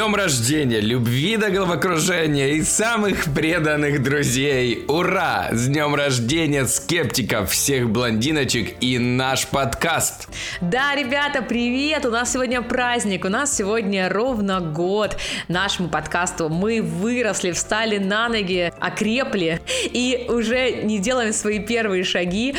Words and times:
днем 0.00 0.14
рождения, 0.14 0.80
любви 0.80 1.36
до 1.36 1.50
головокружения 1.50 2.52
и 2.52 2.62
самых 2.62 3.34
преданных 3.34 4.02
друзей! 4.02 4.86
Ура! 4.88 5.48
С 5.52 5.66
днем 5.66 5.94
рождения 5.94 6.64
скептиков, 6.64 7.50
всех 7.50 7.90
блондиночек 7.90 8.76
и 8.80 8.98
наш 8.98 9.46
подкаст! 9.46 10.30
Да, 10.62 10.94
ребята, 10.94 11.42
привет! 11.42 12.06
У 12.06 12.10
нас 12.10 12.32
сегодня 12.32 12.62
праздник, 12.62 13.26
у 13.26 13.28
нас 13.28 13.54
сегодня 13.54 14.08
ровно 14.08 14.60
год 14.60 15.18
нашему 15.48 15.90
подкасту. 15.90 16.48
Мы 16.48 16.80
выросли, 16.80 17.52
встали 17.52 17.98
на 17.98 18.30
ноги, 18.30 18.72
окрепли 18.80 19.60
и 19.84 20.24
уже 20.30 20.82
не 20.82 20.98
делаем 20.98 21.34
свои 21.34 21.58
первые 21.58 22.04
шаги, 22.04 22.54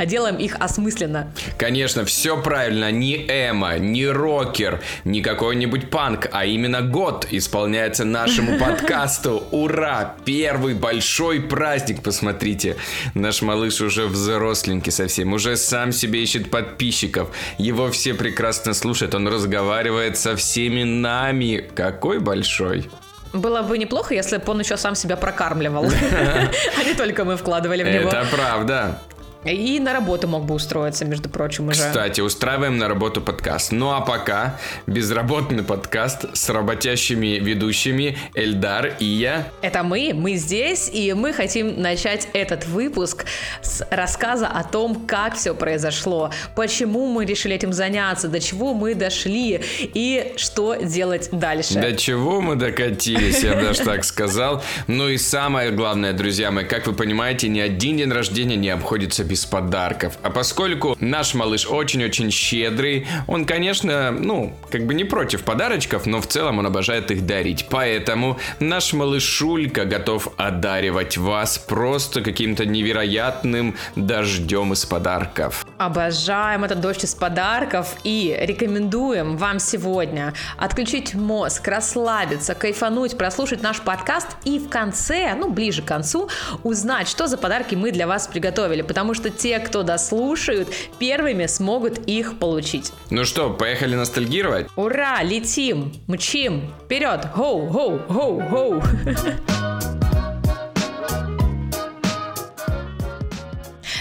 а 0.00 0.06
делаем 0.06 0.36
их 0.36 0.56
осмысленно. 0.58 1.30
Конечно, 1.58 2.06
все 2.06 2.40
правильно. 2.40 2.90
Не 2.90 3.16
эмо, 3.16 3.78
не 3.78 4.06
рокер, 4.06 4.80
не 5.04 5.20
какой-нибудь 5.20 5.90
панк, 5.90 6.26
а 6.32 6.46
именно 6.46 6.80
год 6.80 7.26
исполняется 7.30 8.06
нашему 8.06 8.58
подкасту. 8.58 9.44
Ура! 9.50 10.14
Первый 10.24 10.72
большой 10.72 11.42
праздник, 11.42 12.02
посмотрите. 12.02 12.76
Наш 13.12 13.42
малыш 13.42 13.82
уже 13.82 14.06
взросленький 14.06 14.90
совсем, 14.90 15.34
уже 15.34 15.58
сам 15.58 15.92
себе 15.92 16.22
ищет 16.22 16.50
подписчиков. 16.50 17.28
Его 17.58 17.90
все 17.90 18.14
прекрасно 18.14 18.72
слушают, 18.72 19.14
он 19.14 19.28
разговаривает 19.28 20.16
со 20.16 20.34
всеми 20.34 20.82
нами. 20.82 21.62
Какой 21.74 22.20
большой. 22.20 22.88
Было 23.32 23.62
бы 23.62 23.78
неплохо, 23.78 24.14
если 24.14 24.38
бы 24.38 24.44
он 24.50 24.60
еще 24.60 24.76
сам 24.76 24.94
себя 24.94 25.16
прокармливал, 25.16 25.84
а 26.78 26.84
не 26.84 26.94
только 26.94 27.24
мы 27.24 27.36
вкладывали 27.36 27.82
в 27.84 27.86
него. 27.86 28.08
Это 28.08 28.26
правда. 28.30 28.98
И 29.44 29.80
на 29.80 29.94
работу 29.94 30.28
мог 30.28 30.44
бы 30.44 30.54
устроиться, 30.54 31.06
между 31.06 31.30
прочим, 31.30 31.68
уже. 31.68 31.80
Кстати, 31.80 32.20
устраиваем 32.20 32.76
на 32.76 32.88
работу 32.88 33.22
подкаст. 33.22 33.72
Ну 33.72 33.90
а 33.90 34.02
пока 34.02 34.58
безработный 34.86 35.62
подкаст 35.62 36.26
с 36.36 36.50
работящими 36.50 37.38
ведущими 37.38 38.18
Эльдар 38.34 38.96
и 38.98 39.06
я. 39.06 39.48
Это 39.62 39.82
мы, 39.82 40.12
мы 40.14 40.34
здесь, 40.34 40.90
и 40.92 41.14
мы 41.14 41.32
хотим 41.32 41.80
начать 41.80 42.28
этот 42.34 42.66
выпуск 42.66 43.24
с 43.62 43.86
рассказа 43.90 44.46
о 44.46 44.62
том, 44.62 45.06
как 45.06 45.36
все 45.36 45.54
произошло, 45.54 46.30
почему 46.54 47.06
мы 47.06 47.24
решили 47.24 47.54
этим 47.54 47.72
заняться, 47.72 48.28
до 48.28 48.40
чего 48.40 48.74
мы 48.74 48.94
дошли 48.94 49.62
и 49.78 50.34
что 50.36 50.74
делать 50.74 51.30
дальше. 51.32 51.80
До 51.80 51.96
чего 51.96 52.42
мы 52.42 52.56
докатились, 52.56 53.42
я 53.42 53.54
даже 53.54 53.80
так 53.80 54.04
сказал. 54.04 54.62
Ну 54.86 55.08
и 55.08 55.16
самое 55.16 55.70
главное, 55.70 56.12
друзья 56.12 56.50
мои, 56.50 56.66
как 56.66 56.86
вы 56.86 56.92
понимаете, 56.92 57.48
ни 57.48 57.60
один 57.60 57.96
день 57.96 58.12
рождения 58.12 58.56
не 58.56 58.68
обходится 58.68 59.24
без 59.30 59.46
подарков. 59.46 60.18
А 60.22 60.30
поскольку 60.30 60.96
наш 61.00 61.34
малыш 61.34 61.66
очень-очень 61.66 62.32
щедрый, 62.32 63.06
он, 63.28 63.44
конечно, 63.44 64.10
ну, 64.10 64.52
как 64.70 64.86
бы 64.86 64.94
не 64.94 65.04
против 65.04 65.44
подарочков, 65.44 66.04
но 66.06 66.20
в 66.20 66.26
целом 66.26 66.58
он 66.58 66.66
обожает 66.66 67.12
их 67.12 67.24
дарить. 67.24 67.66
Поэтому 67.70 68.38
наш 68.58 68.92
малышулька 68.92 69.84
готов 69.84 70.28
одаривать 70.36 71.16
вас 71.16 71.58
просто 71.58 72.22
каким-то 72.22 72.66
невероятным 72.66 73.76
дождем 73.94 74.72
из 74.72 74.84
подарков. 74.84 75.64
Обожаем 75.80 76.64
этот 76.64 76.82
дождь 76.82 77.04
из 77.04 77.14
подарков 77.14 77.96
и 78.04 78.36
рекомендуем 78.38 79.38
вам 79.38 79.58
сегодня 79.58 80.34
отключить 80.58 81.14
мозг, 81.14 81.66
расслабиться, 81.66 82.54
кайфануть, 82.54 83.16
прослушать 83.16 83.62
наш 83.62 83.80
подкаст 83.80 84.26
и 84.44 84.58
в 84.58 84.68
конце, 84.68 85.34
ну 85.34 85.50
ближе 85.50 85.80
к 85.80 85.86
концу, 85.86 86.28
узнать, 86.64 87.08
что 87.08 87.28
за 87.28 87.38
подарки 87.38 87.76
мы 87.76 87.92
для 87.92 88.06
вас 88.06 88.26
приготовили, 88.26 88.82
потому 88.82 89.14
что 89.14 89.30
те, 89.30 89.58
кто 89.58 89.82
дослушают, 89.82 90.68
первыми 90.98 91.46
смогут 91.46 91.96
их 92.06 92.38
получить. 92.38 92.92
Ну 93.08 93.24
что, 93.24 93.48
поехали 93.48 93.94
ностальгировать? 93.94 94.68
Ура, 94.76 95.22
летим, 95.22 95.94
мчим, 96.08 96.74
вперед, 96.84 97.24
хоу, 97.32 97.70
хоу, 97.70 97.98
хоу, 98.06 98.40
хоу. 98.50 98.82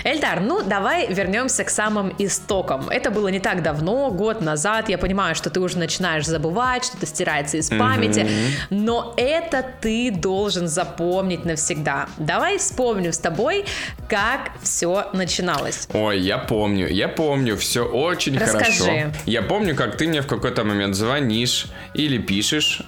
Эльдар, 0.03 0.39
ну 0.39 0.61
давай 0.63 1.11
вернемся 1.11 1.63
к 1.63 1.69
самым 1.69 2.13
истокам. 2.17 2.89
Это 2.89 3.11
было 3.11 3.27
не 3.27 3.39
так 3.39 3.61
давно, 3.61 4.11
год 4.11 4.41
назад. 4.41 4.89
Я 4.89 4.97
понимаю, 4.97 5.35
что 5.35 5.49
ты 5.49 5.59
уже 5.59 5.77
начинаешь 5.77 6.25
забывать, 6.25 6.85
что-то 6.85 7.05
стирается 7.05 7.57
из 7.57 7.69
памяти, 7.69 8.19
mm-hmm. 8.19 8.67
но 8.69 9.13
это 9.17 9.65
ты 9.81 10.11
должен 10.11 10.67
запомнить 10.67 11.45
навсегда. 11.45 12.07
Давай 12.17 12.57
вспомним 12.57 13.11
с 13.11 13.17
тобой, 13.17 13.65
как 14.07 14.51
все 14.61 15.09
начиналось. 15.13 15.87
Ой, 15.93 16.19
я 16.19 16.37
помню, 16.37 16.87
я 16.87 17.07
помню, 17.07 17.57
все 17.57 17.85
очень 17.85 18.37
Расскажи. 18.37 18.83
хорошо. 18.83 19.13
Я 19.25 19.41
помню, 19.41 19.75
как 19.75 19.97
ты 19.97 20.07
мне 20.07 20.21
в 20.21 20.27
какой-то 20.27 20.63
момент 20.63 20.95
звонишь 20.95 21.67
или 21.93 22.17
пишешь. 22.17 22.81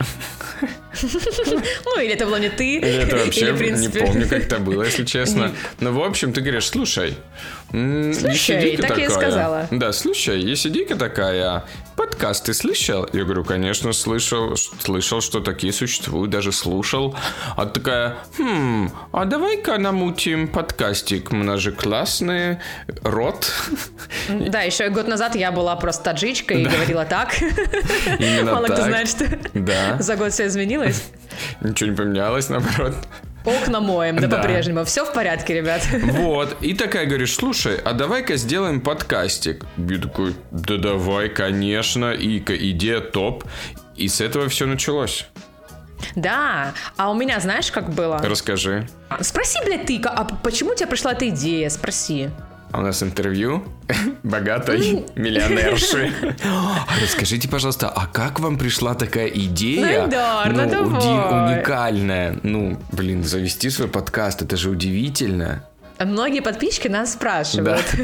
Ну, 1.86 2.02
или 2.02 2.14
это 2.14 2.26
было 2.26 2.38
не 2.38 2.50
ты. 2.50 2.80
Это 2.80 3.18
вообще 3.18 3.52
не 3.52 3.90
помню, 3.90 4.28
как 4.28 4.44
это 4.44 4.60
было, 4.60 4.84
если 4.84 5.06
честно. 5.06 5.52
Но, 5.80 5.92
в 5.92 6.04
общем, 6.04 6.34
ты 6.34 6.42
говоришь, 6.42 6.68
слушай, 6.68 7.16
Слушай, 7.72 8.78
так 8.78 8.98
я 8.98 9.06
и 9.06 9.10
сказала. 9.10 9.68
Да, 9.72 9.94
слушай, 9.94 10.42
есть 10.42 10.68
идейка 10.68 10.96
такая, 10.96 11.64
подкаст 12.02 12.46
ты 12.46 12.54
слышал? 12.56 13.08
Я 13.14 13.26
говорю, 13.26 13.44
конечно, 13.44 13.94
слышал, 13.94 14.56
слышал, 14.56 15.22
что 15.22 15.40
такие 15.40 15.72
существуют, 15.72 16.32
даже 16.32 16.52
слушал. 16.52 17.16
А 17.56 17.68
такая, 17.68 18.18
хм, 18.40 18.90
а 19.12 19.26
давай-ка 19.26 19.78
намутим 19.78 20.48
подкастик, 20.48 21.32
мы 21.32 21.58
же 21.58 21.72
классный, 21.72 22.58
рот. 23.04 23.52
Да, 24.30 24.62
еще 24.62 24.90
год 24.90 25.08
назад 25.08 25.36
я 25.36 25.52
была 25.52 25.76
просто 25.76 26.06
таджичкой 26.06 26.64
и 26.64 26.66
говорила 26.66 27.06
так. 27.06 27.40
Именно 28.20 28.52
Мало 28.52 28.68
так. 28.68 28.78
кто 28.78 28.86
знает, 28.88 29.08
что 29.08 29.26
да. 29.54 29.98
за 30.00 30.16
год 30.16 30.34
все 30.34 30.48
изменилось. 30.48 31.04
Ничего 31.62 31.92
не 31.92 31.96
поменялось, 31.96 32.50
наоборот. 32.50 32.96
Окна 33.46 33.80
моем, 33.80 34.18
да, 34.18 34.28
да 34.28 34.38
по-прежнему. 34.38 34.84
Все 34.86 35.06
в 35.06 35.14
порядке, 35.14 35.56
ребят. 35.56 35.88
Вот. 35.92 36.58
И 36.62 36.74
такая 36.74 37.06
говоришь, 37.06 37.36
слушай, 37.36 37.78
а 37.78 37.94
давай-ка 37.94 38.36
сделаем 38.36 38.82
подкастик. 38.82 39.66
Я 39.78 39.98
такой, 39.98 40.36
да 40.52 40.78
давай, 40.78 41.30
конечно. 41.30 42.12
И 42.14 42.40
идея 42.40 43.02
топ. 43.02 43.44
И 43.96 44.08
с 44.08 44.22
этого 44.22 44.48
все 44.50 44.66
началось. 44.66 45.28
Да, 46.16 46.74
а 46.98 47.12
у 47.12 47.14
меня 47.14 47.40
знаешь, 47.40 47.72
как 47.72 47.90
было? 47.92 48.20
Расскажи. 48.24 48.88
Спроси, 49.22 49.60
блядь, 49.64 49.86
ты, 49.86 50.02
а 50.04 50.26
почему 50.44 50.72
у 50.72 50.76
тебя 50.76 50.88
пришла 50.88 51.14
эта 51.14 51.30
идея? 51.30 51.70
Спроси. 51.70 52.30
А 52.72 52.80
у 52.80 52.82
нас 52.82 53.04
интервью 53.04 53.64
богатой 54.24 55.06
миллионерши. 55.16 56.14
Расскажите, 57.02 57.50
пожалуйста, 57.50 57.90
а 57.90 58.08
как 58.08 58.40
вам 58.40 58.58
пришла 58.58 58.94
такая 58.96 59.28
идея? 59.28 60.08
Ну, 60.48 60.54
ну, 60.54 60.98
уди- 60.98 61.56
уникальная. 61.58 62.38
Ну, 62.44 62.78
блин, 62.94 63.24
завести 63.24 63.70
свой 63.70 63.90
подкаст, 63.90 64.42
это 64.42 64.56
же 64.56 64.70
удивительно. 64.70 65.64
Многие 66.00 66.40
подписчики 66.42 66.88
нас 66.88 67.14
спрашивают. 67.14 67.86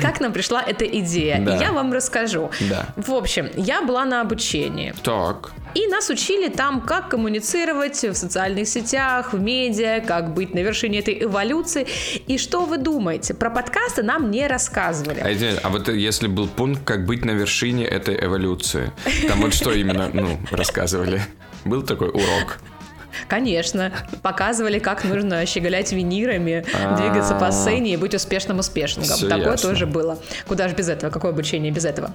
Как 0.00 0.20
нам 0.20 0.32
пришла 0.32 0.62
эта 0.62 0.84
идея? 0.84 1.40
Да. 1.40 1.56
Я 1.56 1.72
вам 1.72 1.92
расскажу. 1.92 2.50
Да. 2.70 2.86
В 2.96 3.12
общем, 3.12 3.50
я 3.56 3.82
была 3.82 4.04
на 4.04 4.20
обучении. 4.20 4.94
Так. 5.02 5.52
И 5.74 5.86
нас 5.86 6.10
учили 6.10 6.48
там, 6.48 6.80
как 6.80 7.08
коммуницировать 7.08 8.02
в 8.02 8.14
социальных 8.14 8.68
сетях, 8.68 9.32
в 9.32 9.40
медиа, 9.40 10.00
как 10.06 10.34
быть 10.34 10.54
на 10.54 10.58
вершине 10.60 10.98
этой 10.98 11.22
эволюции. 11.22 11.86
И 12.26 12.38
что 12.38 12.64
вы 12.64 12.78
думаете? 12.78 13.34
Про 13.34 13.50
подкасты 13.50 14.02
нам 14.02 14.30
не 14.30 14.46
рассказывали. 14.46 15.20
А, 15.20 15.58
а 15.66 15.68
вот 15.70 15.88
если 15.88 16.26
был 16.26 16.48
пункт, 16.48 16.84
как 16.84 17.06
быть 17.06 17.24
на 17.24 17.32
вершине 17.32 17.84
этой 17.84 18.22
эволюции, 18.22 18.92
там 19.28 19.40
вот 19.40 19.54
что 19.54 19.72
именно 19.72 20.10
ну, 20.12 20.38
рассказывали? 20.50 21.22
Был 21.64 21.82
такой 21.82 22.08
урок? 22.08 22.58
Конечно. 23.28 23.92
Показывали, 24.22 24.78
как 24.78 25.04
нужно 25.04 25.46
щеголять 25.46 25.92
винирами, 25.92 26.64
двигаться 26.96 27.34
по 27.34 27.50
сцене 27.50 27.94
и 27.94 27.96
быть 27.96 28.14
успешным 28.14 28.58
успешником. 28.58 29.28
Такое 29.28 29.56
тоже 29.56 29.86
было. 29.86 30.18
Куда 30.46 30.68
же 30.68 30.74
без 30.74 30.88
этого? 30.88 31.10
Какое 31.10 31.32
обучение 31.32 31.72
без 31.72 31.84
этого? 31.84 32.12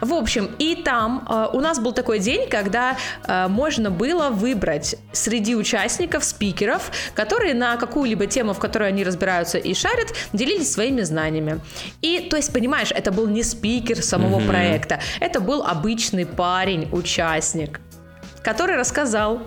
В 0.00 0.12
общем, 0.12 0.50
и 0.58 0.74
там 0.76 1.26
э, 1.28 1.48
у 1.52 1.60
нас 1.60 1.78
был 1.78 1.92
такой 1.92 2.18
день, 2.18 2.48
когда 2.48 2.96
э, 3.26 3.48
можно 3.48 3.90
было 3.90 4.30
выбрать 4.30 4.96
среди 5.12 5.54
участников 5.54 6.24
спикеров, 6.24 6.90
которые 7.14 7.54
на 7.54 7.76
какую-либо 7.76 8.26
тему, 8.26 8.52
в 8.52 8.58
которой 8.58 8.88
они 8.88 9.04
разбираются 9.04 9.58
и 9.58 9.74
шарят, 9.74 10.08
делились 10.32 10.72
своими 10.72 11.02
знаниями. 11.02 11.60
И, 12.02 12.20
то 12.30 12.36
есть, 12.36 12.52
понимаешь, 12.52 12.90
это 12.90 13.12
был 13.12 13.26
не 13.26 13.42
спикер 13.42 14.02
самого 14.02 14.40
mm-hmm. 14.40 14.48
проекта, 14.48 15.00
это 15.20 15.40
был 15.40 15.62
обычный 15.62 16.26
парень, 16.26 16.88
участник, 16.92 17.80
который 18.42 18.76
рассказал 18.76 19.42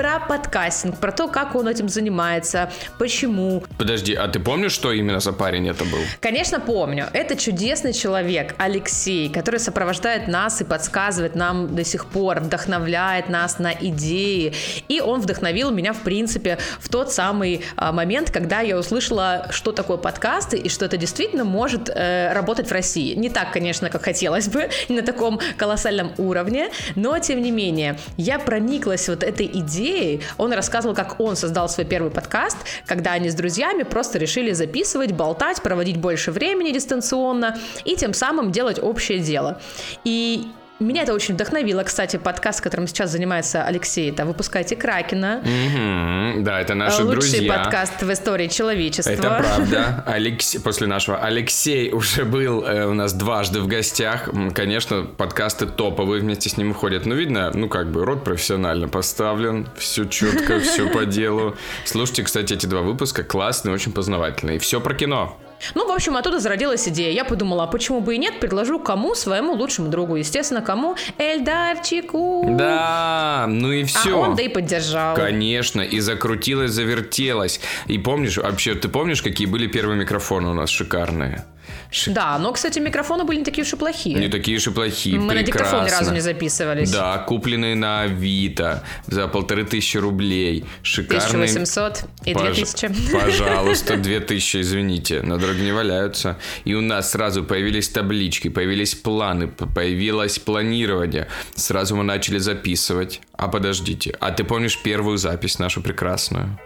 про 0.00 0.18
подкастинг, 0.18 0.96
про 0.96 1.12
то, 1.12 1.28
как 1.28 1.54
он 1.54 1.68
этим 1.68 1.90
занимается, 1.90 2.70
почему. 2.98 3.62
Подожди, 3.76 4.14
а 4.14 4.28
ты 4.28 4.40
помнишь, 4.40 4.72
что 4.72 4.92
именно 4.92 5.20
за 5.20 5.34
парень 5.34 5.68
это 5.68 5.84
был? 5.84 5.98
Конечно, 6.20 6.58
помню. 6.58 7.08
Это 7.12 7.36
чудесный 7.36 7.92
человек, 7.92 8.54
Алексей, 8.56 9.28
который 9.28 9.60
сопровождает 9.60 10.26
нас 10.26 10.62
и 10.62 10.64
подсказывает 10.64 11.34
нам 11.34 11.76
до 11.76 11.84
сих 11.84 12.06
пор, 12.06 12.40
вдохновляет 12.40 13.28
нас 13.28 13.58
на 13.58 13.74
идеи. 13.74 14.54
И 14.88 15.02
он 15.02 15.20
вдохновил 15.20 15.70
меня, 15.70 15.92
в 15.92 16.00
принципе, 16.00 16.56
в 16.80 16.88
тот 16.88 17.12
самый 17.12 17.60
а, 17.76 17.92
момент, 17.92 18.30
когда 18.30 18.60
я 18.60 18.78
услышала, 18.78 19.48
что 19.50 19.70
такое 19.70 19.98
подкасты 19.98 20.56
и 20.56 20.70
что 20.70 20.86
это 20.86 20.96
действительно 20.96 21.44
может 21.44 21.90
э, 21.90 22.32
работать 22.32 22.68
в 22.68 22.72
России. 22.72 23.14
Не 23.16 23.28
так, 23.28 23.52
конечно, 23.52 23.90
как 23.90 24.02
хотелось 24.02 24.48
бы, 24.48 24.70
не 24.88 24.96
на 24.96 25.02
таком 25.02 25.40
колоссальном 25.58 26.12
уровне, 26.16 26.70
но 26.94 27.18
тем 27.18 27.42
не 27.42 27.50
менее, 27.50 27.98
я 28.16 28.38
прониклась 28.38 29.06
вот 29.06 29.22
этой 29.22 29.44
идеей. 29.44 29.89
Он 30.38 30.52
рассказывал, 30.52 30.94
как 30.94 31.20
он 31.20 31.36
создал 31.36 31.68
свой 31.68 31.86
первый 31.86 32.10
подкаст, 32.10 32.56
когда 32.86 33.12
они 33.12 33.30
с 33.30 33.34
друзьями 33.34 33.82
просто 33.82 34.18
решили 34.18 34.52
записывать, 34.52 35.12
болтать, 35.12 35.62
проводить 35.62 35.96
больше 35.96 36.30
времени 36.32 36.72
дистанционно 36.72 37.58
и 37.84 37.96
тем 37.96 38.14
самым 38.14 38.52
делать 38.52 38.78
общее 38.82 39.18
дело. 39.18 39.60
И 40.04 40.46
меня 40.84 41.02
это 41.02 41.12
очень 41.12 41.34
вдохновило, 41.34 41.82
кстати, 41.82 42.16
подкаст, 42.16 42.62
которым 42.62 42.86
сейчас 42.86 43.10
занимается 43.10 43.64
Алексей, 43.64 44.10
это 44.10 44.24
«Выпускайте 44.24 44.76
Кракена». 44.76 45.42
Mm-hmm, 45.44 46.40
да, 46.42 46.60
это 46.60 46.74
наши 46.74 47.02
Лучший 47.02 47.12
друзья. 47.12 47.38
Лучший 47.40 47.48
подкаст 47.48 48.02
в 48.02 48.12
истории 48.12 48.48
человечества. 48.48 49.10
Это 49.10 49.22
правда. 49.22 50.04
Алекс... 50.06 50.56
После 50.56 50.86
нашего 50.86 51.18
Алексей 51.18 51.92
уже 51.92 52.24
был 52.24 52.64
э, 52.64 52.86
у 52.86 52.94
нас 52.94 53.12
дважды 53.12 53.60
в 53.60 53.66
гостях. 53.66 54.30
Конечно, 54.54 55.04
подкасты 55.04 55.66
топовые 55.66 56.22
вместе 56.22 56.48
с 56.48 56.56
ним 56.56 56.72
ходят. 56.72 57.04
Ну, 57.04 57.14
видно, 57.14 57.50
ну, 57.52 57.68
как 57.68 57.90
бы, 57.90 58.04
рот 58.04 58.24
профессионально 58.24 58.88
поставлен, 58.88 59.68
все 59.76 60.06
четко, 60.06 60.60
все 60.60 60.88
по 60.88 61.04
делу. 61.04 61.56
Слушайте, 61.84 62.22
кстати, 62.22 62.54
эти 62.54 62.66
два 62.66 62.80
выпуска 62.80 63.22
классные, 63.22 63.74
очень 63.74 63.92
познавательные. 63.92 64.58
Все 64.58 64.80
про 64.80 64.94
кино. 64.94 65.38
Ну, 65.74 65.88
в 65.88 65.92
общем, 65.92 66.16
оттуда 66.16 66.38
зародилась 66.38 66.88
идея. 66.88 67.12
Я 67.12 67.24
подумала, 67.24 67.64
а 67.64 67.66
почему 67.66 68.00
бы 68.00 68.14
и 68.14 68.18
нет, 68.18 68.40
предложу 68.40 68.78
кому? 68.78 69.14
Своему 69.14 69.52
лучшему 69.52 69.88
другу. 69.88 70.16
Естественно, 70.16 70.62
кому? 70.62 70.96
Эльдарчику. 71.18 72.46
Да, 72.58 73.46
ну 73.48 73.72
и 73.72 73.84
все. 73.84 74.14
А 74.14 74.18
он 74.18 74.36
да 74.36 74.42
и 74.42 74.48
поддержал. 74.48 75.14
Конечно, 75.16 75.80
и 75.80 76.00
закрутилась, 76.00 76.70
завертелась. 76.70 77.60
И 77.86 77.98
помнишь, 77.98 78.38
вообще, 78.38 78.74
ты 78.74 78.88
помнишь, 78.88 79.22
какие 79.22 79.46
были 79.46 79.66
первые 79.66 79.98
микрофоны 79.98 80.48
у 80.48 80.54
нас 80.54 80.70
шикарные? 80.70 81.44
Шик... 81.90 82.14
Да, 82.14 82.38
но, 82.38 82.52
кстати, 82.52 82.78
микрофоны 82.78 83.24
были 83.24 83.38
не 83.38 83.44
такие 83.44 83.64
уж 83.64 83.72
и 83.72 83.76
плохие. 83.76 84.16
Не 84.18 84.28
такие 84.28 84.56
уж 84.58 84.66
и 84.66 84.70
плохие, 84.70 85.18
Мы 85.18 85.28
прекрасно. 85.34 85.40
на 85.40 85.46
диктофон 85.64 85.84
ни 85.86 85.90
разу 85.90 86.12
не 86.14 86.20
записывались. 86.20 86.90
Да, 86.90 87.18
купленные 87.18 87.74
на 87.74 88.02
Авито 88.02 88.82
за 89.06 89.28
полторы 89.28 89.64
тысячи 89.64 89.96
рублей. 89.96 90.64
Шикарные. 90.82 91.44
1800 91.50 92.04
и 92.24 92.34
Пож... 92.34 92.42
2000. 92.56 92.90
Пожалуйста, 93.12 93.96
2000, 93.98 94.60
извините, 94.60 95.22
на 95.22 95.38
дороге 95.38 95.62
не 95.62 95.72
валяются. 95.72 96.38
И 96.64 96.74
у 96.74 96.80
нас 96.80 97.10
сразу 97.10 97.44
появились 97.44 97.88
таблички, 97.88 98.48
появились 98.48 98.94
планы, 98.94 99.48
появилось 99.48 100.38
планирование. 100.38 101.28
Сразу 101.54 101.96
мы 101.96 102.04
начали 102.04 102.38
записывать. 102.38 103.20
А 103.32 103.48
подождите, 103.48 104.14
а 104.20 104.30
ты 104.30 104.44
помнишь 104.44 104.78
первую 104.82 105.18
запись 105.18 105.58
нашу 105.58 105.80
прекрасную? 105.82 106.58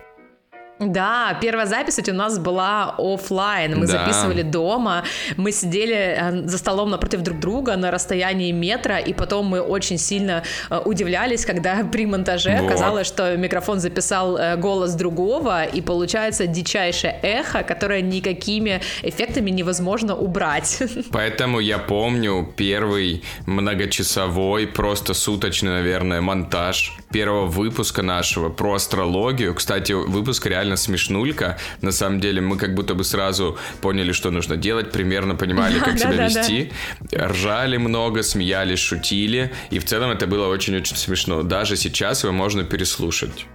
Да, 0.80 1.38
первая 1.40 1.66
запись 1.66 2.00
у 2.08 2.12
нас 2.12 2.38
была 2.38 2.96
офлайн. 2.98 3.78
Мы 3.78 3.86
да. 3.86 3.92
записывали 3.92 4.42
дома. 4.42 5.04
Мы 5.36 5.52
сидели 5.52 5.94
э, 5.94 6.46
за 6.48 6.58
столом 6.58 6.90
напротив 6.90 7.20
друг 7.20 7.38
друга 7.38 7.76
на 7.76 7.92
расстоянии 7.92 8.50
метра, 8.50 8.98
и 8.98 9.12
потом 9.12 9.46
мы 9.46 9.60
очень 9.60 9.98
сильно 9.98 10.42
э, 10.70 10.80
удивлялись, 10.84 11.46
когда 11.46 11.84
при 11.92 12.06
монтаже 12.06 12.56
вот. 12.58 12.66
оказалось, 12.66 13.06
что 13.06 13.36
микрофон 13.36 13.78
записал 13.78 14.36
э, 14.36 14.56
голос 14.56 14.94
другого, 14.94 15.64
и 15.64 15.80
получается 15.80 16.48
дичайшее 16.48 17.18
эхо, 17.22 17.62
которое 17.62 18.02
никакими 18.02 18.80
эффектами 19.02 19.50
невозможно 19.50 20.16
убрать. 20.16 20.82
Поэтому 21.12 21.60
я 21.60 21.78
помню 21.78 22.52
первый 22.56 23.22
многочасовой, 23.46 24.66
просто 24.66 25.14
суточный, 25.14 25.70
наверное, 25.70 26.20
монтаж 26.20 26.98
первого 27.14 27.46
выпуска 27.46 28.02
нашего 28.02 28.48
про 28.48 28.74
астрологию. 28.74 29.54
Кстати, 29.54 29.92
выпуск 29.92 30.46
реально 30.46 30.76
смешнулька. 30.76 31.58
На 31.80 31.92
самом 31.92 32.18
деле 32.18 32.40
мы 32.40 32.56
как 32.56 32.74
будто 32.74 32.94
бы 32.94 33.04
сразу 33.04 33.56
поняли, 33.80 34.10
что 34.10 34.32
нужно 34.32 34.56
делать, 34.56 34.90
примерно 34.90 35.36
понимали, 35.36 35.78
как 35.78 35.96
себя 35.98 36.26
вести. 36.26 36.72
Ржали 37.16 37.76
много, 37.76 38.24
смеялись, 38.24 38.80
шутили. 38.80 39.52
И 39.70 39.78
в 39.78 39.84
целом 39.84 40.10
это 40.10 40.26
было 40.26 40.48
очень-очень 40.48 40.96
смешно. 40.96 41.42
Даже 41.44 41.76
сейчас 41.76 42.24
его 42.24 42.32
можно 42.32 42.64
переслушать. 42.64 43.46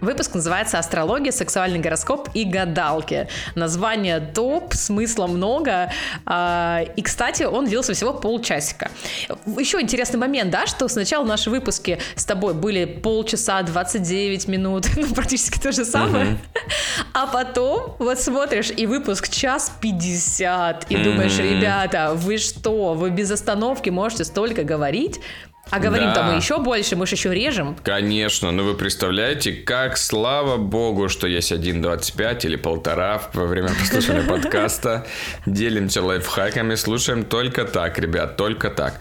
Выпуск 0.00 0.34
называется 0.34 0.78
«Астрология, 0.78 1.30
сексуальный 1.32 1.78
гороскоп 1.78 2.30
и 2.34 2.44
гадалки». 2.44 3.28
Название 3.54 4.20
топ, 4.20 4.74
смысла 4.74 5.26
много. 5.26 5.92
А, 6.24 6.82
и, 6.96 7.02
кстати, 7.02 7.42
он 7.42 7.66
длился 7.66 7.92
всего 7.92 8.14
полчасика. 8.14 8.90
Еще 9.58 9.80
интересный 9.80 10.18
момент, 10.18 10.50
да, 10.50 10.66
что 10.66 10.88
сначала 10.88 11.24
наши 11.24 11.50
выпуски 11.50 11.98
с 12.16 12.24
тобой 12.24 12.54
были 12.54 12.84
полчаса, 12.84 13.62
29 13.62 14.48
минут, 14.48 14.86
ну, 14.96 15.14
практически 15.14 15.58
то 15.58 15.72
же 15.72 15.84
самое. 15.84 16.38
А 17.12 17.26
потом 17.26 17.96
вот 17.98 18.18
смотришь, 18.20 18.70
и 18.74 18.86
выпуск 18.86 19.28
час 19.28 19.72
50, 19.80 20.90
и 20.90 20.96
думаешь, 20.96 21.38
ребята, 21.38 22.12
вы 22.14 22.38
что, 22.38 22.94
вы 22.94 23.10
без 23.10 23.30
остановки 23.30 23.90
можете 23.90 24.24
столько 24.24 24.64
говорить? 24.64 25.20
А 25.70 25.78
говорим-то 25.78 26.14
да. 26.14 26.22
мы 26.24 26.34
еще 26.34 26.58
больше, 26.58 26.96
мы 26.96 27.06
же 27.06 27.14
еще 27.14 27.34
режем. 27.34 27.76
Конечно, 27.82 28.50
но 28.50 28.64
вы 28.64 28.74
представляете, 28.74 29.52
как 29.52 29.96
слава 29.96 30.56
богу, 30.56 31.08
что 31.08 31.26
есть 31.26 31.52
1.25 31.52 32.46
или 32.46 32.56
полтора 32.56 33.22
во 33.32 33.46
время 33.46 33.68
послушания 33.68 34.22
подкаста. 34.28 35.06
Делимся 35.46 36.02
лайфхаками, 36.02 36.74
слушаем 36.74 37.24
только 37.24 37.64
так, 37.64 37.98
ребят, 37.98 38.36
только 38.36 38.70
так. 38.70 39.00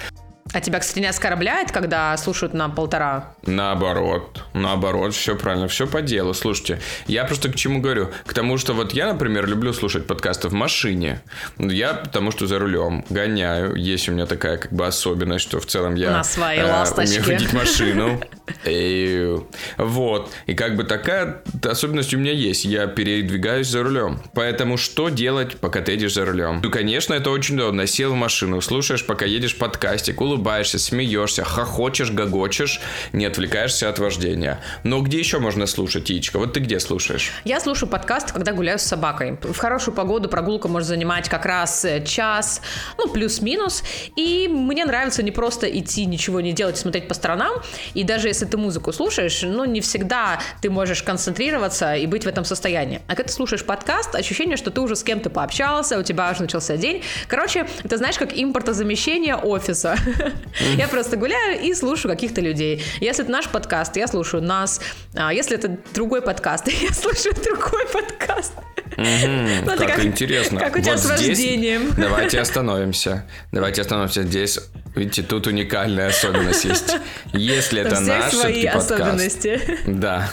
А 0.52 0.62
тебя, 0.62 0.80
кстати, 0.80 1.00
не 1.00 1.06
оскорбляет, 1.06 1.72
когда 1.72 2.18
слушают 2.18 2.54
на 2.56 2.70
полтора? 2.70 3.36
Наоборот, 3.46 4.44
наоборот, 4.54 5.14
все 5.14 5.36
правильно, 5.36 5.68
все 5.68 5.86
по 5.86 6.02
делу. 6.02 6.34
Слушайте, 6.34 6.80
я 7.06 7.24
просто 7.26 7.50
к 7.50 7.56
чему 7.56 7.82
говорю? 7.82 8.10
К 8.26 8.34
тому, 8.34 8.58
что 8.58 8.74
вот 8.74 8.94
я, 8.94 9.14
например, 9.14 9.46
люблю 9.46 9.74
слушать 9.74 10.08
подкасты 10.08 10.48
в 10.48 10.54
машине. 10.54 11.22
Я 11.60 11.94
потому 11.94 12.32
что 12.32 12.48
за 12.48 12.58
рулем 12.58 13.06
гоняю. 13.10 13.76
Есть 13.76 14.10
у 14.10 14.12
меня 14.12 14.26
такая 14.26 14.58
как 14.58 14.74
бы 14.74 14.88
особенность, 14.88 15.44
что 15.44 15.60
в 15.60 15.68
целом 15.68 15.94
я 15.94 16.12
на 16.12 16.24
своей 16.24 16.62
э, 16.62 16.86
умею 16.98 17.24
водить 17.24 17.54
машину. 17.54 18.20
И, 18.66 19.38
вот. 19.78 20.32
И 20.48 20.56
как 20.56 20.76
бы 20.76 20.84
такая 20.84 21.44
особенность 21.64 22.14
у 22.16 22.18
меня 22.18 22.32
есть. 22.32 22.66
Я 22.66 22.88
передвигаюсь 22.88 23.68
за 23.68 23.84
рулем. 23.84 24.20
Поэтому 24.34 24.78
что 24.78 25.10
делать, 25.10 25.58
пока 25.58 25.82
ты 25.82 25.92
едешь 25.92 26.16
за 26.16 26.26
рулем? 26.26 26.62
Ну, 26.64 26.72
конечно, 26.72 27.14
это 27.14 27.30
очень 27.30 27.56
удобно. 27.56 27.86
Сел 27.86 28.14
в 28.14 28.16
машину, 28.16 28.62
слушаешь, 28.62 29.06
пока 29.06 29.26
едешь 29.26 29.56
подкастик, 29.56 30.20
улыбаешься 30.20 30.39
улыбаешься, 30.40 30.80
смеешься, 30.80 31.44
хохочешь, 31.44 32.12
гогочешь, 32.12 32.80
не 33.12 33.26
отвлекаешься 33.26 33.90
от 33.90 34.00
вождения. 34.00 34.62
Но 34.84 35.02
где 35.02 35.20
еще 35.20 35.40
можно 35.40 35.68
слушать, 35.68 36.10
Яичко? 36.10 36.40
Вот 36.40 36.54
ты 36.54 36.62
где 36.62 36.80
слушаешь? 36.80 37.32
Я 37.44 37.60
слушаю 37.60 37.90
подкаст, 37.90 38.32
когда 38.32 38.54
гуляю 38.54 38.80
с 38.80 38.84
собакой. 38.84 39.38
В 39.42 39.58
хорошую 39.58 39.94
погоду 39.94 40.30
прогулка 40.30 40.70
может 40.70 40.88
занимать 40.88 41.28
как 41.28 41.46
раз 41.46 41.84
э, 41.84 42.04
час, 42.06 42.62
ну, 42.98 43.10
плюс-минус. 43.10 43.84
И 44.16 44.48
мне 44.48 44.86
нравится 44.86 45.24
не 45.24 45.32
просто 45.32 45.68
идти, 45.68 46.06
ничего 46.06 46.40
не 46.40 46.54
делать, 46.54 46.78
смотреть 46.78 47.10
по 47.10 47.14
сторонам. 47.14 47.52
И 47.94 48.04
даже 48.04 48.30
если 48.30 48.46
ты 48.46 48.58
музыку 48.58 48.94
слушаешь, 48.94 49.42
ну, 49.44 49.66
не 49.66 49.82
всегда 49.82 50.40
ты 50.62 50.70
можешь 50.70 51.04
концентрироваться 51.04 51.96
и 51.96 52.08
быть 52.08 52.24
в 52.24 52.28
этом 52.28 52.46
состоянии. 52.46 53.02
А 53.08 53.16
когда 53.16 53.28
ты 53.28 53.34
слушаешь 53.34 53.66
подкаст, 53.66 54.16
ощущение, 54.16 54.56
что 54.56 54.72
ты 54.72 54.80
уже 54.80 54.96
с 54.96 55.04
кем-то 55.04 55.30
пообщался, 55.30 56.00
у 56.00 56.04
тебя 56.04 56.32
уже 56.32 56.44
начался 56.44 56.78
день. 56.78 57.04
Короче, 57.28 57.68
это 57.84 57.98
знаешь, 57.98 58.18
как 58.18 58.34
импортозамещение 58.34 59.36
офиса. 59.36 59.98
Я 60.78 60.88
просто 60.88 61.18
гуляю 61.18 61.62
и 61.62 61.74
слушаю 61.74 62.12
каких-то 62.12 62.42
людей. 62.42 62.84
Если 63.00 63.24
это 63.24 63.32
наш 63.32 63.48
подкаст, 63.50 63.96
я 63.98 64.08
слушаю 64.08 64.44
нас. 64.44 64.82
А 65.16 65.34
если 65.34 65.58
это 65.58 65.78
другой 65.94 66.22
подкаст, 66.22 66.68
я 66.82 66.94
слушаю 66.94 67.34
другой 67.36 67.86
подкаст. 67.88 68.54
Ну, 68.98 69.66
как, 69.66 69.88
как 69.88 70.06
интересно. 70.06 70.60
Как 70.60 70.76
у 70.76 70.80
тебя 70.80 70.94
вот 70.94 71.00
с 71.02 71.06
вождением. 71.06 71.94
Давайте 71.98 72.40
остановимся. 72.40 73.26
Давайте 73.52 73.82
остановимся 73.82 74.24
здесь. 74.24 74.60
Видите, 74.96 75.22
тут 75.24 75.48
уникальная 75.48 76.08
особенность 76.08 76.66
есть. 76.66 76.96
Если 77.34 77.82
это 77.82 78.00
наш 78.02 78.34
свои 78.34 78.66
подкаст, 78.66 78.92
особенности. 78.92 79.62
да, 79.86 80.30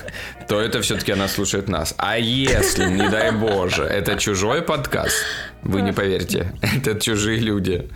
то 0.49 0.61
это 0.61 0.81
все-таки 0.83 1.13
она 1.13 1.29
слушает 1.29 1.69
нас. 1.69 1.95
А 1.99 2.19
если, 2.19 2.87
не 2.87 3.09
дай 3.09 3.31
боже, 3.31 3.85
это 3.85 4.17
чужой 4.17 4.63
подкаст, 4.63 5.17
вы 5.63 5.83
не 5.83 5.93
поверите, 5.93 6.53
это 6.63 6.99
чужие 6.99 7.39
люди. 7.39 7.89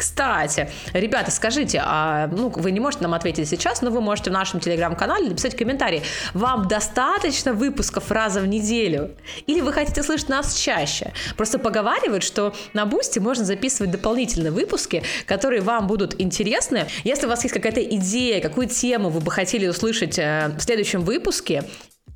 Кстати, 0.00 0.70
ребята, 0.94 1.30
скажите, 1.30 1.82
а 1.84 2.26
ну 2.28 2.48
вы 2.48 2.70
не 2.70 2.80
можете 2.80 3.02
нам 3.02 3.12
ответить 3.12 3.46
сейчас, 3.46 3.82
но 3.82 3.90
вы 3.90 4.00
можете 4.00 4.30
в 4.30 4.32
нашем 4.32 4.58
телеграм-канале 4.58 5.28
написать 5.28 5.54
комментарий. 5.54 6.02
Вам 6.32 6.68
достаточно 6.68 7.52
выпусков 7.52 8.10
раза 8.10 8.40
в 8.40 8.46
неделю? 8.46 9.10
Или 9.46 9.60
вы 9.60 9.74
хотите 9.74 10.02
слышать 10.02 10.30
нас 10.30 10.54
чаще? 10.54 11.12
Просто 11.36 11.58
поговаривают, 11.58 12.22
что 12.24 12.54
на 12.72 12.86
Бусте 12.86 13.20
можно 13.20 13.44
записывать 13.44 13.90
дополнительные 13.90 14.52
выпуски, 14.52 15.02
которые 15.26 15.60
вам 15.60 15.86
будут 15.86 16.18
интересны. 16.18 16.86
Если 17.04 17.26
у 17.26 17.28
вас 17.28 17.42
есть 17.42 17.54
какая-то 17.54 17.82
идея, 17.82 18.40
какую 18.40 18.68
тему 18.68 19.10
вы 19.10 19.20
бы 19.20 19.30
хотели 19.30 19.66
услышать 19.66 20.18
э, 20.18 20.50
в 20.56 20.62
следующем 20.62 21.02
выпуске, 21.02 21.64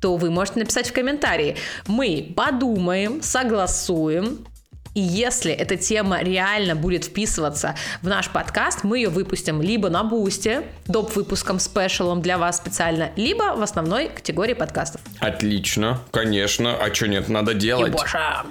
то 0.01 0.15
вы 0.15 0.31
можете 0.31 0.57
написать 0.57 0.89
в 0.89 0.93
комментарии. 0.93 1.55
Мы 1.85 2.33
подумаем, 2.35 3.21
согласуем, 3.21 4.47
и 4.95 5.01
если 5.01 5.51
эта 5.51 5.75
тема 5.75 6.23
реально 6.23 6.75
будет 6.75 7.05
вписываться 7.05 7.75
в 8.01 8.07
наш 8.07 8.29
подкаст, 8.29 8.83
мы 8.83 8.97
ее 8.97 9.09
выпустим 9.09 9.61
либо 9.61 9.89
на 9.89 10.03
бусте, 10.03 10.63
доп. 10.87 11.15
выпуском 11.15 11.59
спешалом 11.59 12.21
для 12.21 12.37
вас 12.37 12.57
специально, 12.57 13.11
либо 13.17 13.55
в 13.55 13.61
основной 13.61 14.07
категории 14.09 14.53
подкастов. 14.53 15.01
Отлично, 15.19 16.01
конечно. 16.11 16.77
А 16.77 16.93
что 16.93 17.07
нет, 17.07 17.29
надо 17.29 17.53
делать. 17.53 17.93
Ебоша. 17.93 18.45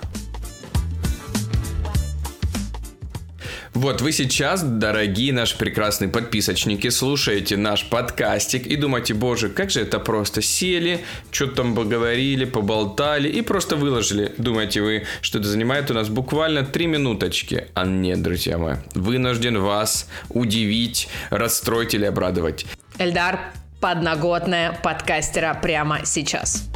Вот 3.75 4.00
вы 4.02 4.12
сейчас, 4.12 4.62
дорогие 4.62 5.33
наши 5.33 5.59
прекрасные 5.59 6.09
подписочники, 6.09 6.90
слушаете 6.90 7.57
наш 7.57 7.85
подкастик 7.85 8.69
и 8.69 8.76
думаете, 8.76 9.14
боже, 9.14 9.49
как 9.49 9.71
же 9.71 9.81
это 9.81 9.99
просто. 9.99 10.43
Сели, 10.43 11.04
что-то 11.33 11.57
там 11.57 11.75
поговорили, 11.75 12.45
поболтали 12.45 13.28
и 13.28 13.43
просто 13.43 13.75
выложили. 13.75 14.33
Думаете 14.38 14.81
вы, 14.81 15.02
что 15.23 15.40
это 15.40 15.49
занимает 15.49 15.90
у 15.90 15.95
нас 15.95 16.09
буквально 16.09 16.62
три 16.62 16.87
минуточки. 16.87 17.66
А 17.75 17.85
нет, 17.85 18.23
друзья 18.23 18.59
мои, 18.59 18.76
вынужден 18.95 19.59
вас 19.59 20.09
удивить, 20.28 21.09
расстроить 21.31 21.95
или 21.95 22.04
обрадовать. 22.04 22.66
Эльдар, 22.99 23.40
подноготная 23.81 24.78
подкастера 24.85 25.52
прямо 25.61 26.07
сейчас. 26.07 26.71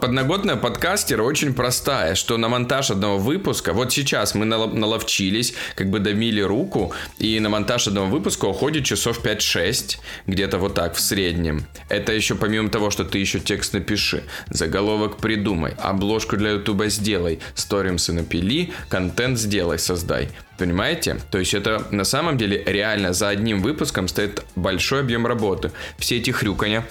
Подноготная 0.00 0.56
подкастера 0.56 1.22
очень 1.22 1.52
простая, 1.52 2.14
что 2.14 2.36
на 2.36 2.48
монтаж 2.48 2.90
одного 2.90 3.18
выпуска, 3.18 3.72
вот 3.72 3.92
сейчас 3.92 4.34
мы 4.34 4.44
наловчились, 4.44 5.54
как 5.74 5.90
бы 5.90 5.98
домили 5.98 6.40
руку, 6.40 6.92
и 7.18 7.40
на 7.40 7.48
монтаж 7.48 7.88
одного 7.88 8.06
выпуска 8.06 8.44
уходит 8.44 8.84
часов 8.84 9.24
5-6, 9.24 9.98
где-то 10.26 10.58
вот 10.58 10.74
так 10.74 10.94
в 10.94 11.00
среднем. 11.00 11.66
Это 11.88 12.12
еще 12.12 12.36
помимо 12.36 12.68
того, 12.68 12.90
что 12.90 13.04
ты 13.04 13.18
еще 13.18 13.40
текст 13.40 13.72
напиши, 13.72 14.22
заголовок 14.50 15.16
придумай, 15.16 15.74
обложку 15.78 16.36
для 16.36 16.50
ютуба 16.50 16.88
сделай, 16.88 17.40
сторимсы 17.54 18.12
напили, 18.12 18.72
контент 18.88 19.38
сделай, 19.38 19.78
создай. 19.78 20.28
Понимаете? 20.58 21.20
То 21.30 21.38
есть 21.38 21.54
это 21.54 21.86
на 21.92 22.04
самом 22.04 22.36
деле 22.36 22.62
реально 22.66 23.12
за 23.12 23.28
одним 23.28 23.62
выпуском 23.62 24.08
стоит 24.08 24.44
большой 24.56 25.00
объем 25.00 25.26
работы. 25.26 25.70
Все 25.98 26.18
эти 26.18 26.30
хрюканья, 26.30 26.84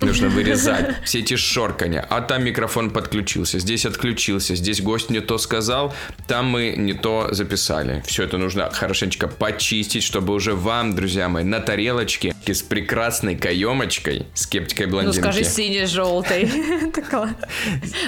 нужно 0.00 0.28
вырезать, 0.28 0.94
все 1.04 1.20
эти 1.20 1.36
шоркания. 1.36 2.06
А 2.08 2.20
там 2.20 2.44
микрофон 2.44 2.90
подключился, 2.90 3.58
здесь 3.58 3.86
отключился, 3.86 4.54
здесь 4.54 4.80
гость 4.80 5.10
не 5.10 5.20
то 5.20 5.38
сказал, 5.38 5.94
там 6.26 6.46
мы 6.46 6.74
не 6.76 6.94
то 6.94 7.28
записали. 7.30 8.02
Все 8.06 8.24
это 8.24 8.38
нужно 8.38 8.70
хорошенечко 8.70 9.28
почистить, 9.28 10.02
чтобы 10.02 10.34
уже 10.34 10.54
вам, 10.54 10.94
друзья 10.94 11.28
мои, 11.28 11.44
на 11.44 11.60
тарелочке 11.60 12.34
с 12.46 12.62
прекрасной 12.62 13.36
каемочкой, 13.36 14.26
скептикой 14.34 14.86
блондинки. 14.86 15.18
Ну 15.18 15.22
скажи 15.22 15.44
сине-желтой. 15.44 16.50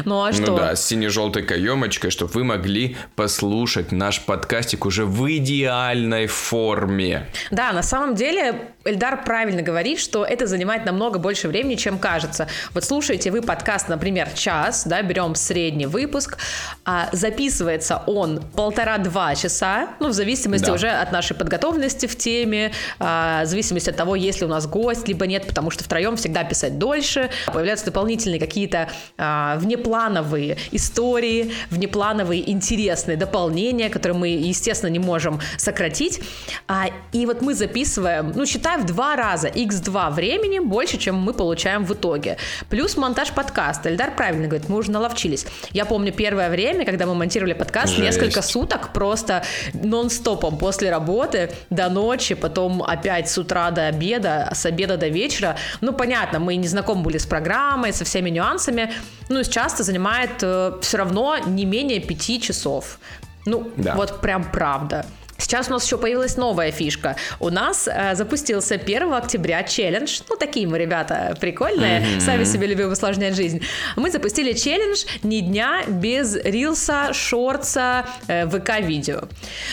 Ну 0.04 0.24
а 0.24 0.32
что? 0.32 0.46
Ну 0.52 0.56
да, 0.56 0.74
с 0.74 0.86
сине-желтой 0.86 1.42
каемочкой, 1.42 2.10
чтобы 2.10 2.32
вы 2.32 2.44
могли 2.44 2.96
послушать 3.14 3.92
наш 3.92 4.20
подкастик 4.20 4.86
уже 4.86 5.04
в 5.04 5.30
идеальной 5.36 6.26
форме. 6.26 7.28
Да, 7.50 7.72
на 7.72 7.82
самом 7.82 8.14
деле 8.14 8.72
Эльдар 8.84 9.24
правильно 9.24 9.62
говорит, 9.62 10.00
что 10.00 10.24
это 10.24 10.46
занимает 10.46 10.84
намного 10.84 11.18
больше 11.18 11.48
времени, 11.48 11.76
чем 11.82 11.98
кажется. 11.98 12.46
Вот 12.74 12.84
слушаете 12.84 13.30
вы 13.30 13.42
подкаст, 13.42 13.88
например, 13.88 14.30
час, 14.30 14.84
да, 14.86 15.02
берем 15.02 15.34
средний 15.34 15.86
выпуск, 15.86 16.38
а 16.84 17.08
записывается 17.12 18.02
он 18.06 18.40
полтора-два 18.54 19.34
часа, 19.34 19.88
ну, 19.98 20.08
в 20.08 20.12
зависимости 20.12 20.66
да. 20.66 20.72
уже 20.74 20.88
от 20.88 21.10
нашей 21.10 21.34
подготовленности 21.34 22.06
в 22.06 22.16
теме, 22.16 22.72
а, 23.00 23.42
в 23.42 23.46
зависимости 23.46 23.90
от 23.90 23.96
того, 23.96 24.14
есть 24.14 24.40
ли 24.40 24.46
у 24.46 24.48
нас 24.48 24.66
гость, 24.66 25.08
либо 25.08 25.26
нет, 25.26 25.46
потому 25.46 25.70
что 25.70 25.82
втроем 25.82 26.16
всегда 26.16 26.44
писать 26.44 26.78
дольше, 26.78 27.30
появляются 27.52 27.86
дополнительные 27.86 28.38
какие-то 28.38 28.88
а, 29.18 29.56
внеплановые 29.56 30.58
истории, 30.70 31.52
внеплановые 31.70 32.48
интересные 32.48 33.16
дополнения, 33.16 33.90
которые 33.90 34.16
мы, 34.16 34.28
естественно, 34.28 34.90
не 34.90 35.00
можем 35.00 35.40
сократить. 35.56 36.20
А, 36.68 36.86
и 37.12 37.26
вот 37.26 37.42
мы 37.42 37.54
записываем, 37.54 38.32
ну, 38.34 38.46
считаем 38.46 38.82
в 38.82 38.86
два 38.86 39.16
раза, 39.16 39.48
x2 39.48 40.12
времени 40.12 40.60
больше, 40.60 40.98
чем 40.98 41.16
мы 41.16 41.34
получаем 41.34 41.71
в 41.80 41.92
итоге. 41.94 42.36
Плюс 42.68 42.96
монтаж 42.96 43.32
подкаста. 43.32 43.90
Эльдар 43.90 44.14
правильно 44.14 44.46
говорит, 44.46 44.68
мы 44.68 44.78
уже 44.78 44.90
наловчились. 44.90 45.46
Я 45.72 45.84
помню 45.84 46.12
первое 46.12 46.50
время, 46.50 46.84
когда 46.84 47.06
мы 47.06 47.14
монтировали 47.14 47.52
подкаст, 47.54 47.88
Жесть. 47.88 48.02
несколько 48.02 48.42
суток 48.42 48.92
просто 48.92 49.44
нон-стопом 49.74 50.58
после 50.58 50.90
работы 50.90 51.50
до 51.70 51.88
ночи, 51.88 52.34
потом 52.34 52.82
опять 52.82 53.30
с 53.30 53.38
утра 53.38 53.70
до 53.70 53.86
обеда, 53.86 54.50
с 54.54 54.66
обеда 54.66 54.96
до 54.96 55.08
вечера. 55.08 55.56
Ну, 55.80 55.92
понятно, 55.92 56.38
мы 56.38 56.56
не 56.56 56.68
знакомы 56.68 57.02
были 57.02 57.18
с 57.18 57.26
программой, 57.26 57.92
со 57.92 58.04
всеми 58.04 58.30
нюансами, 58.30 58.92
но 59.28 59.42
часто 59.42 59.82
занимает 59.82 60.42
э, 60.42 60.72
все 60.82 60.98
равно 60.98 61.38
не 61.46 61.64
менее 61.64 62.00
пяти 62.00 62.40
часов. 62.40 62.98
Ну, 63.44 63.70
да. 63.76 63.94
вот 63.94 64.20
прям 64.20 64.44
правда. 64.44 65.04
Сейчас 65.42 65.68
у 65.68 65.72
нас 65.72 65.84
еще 65.84 65.98
появилась 65.98 66.36
новая 66.36 66.70
фишка. 66.70 67.16
У 67.40 67.50
нас 67.50 67.88
э, 67.88 68.14
запустился 68.14 68.76
1 68.76 69.12
октября 69.12 69.64
челлендж. 69.64 70.20
Ну, 70.28 70.36
такие 70.36 70.68
мы, 70.68 70.78
ребята, 70.78 71.36
прикольные. 71.40 72.00
Mm-hmm. 72.00 72.20
Сами 72.20 72.44
себе 72.44 72.68
любим 72.68 72.92
усложнять 72.92 73.34
жизнь. 73.34 73.60
Мы 73.96 74.10
запустили 74.12 74.52
челлендж 74.52 75.04
«Ни 75.24 75.40
дня 75.40 75.82
без 75.88 76.36
рилса, 76.36 77.12
шорца, 77.12 78.06
э, 78.28 78.46
ВК-видео». 78.46 79.24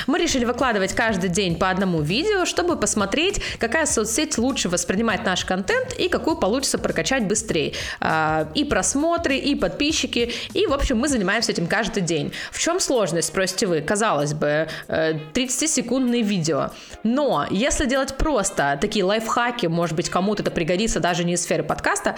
Мы 0.08 0.18
решили 0.18 0.44
выкладывать 0.44 0.94
каждый 0.94 1.30
день 1.30 1.56
по 1.56 1.70
одному 1.70 2.02
видео, 2.02 2.46
чтобы 2.46 2.76
посмотреть, 2.76 3.40
какая 3.60 3.86
соцсеть 3.86 4.40
лучше 4.40 4.70
воспринимает 4.70 5.24
наш 5.24 5.46
контент 5.46 5.94
и 5.94 6.10
какую 6.10 6.38
получится 6.38 6.80
прокачать 6.80 7.28
быстрее. 7.28 7.74
Э, 8.02 8.48
и 8.56 8.64
просмотры, 8.64 9.38
и 9.38 9.54
подписчики. 9.54 10.34
И, 10.54 10.66
в 10.66 10.74
общем, 10.74 10.98
мы 10.98 11.08
занимаемся 11.08 11.52
этим 11.52 11.68
каждый 11.68 12.02
день. 12.02 12.34
В 12.52 12.60
чем 12.60 12.80
сложность, 12.80 13.28
спросите 13.28 13.68
вы? 13.68 13.82
Казалось 13.82 14.34
бы, 14.34 14.68
30 14.88 15.59
э, 15.59 15.59
30-секундные 15.60 16.22
видео. 16.22 16.72
Но 17.04 17.46
если 17.50 17.86
делать 17.86 18.16
просто 18.18 18.78
такие 18.80 19.04
лайфхаки, 19.04 19.68
может 19.68 19.96
быть, 19.96 20.10
кому-то 20.10 20.44
это 20.44 20.52
пригодится 20.52 21.00
даже 21.00 21.24
не 21.24 21.34
из 21.34 21.44
сферы 21.44 21.64
подкаста, 21.64 22.16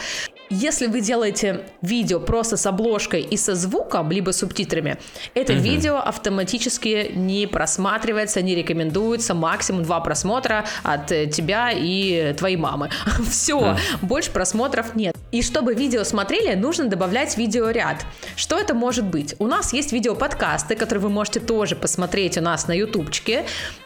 если 0.50 0.88
вы 0.88 1.02
делаете 1.02 1.62
видео 1.82 2.20
просто 2.20 2.58
с 2.58 2.66
обложкой 2.66 3.22
и 3.22 3.38
со 3.38 3.56
звуком, 3.56 4.12
либо 4.12 4.32
субтитрами, 4.32 4.98
это 5.34 5.54
угу. 5.54 5.62
видео 5.62 5.98
автоматически 5.98 7.12
не 7.16 7.48
просматривается, 7.48 8.42
не 8.42 8.54
рекомендуется, 8.56 9.34
максимум 9.34 9.84
два 9.84 10.00
просмотра 10.02 10.66
от 10.84 11.08
тебя 11.08 11.72
и 11.72 12.34
твоей 12.38 12.58
мамы. 12.58 12.90
Все, 13.30 13.58
угу. 13.58 13.78
больше 14.02 14.32
просмотров 14.32 14.96
нет. 14.96 15.16
И 15.32 15.42
чтобы 15.42 15.74
видео 15.74 16.04
смотрели, 16.04 16.56
нужно 16.56 16.86
добавлять 16.86 17.38
видеоряд. 17.38 18.06
Что 18.36 18.58
это 18.58 18.74
может 18.74 19.06
быть? 19.06 19.36
У 19.40 19.48
нас 19.48 19.72
есть 19.72 19.94
видеоподкасты, 19.94 20.76
которые 20.76 21.04
вы 21.04 21.10
можете 21.10 21.40
тоже 21.40 21.76
посмотреть 21.76 22.38
у 22.38 22.42
нас 22.42 22.68
на 22.68 22.74
ютубчике. 22.74 23.31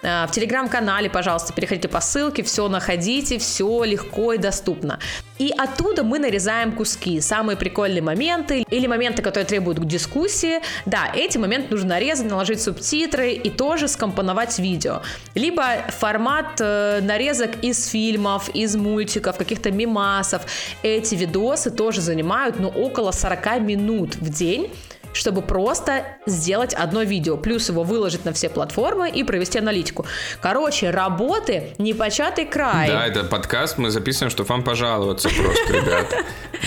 А, 0.04 0.28
в 0.28 0.32
телеграм-канале, 0.32 1.10
пожалуйста, 1.10 1.54
переходите 1.54 1.88
по 1.88 2.02
ссылке, 2.02 2.44
все 2.44 2.68
находите, 2.68 3.38
все 3.38 3.84
легко 3.84 4.34
и 4.34 4.38
доступно. 4.38 5.00
И 5.38 5.52
оттуда 5.58 6.04
мы 6.04 6.20
нарезаем 6.20 6.72
куски, 6.72 7.20
самые 7.20 7.58
прикольные 7.58 8.02
моменты 8.02 8.66
или 8.70 8.88
моменты, 8.88 9.22
которые 9.22 9.46
требуют 9.46 9.86
дискуссии. 9.86 10.62
Да, 10.86 11.12
эти 11.14 11.38
моменты 11.38 11.72
нужно 11.72 11.90
нарезать, 11.90 12.30
наложить 12.30 12.62
субтитры 12.62 13.34
и 13.34 13.50
тоже 13.50 13.88
скомпоновать 13.88 14.60
видео. 14.60 15.02
Либо 15.34 15.64
формат 15.90 16.60
э, 16.60 17.00
нарезок 17.02 17.64
из 17.64 17.88
фильмов, 17.88 18.50
из 18.54 18.76
мультиков, 18.76 19.38
каких-то 19.38 19.72
мемасов. 19.72 20.44
Эти 20.84 21.16
видосы 21.16 21.70
тоже 21.70 22.02
занимают 22.02 22.60
ну, 22.60 22.70
около 22.70 23.12
40 23.12 23.60
минут 23.62 24.16
в 24.16 24.30
день 24.30 24.72
чтобы 25.16 25.42
просто 25.42 26.06
сделать 26.26 26.74
одно 26.74 27.04
видео, 27.04 27.38
плюс 27.38 27.70
его 27.70 27.84
выложить 27.84 28.26
на 28.26 28.34
все 28.34 28.50
платформы 28.50 29.10
и 29.10 29.24
провести 29.24 29.60
аналитику. 29.60 30.06
Короче, 30.42 30.90
работы 30.90 31.74
непочатый 31.78 32.46
край. 32.46 32.90
Да, 32.90 33.08
это 33.08 33.24
подкаст 33.24 33.78
мы 33.78 33.90
записываем, 33.90 34.30
чтобы 34.30 34.50
вам 34.50 34.64
пожаловаться 34.64 35.30
просто, 35.30 35.74
ребят. 35.74 36.14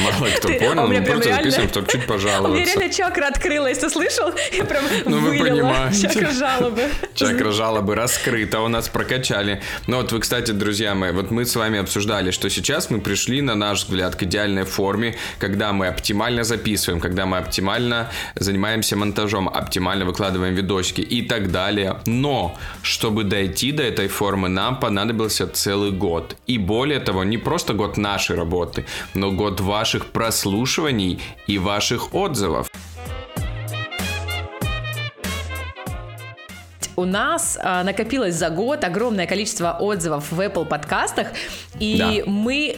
Мало 0.00 0.30
кто 0.36 0.48
понял, 0.48 0.86
мы 0.86 1.02
просто 1.02 1.34
записываем, 1.34 1.68
чтобы 1.68 1.88
чуть 1.88 2.06
пожаловаться. 2.06 2.48
У 2.48 2.54
меня 2.54 2.64
реально 2.74 2.92
чакра 2.92 3.26
открылась, 3.26 3.78
ты 3.78 3.90
слышал? 3.90 4.32
Я 4.52 4.64
прям 4.64 4.84
Ну 5.04 5.18
вы 5.18 5.38
понимаете. 5.38 6.08
Чакра 6.08 6.30
жалобы. 6.30 6.82
Чакра 7.14 7.52
жалобы 7.52 7.94
раскрыта, 7.94 8.60
у 8.60 8.68
нас 8.68 8.88
прокачали. 8.88 9.62
Ну 9.86 9.98
вот 9.98 10.12
вы, 10.12 10.20
кстати, 10.20 10.52
друзья 10.52 10.94
мои, 10.94 11.12
вот 11.12 11.30
мы 11.30 11.44
с 11.44 11.54
вами 11.54 11.78
обсуждали, 11.78 12.30
что 12.30 12.48
сейчас 12.48 12.88
мы 12.90 13.00
пришли, 13.00 13.42
на 13.42 13.54
наш 13.54 13.84
взгляд, 13.84 14.16
к 14.16 14.22
идеальной 14.22 14.64
форме, 14.64 15.16
когда 15.38 15.72
мы 15.72 15.88
оптимально 15.88 16.44
записываем, 16.44 17.00
когда 17.00 17.26
мы 17.26 17.38
оптимально 17.38 18.10
занимаемся 18.40 18.96
монтажом, 18.96 19.48
оптимально 19.48 20.04
выкладываем 20.04 20.54
видосики 20.54 21.00
и 21.00 21.22
так 21.22 21.50
далее. 21.50 22.00
Но, 22.06 22.56
чтобы 22.82 23.24
дойти 23.24 23.72
до 23.72 23.82
этой 23.82 24.08
формы, 24.08 24.48
нам 24.48 24.80
понадобился 24.80 25.46
целый 25.46 25.90
год. 25.90 26.36
И 26.46 26.58
более 26.58 27.00
того, 27.00 27.24
не 27.24 27.38
просто 27.38 27.74
год 27.74 27.96
нашей 27.96 28.36
работы, 28.36 28.84
но 29.14 29.32
год 29.32 29.60
ваших 29.60 30.06
прослушиваний 30.06 31.20
и 31.46 31.58
ваших 31.58 32.14
отзывов. 32.14 32.68
у 36.98 37.04
нас 37.04 37.56
э, 37.62 37.82
накопилось 37.84 38.34
за 38.34 38.50
год 38.50 38.82
огромное 38.82 39.26
количество 39.26 39.76
отзывов 39.80 40.32
в 40.32 40.40
Apple 40.40 40.66
подкастах, 40.66 41.28
и 41.78 41.96
да. 41.96 42.30
мы 42.30 42.76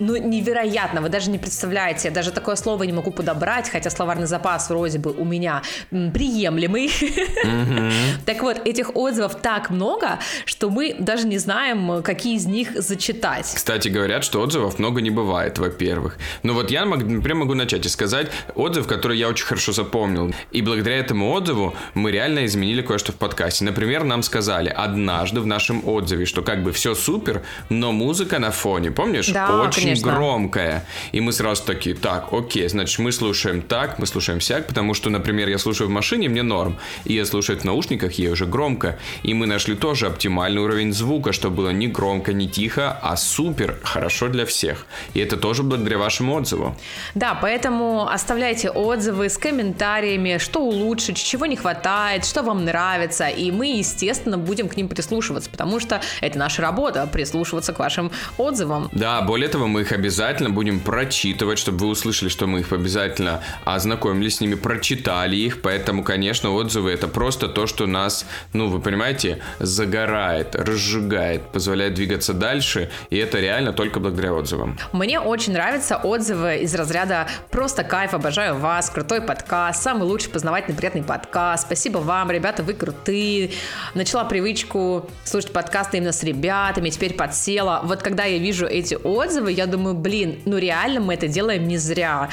ну, 0.00 0.16
невероятно, 0.16 1.02
вы 1.02 1.10
даже 1.10 1.30
не 1.30 1.38
представляете, 1.38 2.08
я 2.08 2.14
даже 2.14 2.32
такое 2.32 2.56
слово 2.56 2.84
не 2.84 2.92
могу 2.92 3.10
подобрать, 3.10 3.68
хотя 3.68 3.90
словарный 3.90 4.26
запас 4.26 4.70
вроде 4.70 4.98
бы 4.98 5.12
у 5.12 5.24
меня 5.24 5.62
приемлемый. 5.90 6.86
Mm-hmm. 6.86 7.90
Так 8.26 8.42
вот, 8.42 8.66
этих 8.66 8.96
отзывов 8.96 9.36
так 9.40 9.70
много, 9.70 10.18
что 10.44 10.70
мы 10.70 10.94
даже 10.98 11.26
не 11.26 11.38
знаем, 11.38 12.02
какие 12.02 12.36
из 12.36 12.46
них 12.46 12.70
зачитать. 12.74 13.52
Кстати, 13.54 13.88
говорят, 13.88 14.24
что 14.24 14.40
отзывов 14.40 14.78
много 14.78 15.00
не 15.00 15.10
бывает, 15.10 15.58
во-первых. 15.58 16.18
Но 16.42 16.54
вот 16.54 16.70
я, 16.70 16.84
например, 16.84 17.34
могу 17.34 17.54
начать 17.54 17.84
и 17.84 17.88
сказать 17.88 18.28
отзыв, 18.54 18.86
который 18.86 19.18
я 19.18 19.28
очень 19.28 19.44
хорошо 19.44 19.72
запомнил. 19.72 20.32
И 20.52 20.62
благодаря 20.62 20.98
этому 20.98 21.30
отзыву 21.32 21.74
мы 21.94 22.12
реально 22.12 22.46
изменили 22.46 22.82
кое-что 22.82 23.12
в 23.12 23.16
подкасте. 23.16 23.64
Например, 23.64 24.04
нам 24.04 24.22
сказали 24.22 24.68
однажды 24.68 25.40
в 25.40 25.46
нашем 25.46 25.86
отзыве, 25.86 26.24
что 26.24 26.42
как 26.42 26.62
бы 26.62 26.72
все 26.72 26.94
супер, 26.94 27.42
но 27.68 27.92
музыка 27.92 28.38
на 28.38 28.50
фоне, 28.50 28.90
помнишь? 28.90 29.28
Да, 29.28 29.62
очень 29.62 29.89
конечно. 29.94 30.12
громкая. 30.12 30.84
И 31.12 31.20
мы 31.20 31.32
сразу 31.32 31.64
такие, 31.64 31.94
так, 31.94 32.32
окей, 32.32 32.68
значит, 32.68 32.98
мы 32.98 33.12
слушаем 33.12 33.62
так, 33.62 33.98
мы 33.98 34.06
слушаем 34.06 34.40
всяк, 34.40 34.66
потому 34.66 34.94
что, 34.94 35.10
например, 35.10 35.48
я 35.48 35.58
слушаю 35.58 35.88
в 35.88 35.90
машине, 35.90 36.28
мне 36.28 36.42
норм, 36.42 36.76
и 37.04 37.14
я 37.14 37.26
слушаю 37.26 37.58
в 37.58 37.64
наушниках, 37.64 38.12
ей 38.12 38.28
уже 38.28 38.46
громко. 38.46 38.98
И 39.22 39.34
мы 39.34 39.46
нашли 39.46 39.74
тоже 39.74 40.06
оптимальный 40.06 40.62
уровень 40.62 40.92
звука, 40.92 41.32
чтобы 41.32 41.56
было 41.56 41.70
не 41.70 41.88
громко, 41.88 42.32
не 42.32 42.48
тихо, 42.48 42.98
а 43.02 43.16
супер, 43.16 43.78
хорошо 43.82 44.28
для 44.28 44.44
всех. 44.44 44.86
И 45.14 45.20
это 45.20 45.36
тоже 45.36 45.62
благодаря 45.62 45.98
вашему 45.98 46.34
отзыву. 46.34 46.76
Да, 47.14 47.38
поэтому 47.40 48.08
оставляйте 48.08 48.70
отзывы 48.70 49.28
с 49.28 49.38
комментариями, 49.38 50.38
что 50.38 50.60
улучшить, 50.60 51.16
чего 51.16 51.46
не 51.46 51.56
хватает, 51.56 52.24
что 52.24 52.42
вам 52.42 52.64
нравится, 52.64 53.28
и 53.28 53.50
мы, 53.50 53.66
естественно, 53.78 54.38
будем 54.38 54.68
к 54.68 54.76
ним 54.76 54.88
прислушиваться, 54.88 55.50
потому 55.50 55.80
что 55.80 56.00
это 56.20 56.38
наша 56.38 56.62
работа, 56.62 57.06
прислушиваться 57.06 57.72
к 57.72 57.78
вашим 57.78 58.10
отзывам. 58.38 58.88
Да, 58.92 59.22
более 59.22 59.48
того, 59.48 59.66
мы 59.66 59.79
их 59.80 59.92
обязательно 59.92 60.50
будем 60.50 60.80
прочитывать, 60.80 61.58
чтобы 61.58 61.78
вы 61.78 61.86
услышали, 61.88 62.28
что 62.28 62.46
мы 62.46 62.60
их 62.60 62.72
обязательно 62.72 63.42
ознакомились 63.64 64.36
с 64.36 64.40
ними, 64.40 64.54
прочитали 64.54 65.36
их. 65.36 65.62
Поэтому, 65.62 66.04
конечно, 66.04 66.50
отзывы 66.50 66.90
это 66.90 67.08
просто 67.08 67.48
то, 67.48 67.66
что 67.66 67.86
нас, 67.86 68.26
ну, 68.52 68.68
вы 68.68 68.80
понимаете, 68.80 69.38
загорает, 69.58 70.54
разжигает, 70.54 71.42
позволяет 71.52 71.94
двигаться 71.94 72.34
дальше. 72.34 72.90
И 73.10 73.16
это 73.16 73.40
реально 73.40 73.72
только 73.72 74.00
благодаря 74.00 74.34
отзывам. 74.34 74.78
Мне 74.92 75.20
очень 75.20 75.52
нравятся 75.52 75.96
отзывы 75.96 76.58
из 76.58 76.74
разряда 76.74 77.26
«Просто 77.50 77.84
кайф, 77.84 78.14
обожаю 78.14 78.56
вас, 78.56 78.90
крутой 78.90 79.20
подкаст, 79.20 79.82
самый 79.82 80.04
лучший 80.04 80.30
познавательный, 80.30 80.76
приятный 80.76 81.02
подкаст, 81.02 81.66
спасибо 81.66 81.98
вам, 81.98 82.30
ребята, 82.30 82.62
вы 82.62 82.74
крутые». 82.74 83.50
Начала 83.94 84.24
привычку 84.24 85.08
слушать 85.24 85.52
подкасты 85.52 85.98
именно 85.98 86.12
с 86.12 86.22
ребятами, 86.22 86.90
теперь 86.90 87.14
подсела. 87.14 87.80
Вот 87.84 88.02
когда 88.02 88.24
я 88.24 88.38
вижу 88.38 88.66
эти 88.66 88.94
отзывы, 88.94 89.52
я 89.52 89.66
думаю, 89.70 89.94
блин, 89.94 90.40
ну 90.44 90.58
реально 90.58 91.00
мы 91.00 91.14
это 91.14 91.28
делаем 91.28 91.66
не 91.66 91.78
зря. 91.78 92.28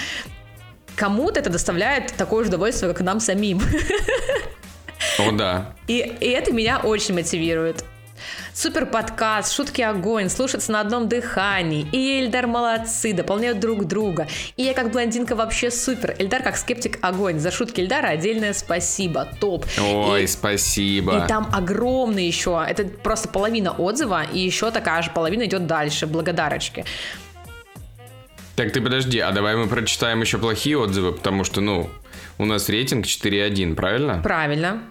Кому-то 0.95 1.39
это 1.39 1.49
доставляет 1.49 2.13
такое 2.17 2.43
же 2.43 2.49
удовольствие, 2.49 2.91
как 2.91 3.01
и 3.01 3.03
нам 3.03 3.19
самим. 3.19 3.61
О, 5.19 5.31
да. 5.31 5.75
И, 5.87 5.97
и 5.97 6.27
это 6.29 6.51
меня 6.51 6.79
очень 6.79 7.13
мотивирует. 7.13 7.85
Супер 8.53 8.87
подкаст, 8.87 9.53
шутки 9.53 9.81
огонь, 9.81 10.29
слушаться 10.29 10.71
на 10.71 10.81
одном 10.81 11.07
дыхании. 11.07 11.87
И 11.91 12.21
Эльдар 12.21 12.47
молодцы, 12.47 13.13
дополняют 13.13 13.59
друг 13.59 13.85
друга. 13.85 14.27
И 14.55 14.63
я 14.63 14.73
как 14.73 14.91
блондинка 14.91 15.35
вообще 15.35 15.69
супер. 15.69 16.15
Эльдар 16.17 16.41
как 16.41 16.57
скептик 16.57 16.97
огонь. 17.01 17.39
За 17.39 17.51
шутки 17.51 17.81
Эльдара 17.81 18.07
отдельное 18.07 18.53
спасибо. 18.53 19.27
Топ. 19.39 19.65
Ой, 19.79 20.23
и, 20.23 20.27
спасибо. 20.27 21.23
И 21.23 21.27
там 21.27 21.49
огромный 21.53 22.25
еще. 22.25 22.65
Это 22.67 22.85
просто 22.85 23.29
половина 23.29 23.71
отзыва. 23.71 24.23
И 24.23 24.39
еще 24.39 24.71
такая 24.71 25.03
же 25.03 25.11
половина 25.11 25.45
идет 25.45 25.67
дальше. 25.67 26.07
Благодарочки. 26.07 26.85
Так 28.57 28.71
ты 28.71 28.81
подожди, 28.81 29.19
а 29.19 29.31
давай 29.31 29.55
мы 29.55 29.67
прочитаем 29.67 30.19
еще 30.21 30.39
плохие 30.39 30.79
отзывы, 30.79 31.11
потому 31.11 31.43
что, 31.43 31.61
ну, 31.61 31.91
у 32.39 32.45
нас 32.45 32.69
рейтинг 32.69 33.05
4.1, 33.05 33.75
правильно? 33.75 34.19
Правильно. 34.23 34.81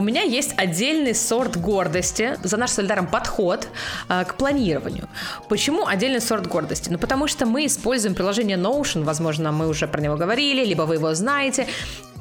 У 0.00 0.02
меня 0.02 0.22
есть 0.22 0.54
отдельный 0.56 1.14
сорт 1.14 1.58
гордости 1.58 2.38
за 2.42 2.56
наш 2.56 2.70
с 2.70 2.78
Эльдаром 2.78 3.06
подход 3.06 3.68
э, 4.08 4.24
к 4.24 4.34
планированию. 4.36 5.10
Почему 5.50 5.86
отдельный 5.86 6.22
сорт 6.22 6.46
гордости? 6.46 6.88
Ну, 6.88 6.98
потому 6.98 7.28
что 7.28 7.44
мы 7.44 7.66
используем 7.66 8.14
приложение 8.14 8.56
Notion, 8.56 9.04
возможно, 9.04 9.52
мы 9.52 9.68
уже 9.68 9.86
про 9.86 10.00
него 10.00 10.16
говорили, 10.16 10.64
либо 10.64 10.84
вы 10.84 10.94
его 10.94 11.12
знаете, 11.12 11.66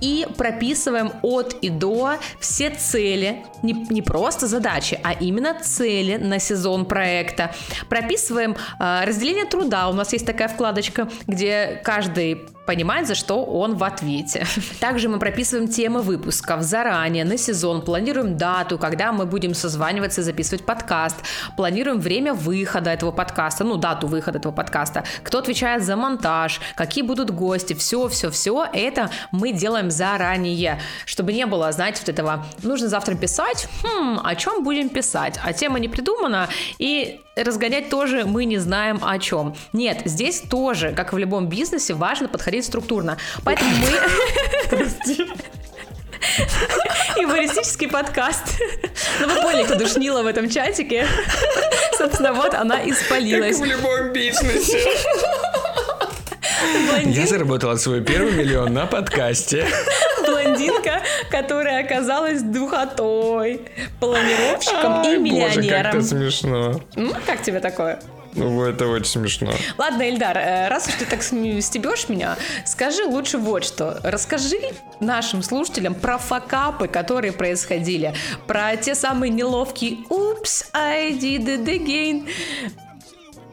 и 0.02 0.28
прописываем 0.38 1.14
от 1.22 1.56
и 1.62 1.70
до 1.70 2.18
все 2.42 2.70
цели, 2.70 3.46
не, 3.64 3.74
не 3.90 4.02
просто 4.02 4.48
задачи, 4.48 5.00
а 5.02 5.14
именно 5.14 5.54
цели 5.54 6.18
на 6.18 6.40
сезон 6.40 6.86
проекта. 6.86 7.56
Прописываем 7.88 8.58
э, 8.78 9.06
разделение 9.06 9.46
труда, 9.46 9.88
у 9.88 9.94
нас 9.94 10.12
есть 10.12 10.26
такая 10.26 10.50
вкладочка, 10.50 11.08
где 11.28 11.82
каждый 11.86 12.42
понимает, 12.70 13.08
за 13.08 13.16
что 13.16 13.44
он 13.46 13.78
в 13.78 13.84
ответе. 13.84 14.46
Также 14.80 15.10
мы 15.10 15.18
прописываем 15.18 15.68
темы 15.68 16.02
выпусков 16.04 16.62
заранее, 16.62 17.26
на 17.26 17.36
сезон, 17.36 17.82
планируем 17.82 18.38
дату, 18.38 18.78
когда 18.78 19.12
мы 19.12 19.26
будем 19.26 19.56
созваниваться 19.56 20.22
и 20.22 20.24
записывать 20.24 20.68
подкаст, 20.68 21.16
планируем 21.58 22.00
время 22.00 22.36
выхода 22.36 22.92
этого 22.92 23.12
подкаста, 23.12 23.64
ну, 23.64 23.78
дату 23.78 24.06
выхода 24.06 24.38
этого 24.38 24.54
подкаста, 24.54 25.04
кто 25.24 25.40
отвечает 25.40 25.84
за 25.84 25.96
монтаж, 25.96 26.62
какие 26.76 27.04
будут 27.04 27.32
гости, 27.32 27.74
все, 27.74 28.08
все, 28.08 28.30
все 28.30 28.68
это 28.72 29.10
мы 29.32 29.52
делаем 29.52 29.90
заранее, 29.90 30.80
чтобы 31.06 31.34
не 31.34 31.48
было, 31.48 31.72
знаете, 31.72 32.02
вот 32.06 32.10
этого, 32.10 32.46
нужно 32.62 32.88
завтра 32.88 33.16
писать, 33.16 33.68
хм, 33.84 34.20
о 34.24 34.36
чем 34.36 34.64
будем 34.64 34.90
писать, 34.90 35.40
а 35.44 35.54
тема 35.54 35.80
не 35.80 35.88
придумана, 35.88 36.48
и 36.78 37.20
разгонять 37.44 37.90
тоже 37.90 38.26
мы 38.26 38.46
не 38.46 38.58
знаем 38.58 39.00
о 39.04 39.18
чем. 39.20 39.56
Нет, 39.74 40.02
здесь 40.06 40.42
тоже, 40.42 40.94
как 40.96 41.14
и 41.14 41.16
в 41.16 41.20
любом 41.20 41.48
бизнесе, 41.48 41.94
важно 41.94 42.28
подходить 42.28 42.66
структурно. 42.66 43.18
Поэтому 43.44 43.70
мы... 44.72 44.88
Юмористический 47.18 47.88
подкаст. 47.88 48.44
Ну, 49.20 49.28
вы 49.28 49.42
поняли, 49.42 49.64
кто 49.64 49.76
душнила 49.76 50.22
в 50.24 50.28
этом 50.28 50.50
чатике. 50.50 51.08
Собственно, 51.98 52.34
вот 52.34 52.54
она 52.54 52.82
испалилась. 52.90 53.58
Как 53.58 53.68
в 53.68 53.70
любом 53.70 54.14
бизнесе. 54.14 54.80
Блондин... 56.88 57.12
Я 57.12 57.28
заработала 57.28 57.76
свой 57.76 58.02
первый 58.02 58.34
миллион 58.34 58.74
на 58.74 58.86
подкасте. 58.86 59.68
Блондинка, 60.26 61.02
которая 61.30 61.84
оказалась 61.84 62.42
духотой, 62.42 63.62
планировщиком 64.00 65.04
и 65.04 65.18
миллионером. 65.18 65.56
Боже, 65.56 65.70
как 65.70 65.96
это 65.96 66.04
смешно. 66.04 66.82
Ну, 66.96 67.14
как 67.26 67.42
тебе 67.42 67.60
такое? 67.60 68.00
Ну, 68.36 68.64
это 68.64 68.88
очень 68.88 69.06
смешно. 69.06 69.52
Ладно, 69.78 70.08
Эльдар, 70.08 70.38
э, 70.38 70.68
раз 70.68 70.88
уж 70.88 70.94
ты 70.94 71.06
так 71.06 71.24
стебешь 71.24 72.10
меня, 72.10 72.38
скажи 72.66 73.04
лучше 73.04 73.38
вот 73.38 73.64
что. 73.64 74.00
Расскажи 74.04 74.58
нашим 75.00 75.42
слушателям 75.42 75.96
про 75.96 76.18
факапы, 76.18 76.88
которые 76.88 77.34
происходили, 77.34 78.14
про 78.46 78.76
те 78.78 78.94
самые 78.96 79.32
неловкие 79.32 79.98
«Упс, 80.10 80.70
I 80.74 81.12
did 81.12 81.46
it 81.46 81.66
again», 81.66 82.30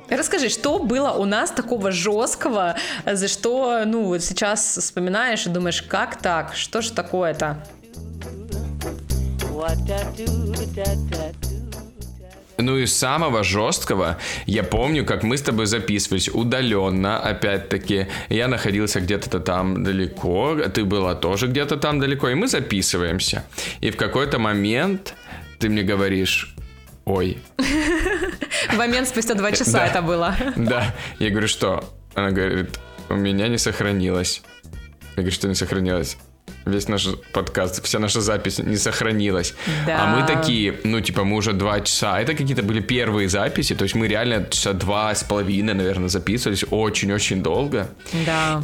Расскажи, 0.08 0.48
что 0.48 0.78
было 0.78 1.10
у 1.10 1.24
нас 1.24 1.50
такого 1.50 1.90
жесткого, 1.90 2.76
за 3.04 3.28
что, 3.28 3.82
ну, 3.84 4.18
сейчас 4.18 4.78
вспоминаешь 4.78 5.46
и 5.46 5.50
думаешь, 5.50 5.82
как 5.82 6.16
так? 6.16 6.54
Что 6.54 6.80
же 6.80 6.92
такое-то? 6.92 7.62
Ну 12.58 12.78
и 12.78 12.86
самого 12.86 13.44
жесткого, 13.44 14.16
я 14.46 14.62
помню, 14.62 15.04
как 15.04 15.22
мы 15.22 15.36
с 15.36 15.42
тобой 15.42 15.66
записывались 15.66 16.28
удаленно, 16.28 17.18
опять-таки. 17.18 18.06
Я 18.30 18.48
находился 18.48 19.00
где-то 19.00 19.40
там 19.40 19.84
далеко, 19.84 20.56
ты 20.72 20.84
была 20.84 21.14
тоже 21.14 21.48
где-то 21.48 21.76
там 21.76 22.00
далеко, 22.00 22.30
и 22.30 22.34
мы 22.34 22.48
записываемся. 22.48 23.44
И 23.82 23.90
в 23.90 23.96
какой-то 23.96 24.38
момент 24.38 25.14
ты 25.58 25.68
мне 25.68 25.82
говоришь, 25.82 26.54
ой. 27.04 27.38
В 28.70 28.76
момент 28.76 29.08
спустя 29.08 29.34
два 29.34 29.52
часа 29.52 29.86
это 29.86 30.02
было. 30.02 30.34
Да, 30.56 30.94
я 31.18 31.30
говорю, 31.30 31.48
что? 31.48 31.92
Она 32.14 32.30
говорит, 32.30 32.78
у 33.08 33.14
меня 33.14 33.48
не 33.48 33.58
сохранилось. 33.58 34.42
Я 35.16 35.22
говорю, 35.22 35.32
что 35.32 35.48
не 35.48 35.54
сохранилось? 35.54 36.16
весь 36.66 36.88
наш 36.88 37.08
подкаст, 37.32 37.84
вся 37.84 37.98
наша 37.98 38.20
запись 38.20 38.58
не 38.58 38.76
сохранилась. 38.76 39.54
Да. 39.86 40.02
А 40.02 40.16
мы 40.16 40.26
такие, 40.26 40.74
ну, 40.84 41.00
типа, 41.00 41.24
мы 41.24 41.36
уже 41.36 41.52
два 41.52 41.80
часа. 41.80 42.20
Это 42.20 42.34
какие-то 42.34 42.62
были 42.62 42.80
первые 42.80 43.28
записи, 43.28 43.74
то 43.74 43.84
есть 43.84 43.94
мы 43.94 44.08
реально 44.08 44.46
часа 44.50 44.72
два 44.72 45.14
с 45.14 45.22
половиной, 45.22 45.74
наверное, 45.74 46.08
записывались 46.08 46.64
очень-очень 46.70 47.42
долго. 47.42 47.88
Да. 48.26 48.62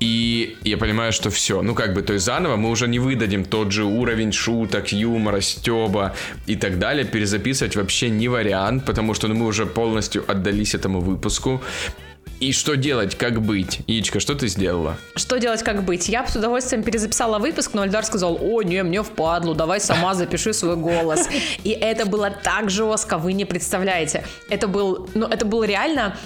И 0.00 0.56
я 0.64 0.78
понимаю, 0.78 1.12
что 1.12 1.30
все. 1.30 1.60
Ну, 1.60 1.74
как 1.74 1.92
бы, 1.92 2.00
то 2.02 2.14
есть 2.14 2.24
заново 2.24 2.56
мы 2.56 2.70
уже 2.70 2.88
не 2.88 2.98
выдадим 2.98 3.44
тот 3.44 3.70
же 3.70 3.84
уровень 3.84 4.32
шуток, 4.32 4.92
юмора, 4.92 5.42
стеба 5.42 6.14
и 6.46 6.56
так 6.56 6.78
далее. 6.78 7.04
Перезаписывать 7.04 7.76
вообще 7.76 8.08
не 8.08 8.28
вариант, 8.28 8.86
потому 8.86 9.12
что 9.12 9.28
ну, 9.28 9.34
мы 9.34 9.46
уже 9.46 9.66
полностью 9.66 10.24
отдались 10.26 10.74
этому 10.74 11.00
выпуску. 11.00 11.60
И 12.40 12.52
что 12.52 12.74
делать, 12.74 13.16
как 13.16 13.42
быть? 13.42 13.82
Яичка, 13.86 14.18
что 14.18 14.34
ты 14.34 14.48
сделала? 14.48 14.96
Что 15.14 15.38
делать, 15.38 15.62
как 15.62 15.84
быть? 15.84 16.08
Я 16.08 16.26
с 16.26 16.34
удовольствием 16.34 16.82
перезаписала 16.82 17.38
выпуск, 17.38 17.72
но 17.74 17.82
Альдар 17.82 18.02
сказал, 18.06 18.38
о, 18.40 18.62
не, 18.62 18.82
мне 18.82 19.02
впадлу, 19.02 19.54
давай 19.54 19.78
сама 19.78 20.14
запиши 20.14 20.54
свой 20.54 20.76
голос. 20.76 21.28
И 21.64 21.70
это 21.70 22.06
было 22.06 22.30
так 22.30 22.70
жестко, 22.70 23.18
вы 23.18 23.34
не 23.34 23.44
представляете. 23.44 24.24
Это 24.48 24.68
был, 24.68 25.10
ну, 25.14 25.26
это 25.26 25.44
было 25.44 25.64
реально 25.64 26.16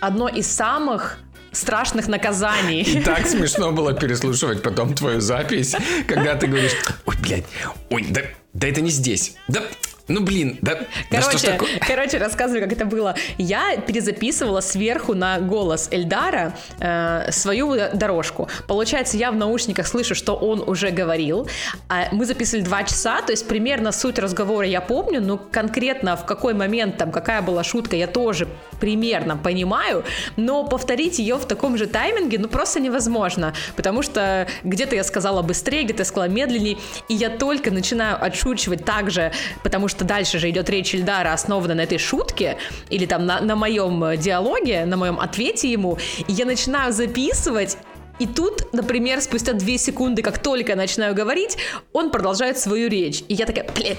одно 0.00 0.28
из 0.28 0.48
самых 0.48 1.18
страшных 1.56 2.08
наказаний. 2.08 2.82
И 2.82 3.00
так 3.00 3.26
смешно 3.26 3.72
было 3.72 3.92
переслушивать 3.92 4.62
потом 4.62 4.94
твою 4.94 5.20
запись, 5.20 5.74
когда 6.06 6.34
ты 6.34 6.46
говоришь, 6.46 6.76
ой, 7.06 7.16
блядь, 7.20 7.44
ой, 7.90 8.06
да, 8.10 8.22
да 8.52 8.68
это 8.68 8.80
не 8.80 8.90
здесь, 8.90 9.34
да, 9.48 9.62
ну 10.08 10.20
блин, 10.20 10.58
да. 10.62 10.78
Короче, 11.10 11.58
да 11.58 11.58
короче, 11.86 12.18
рассказываю, 12.18 12.62
как 12.62 12.72
это 12.72 12.84
было. 12.84 13.16
Я 13.38 13.76
перезаписывала 13.76 14.60
сверху 14.60 15.14
на 15.14 15.40
голос 15.40 15.88
Эльдара 15.90 16.54
э, 16.78 17.32
свою 17.32 17.74
дорожку. 17.92 18.48
Получается, 18.68 19.16
я 19.16 19.32
в 19.32 19.36
наушниках 19.36 19.86
слышу, 19.86 20.14
что 20.14 20.36
он 20.36 20.62
уже 20.64 20.90
говорил. 20.90 21.48
А 21.88 22.08
мы 22.12 22.24
записывали 22.24 22.64
два 22.64 22.84
часа, 22.84 23.20
то 23.22 23.32
есть 23.32 23.48
примерно 23.48 23.90
суть 23.90 24.18
разговора 24.18 24.66
я 24.66 24.80
помню, 24.80 25.20
но 25.20 25.38
конкретно 25.38 26.16
в 26.16 26.24
какой 26.24 26.54
момент 26.54 26.98
там 26.98 27.10
какая 27.10 27.42
была 27.42 27.64
шутка, 27.64 27.96
я 27.96 28.06
тоже 28.06 28.46
примерно 28.80 29.36
понимаю, 29.36 30.04
но 30.36 30.64
повторить 30.64 31.18
ее 31.18 31.36
в 31.36 31.46
таком 31.46 31.76
же 31.76 31.86
тайминге, 31.86 32.38
ну 32.38 32.48
просто 32.48 32.78
невозможно, 32.78 33.54
потому 33.74 34.02
что 34.02 34.46
где-то 34.64 34.94
я 34.94 35.04
сказала 35.04 35.42
быстрее, 35.42 35.84
где-то 35.84 36.02
я 36.02 36.04
сказала 36.04 36.28
медленнее, 36.28 36.78
и 37.08 37.14
я 37.14 37.30
только 37.30 37.70
начинаю 37.70 38.22
отшучивать 38.22 38.84
так 38.84 39.10
же, 39.10 39.32
потому 39.62 39.88
что 39.88 39.95
что 39.96 40.04
дальше 40.04 40.38
же 40.38 40.50
идет 40.50 40.68
речь 40.68 40.94
Ильдара, 40.94 41.32
основана 41.32 41.74
на 41.74 41.80
этой 41.80 41.96
шутке, 41.96 42.58
или 42.90 43.06
там 43.06 43.24
на, 43.24 43.40
на 43.40 43.56
моем 43.56 44.18
диалоге, 44.18 44.84
на 44.84 44.98
моем 44.98 45.18
ответе 45.18 45.72
ему, 45.72 45.96
и 46.28 46.32
я 46.32 46.44
начинаю 46.44 46.92
записывать, 46.92 47.78
и 48.18 48.26
тут, 48.26 48.72
например, 48.72 49.20
спустя 49.20 49.52
две 49.52 49.78
секунды, 49.78 50.22
как 50.22 50.38
только 50.38 50.72
я 50.72 50.76
начинаю 50.76 51.14
говорить, 51.14 51.56
он 51.92 52.10
продолжает 52.10 52.58
свою 52.58 52.88
речь. 52.88 53.22
И 53.28 53.34
я 53.34 53.46
такая, 53.46 53.66
блин, 53.74 53.96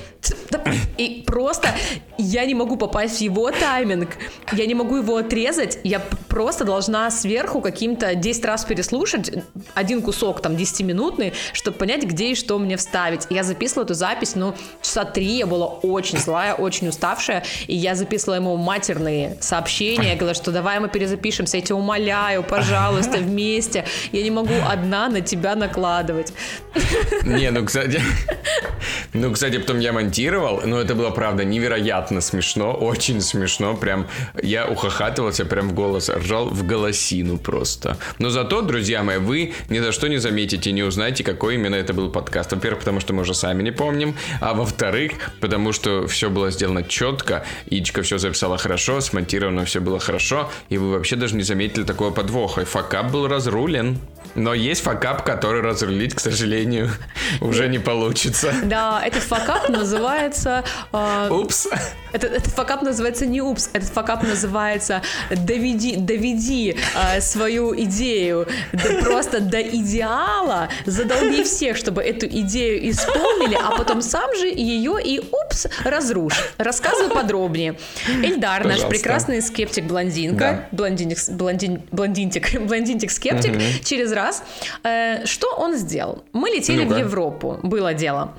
и 0.97 1.23
просто 1.25 1.69
я 2.17 2.45
не 2.45 2.55
могу 2.55 2.77
попасть 2.77 3.17
в 3.17 3.21
его 3.21 3.51
тайминг, 3.51 4.09
я 4.53 4.65
не 4.65 4.73
могу 4.73 4.97
его 4.97 5.17
отрезать, 5.17 5.79
я 5.83 5.99
просто 6.27 6.65
должна 6.65 7.11
сверху 7.11 7.61
каким-то 7.61 8.15
10 8.15 8.45
раз 8.45 8.65
переслушать 8.65 9.31
один 9.75 10.01
кусок, 10.01 10.41
там, 10.41 10.53
10-минутный, 10.53 11.33
чтобы 11.53 11.77
понять, 11.77 12.03
где 12.03 12.31
и 12.31 12.35
что 12.35 12.57
мне 12.57 12.77
вставить. 12.77 13.27
Я 13.29 13.43
записывала 13.43 13.85
эту 13.85 13.93
запись, 13.93 14.35
ну, 14.35 14.55
часа 14.81 15.05
три, 15.05 15.37
я 15.37 15.45
была 15.45 15.67
очень 15.67 16.17
злая, 16.17 16.53
очень 16.55 16.87
уставшая, 16.87 17.43
и 17.67 17.75
я 17.75 17.95
записывала 17.95 18.35
ему 18.35 18.57
матерные 18.57 19.37
сообщения, 19.41 20.09
я 20.09 20.15
говорила, 20.15 20.33
что 20.33 20.51
давай 20.51 20.79
мы 20.79 20.89
перезапишемся, 20.89 21.57
я 21.57 21.63
тебя 21.63 21.75
умоляю, 21.75 22.43
пожалуйста, 22.43 23.17
вместе 23.17 23.85
я 24.11 24.23
не 24.23 24.31
могу 24.31 24.53
одна 24.67 25.09
на 25.09 25.21
тебя 25.21 25.55
накладывать. 25.55 26.33
Не, 27.23 27.51
ну, 27.51 27.65
кстати, 27.65 28.01
ну, 29.13 29.31
кстати, 29.31 29.57
потом 29.57 29.79
я 29.79 29.93
монтировал, 29.93 30.61
но 30.65 30.79
это 30.79 30.95
было, 30.95 31.09
правда, 31.09 31.43
невероятно 31.43 32.21
смешно, 32.21 32.73
очень 32.73 33.21
смешно, 33.21 33.75
прям, 33.75 34.07
я 34.41 34.67
ухахатывался 34.67 35.45
прям 35.45 35.69
в 35.69 35.73
голос, 35.73 36.09
ржал 36.09 36.49
в 36.49 36.65
голосину 36.65 37.37
просто. 37.37 37.97
Но 38.19 38.29
зато, 38.29 38.61
друзья 38.61 39.03
мои, 39.03 39.17
вы 39.17 39.53
ни 39.69 39.79
за 39.79 39.91
что 39.91 40.07
не 40.07 40.17
заметите, 40.17 40.71
не 40.71 40.83
узнаете, 40.83 41.23
какой 41.23 41.55
именно 41.55 41.75
это 41.75 41.93
был 41.93 42.09
подкаст. 42.09 42.51
Во-первых, 42.53 42.79
потому 42.79 42.99
что 42.99 43.13
мы 43.13 43.21
уже 43.21 43.33
сами 43.33 43.63
не 43.63 43.71
помним, 43.71 44.15
а 44.41 44.53
во-вторых, 44.53 45.13
потому 45.39 45.73
что 45.73 46.07
все 46.07 46.29
было 46.29 46.51
сделано 46.51 46.83
четко, 46.83 47.45
Ичка 47.69 48.01
все 48.01 48.17
записала 48.17 48.57
хорошо, 48.57 49.01
смонтировано 49.01 49.65
все 49.65 49.79
было 49.79 49.99
хорошо, 49.99 50.49
и 50.69 50.77
вы 50.77 50.91
вообще 50.91 51.15
даже 51.15 51.35
не 51.35 51.43
заметили 51.43 51.83
такого 51.83 52.11
подвоха. 52.11 52.61
И 52.61 52.65
факап 52.65 53.11
был 53.11 53.27
разрулен. 53.27 53.96
Но 54.37 54.53
есть 54.53 54.83
факап, 54.83 55.23
который 55.23 55.61
разрулить, 55.61 56.13
к 56.13 56.19
сожалению, 56.19 56.91
уже 57.41 57.67
не 57.67 57.79
получится. 57.79 58.53
Да, 58.63 59.01
этот 59.03 59.23
факап 59.23 59.67
называется... 59.67 60.63
Э, 60.93 61.27
упс. 61.31 61.67
Этот, 62.13 62.31
этот 62.31 62.53
факап 62.53 62.83
называется 62.83 63.25
не 63.25 63.41
упс, 63.41 63.69
этот 63.73 63.89
факап 63.89 64.23
называется 64.23 65.01
доведи, 65.29 65.95
доведи 65.95 66.77
э, 66.95 67.19
свою 67.19 67.75
идею 67.81 68.47
просто 69.01 69.39
до 69.41 69.59
идеала, 69.59 70.69
задолби 70.85 71.43
всех, 71.43 71.75
чтобы 71.75 72.03
эту 72.03 72.27
идею 72.27 72.89
исполнили, 72.89 73.55
а 73.55 73.75
потом 73.75 74.03
сам 74.03 74.35
же 74.35 74.47
ее 74.47 74.97
и 75.03 75.19
упс 75.19 75.67
разрушь. 75.83 76.51
Рассказываю 76.57 77.09
подробнее. 77.09 77.75
Эльдар, 78.07 78.61
Пожалуйста. 78.61 78.87
наш 78.87 78.95
прекрасный 78.95 79.41
скептик-блондинка, 79.41 80.37
да. 80.37 80.67
блондиник, 80.71 81.17
блондин, 81.29 81.81
блондинтик, 81.91 82.61
блондинтик-скептик, 82.61 83.55
угу. 83.55 83.61
Через 83.87 84.11
раз. 84.11 84.43
Э, 84.83 85.25
что 85.25 85.47
он 85.57 85.75
сделал? 85.75 86.23
Мы 86.33 86.49
летели 86.49 86.83
ну 86.83 86.95
в 86.95 86.97
Европу, 86.97 87.59
было 87.63 87.93
дело. 87.93 88.33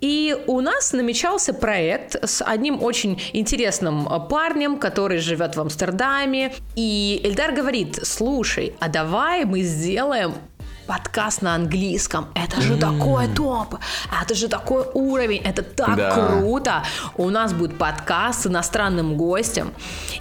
И 0.00 0.36
у 0.46 0.60
нас 0.60 0.92
намечался 0.92 1.54
проект 1.54 2.16
с 2.22 2.44
одним 2.44 2.82
очень 2.82 3.20
интересным 3.32 4.08
парнем, 4.28 4.78
который 4.78 5.18
живет 5.18 5.56
в 5.56 5.60
Амстердаме. 5.60 6.52
И 6.76 7.20
Эльдар 7.24 7.52
говорит, 7.52 7.98
слушай, 8.02 8.74
а 8.78 8.88
давай 8.88 9.44
мы 9.44 9.62
сделаем 9.62 10.34
подкаст 10.86 11.42
на 11.42 11.54
английском. 11.54 12.28
Это 12.34 12.60
же 12.60 12.74
mm. 12.74 12.80
такой 12.80 13.28
топ, 13.28 13.76
это 14.22 14.34
же 14.34 14.48
такой 14.48 14.84
уровень, 14.94 15.42
это 15.44 15.62
так 15.62 15.96
да. 15.96 16.10
круто. 16.10 16.84
У 17.16 17.28
нас 17.30 17.52
будет 17.52 17.76
подкаст 17.76 18.42
с 18.42 18.46
иностранным 18.46 19.16
гостем, 19.16 19.72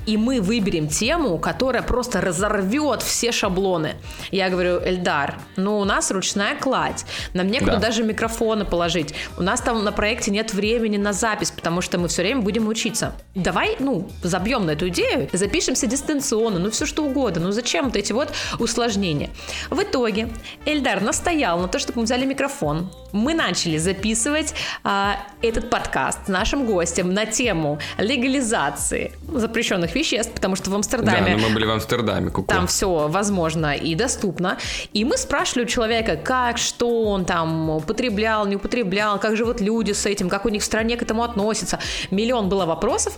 и 0.06 0.18
мы 0.18 0.42
выберем 0.42 0.88
тему, 0.88 1.38
которая 1.38 1.84
просто 1.84 2.22
разорвет 2.22 3.02
все 3.02 3.32
шаблоны. 3.32 3.96
Я 4.32 4.50
говорю, 4.50 4.80
Эльдар, 4.84 5.36
ну 5.56 5.80
у 5.80 5.86
нас 5.86 6.12
ручная 6.12 6.56
кладь, 6.56 7.06
нам 7.34 7.48
некуда 7.48 7.74
да. 7.74 7.80
даже 7.80 8.04
микрофоны 8.04 8.66
положить. 8.66 9.14
У 9.38 9.44
нас 9.44 9.62
там 9.62 9.84
на 9.84 9.92
проекте 9.92 10.32
нет 10.32 10.54
времени 10.54 10.98
на 10.98 11.14
запись, 11.14 11.52
потому 11.52 11.82
что 11.82 11.98
мы 11.98 12.08
все 12.08 12.24
время 12.24 12.42
будем 12.42 12.68
учиться. 12.68 13.14
Давай, 13.36 13.76
ну, 13.80 14.10
забьем 14.24 14.66
на 14.66 14.72
эту 14.72 14.90
идею, 14.90 15.30
запишемся 15.32 15.88
дистанционно, 15.88 16.60
ну 16.60 16.72
все 16.72 16.86
что 16.86 17.04
угодно. 17.04 17.42
Ну 17.46 17.52
зачем 17.52 17.86
вот 17.86 17.96
эти 17.96 18.12
вот 18.12 18.30
усложнения? 18.60 19.30
В 19.70 19.82
итоге 19.82 20.30
Эльдар 20.66 21.02
настоял 21.02 21.60
на 21.60 21.68
то, 21.68 21.80
чтобы 21.80 22.00
мы 22.00 22.06
взяли 22.06 22.26
микрофон. 22.26 22.92
Мы 23.12 23.34
начали 23.34 23.78
записывать 23.78 24.54
а, 24.84 25.18
этот 25.42 25.70
подкаст 25.70 26.26
с 26.26 26.28
нашим 26.28 26.66
гостем 26.66 27.14
на 27.14 27.26
тему 27.26 27.80
легализации 27.98 29.14
запрещенных 29.28 29.96
веществ, 29.96 30.34
потому 30.34 30.56
что 30.56 30.70
в 30.70 30.76
Амстердаме... 30.76 31.36
Да, 31.36 31.42
но 31.42 31.48
мы 31.48 31.54
были 31.54 31.66
в 31.66 31.72
Амстердаме. 31.72 32.30
Ку-ку. 32.30 32.48
Там 32.48 32.68
все 32.68 33.08
возможно 33.08 33.76
и 33.76 33.96
доступно. 33.96 34.58
И 34.94 35.06
мы 35.06 35.18
спрашивали 35.18 35.66
у 35.66 35.68
человека, 35.68 36.18
как, 36.18 36.58
что 36.58 37.04
он 37.04 37.26
там 37.26 37.70
употреблял, 37.70 38.46
не 38.46 38.56
употреблял, 38.56 39.20
как 39.20 39.36
живут 39.36 39.62
люди 39.62 39.92
с 39.92 40.06
этим, 40.06 40.30
как 40.30 40.46
у 40.46 40.50
них 40.50 40.62
в 40.62 40.66
стране 40.66 40.98
к 40.98 41.02
этому 41.02 41.24
относятся. 41.24 41.80
Миллион 42.12 42.50
было 42.50 42.66
вопросов. 42.66 43.18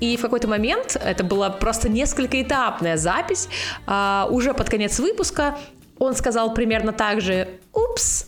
И 0.00 0.16
в 0.16 0.20
какой-то 0.20 0.48
момент, 0.48 0.96
это 1.02 1.24
была 1.24 1.50
просто 1.50 1.88
несколькоэтапная 1.88 2.96
запись, 2.96 3.48
а, 3.86 4.28
уже 4.30 4.54
под 4.54 4.70
конец 4.70 4.98
выпуска 4.98 5.58
он 5.98 6.14
сказал 6.14 6.54
примерно 6.54 6.92
так 6.92 7.20
же, 7.20 7.48
упс, 7.72 8.26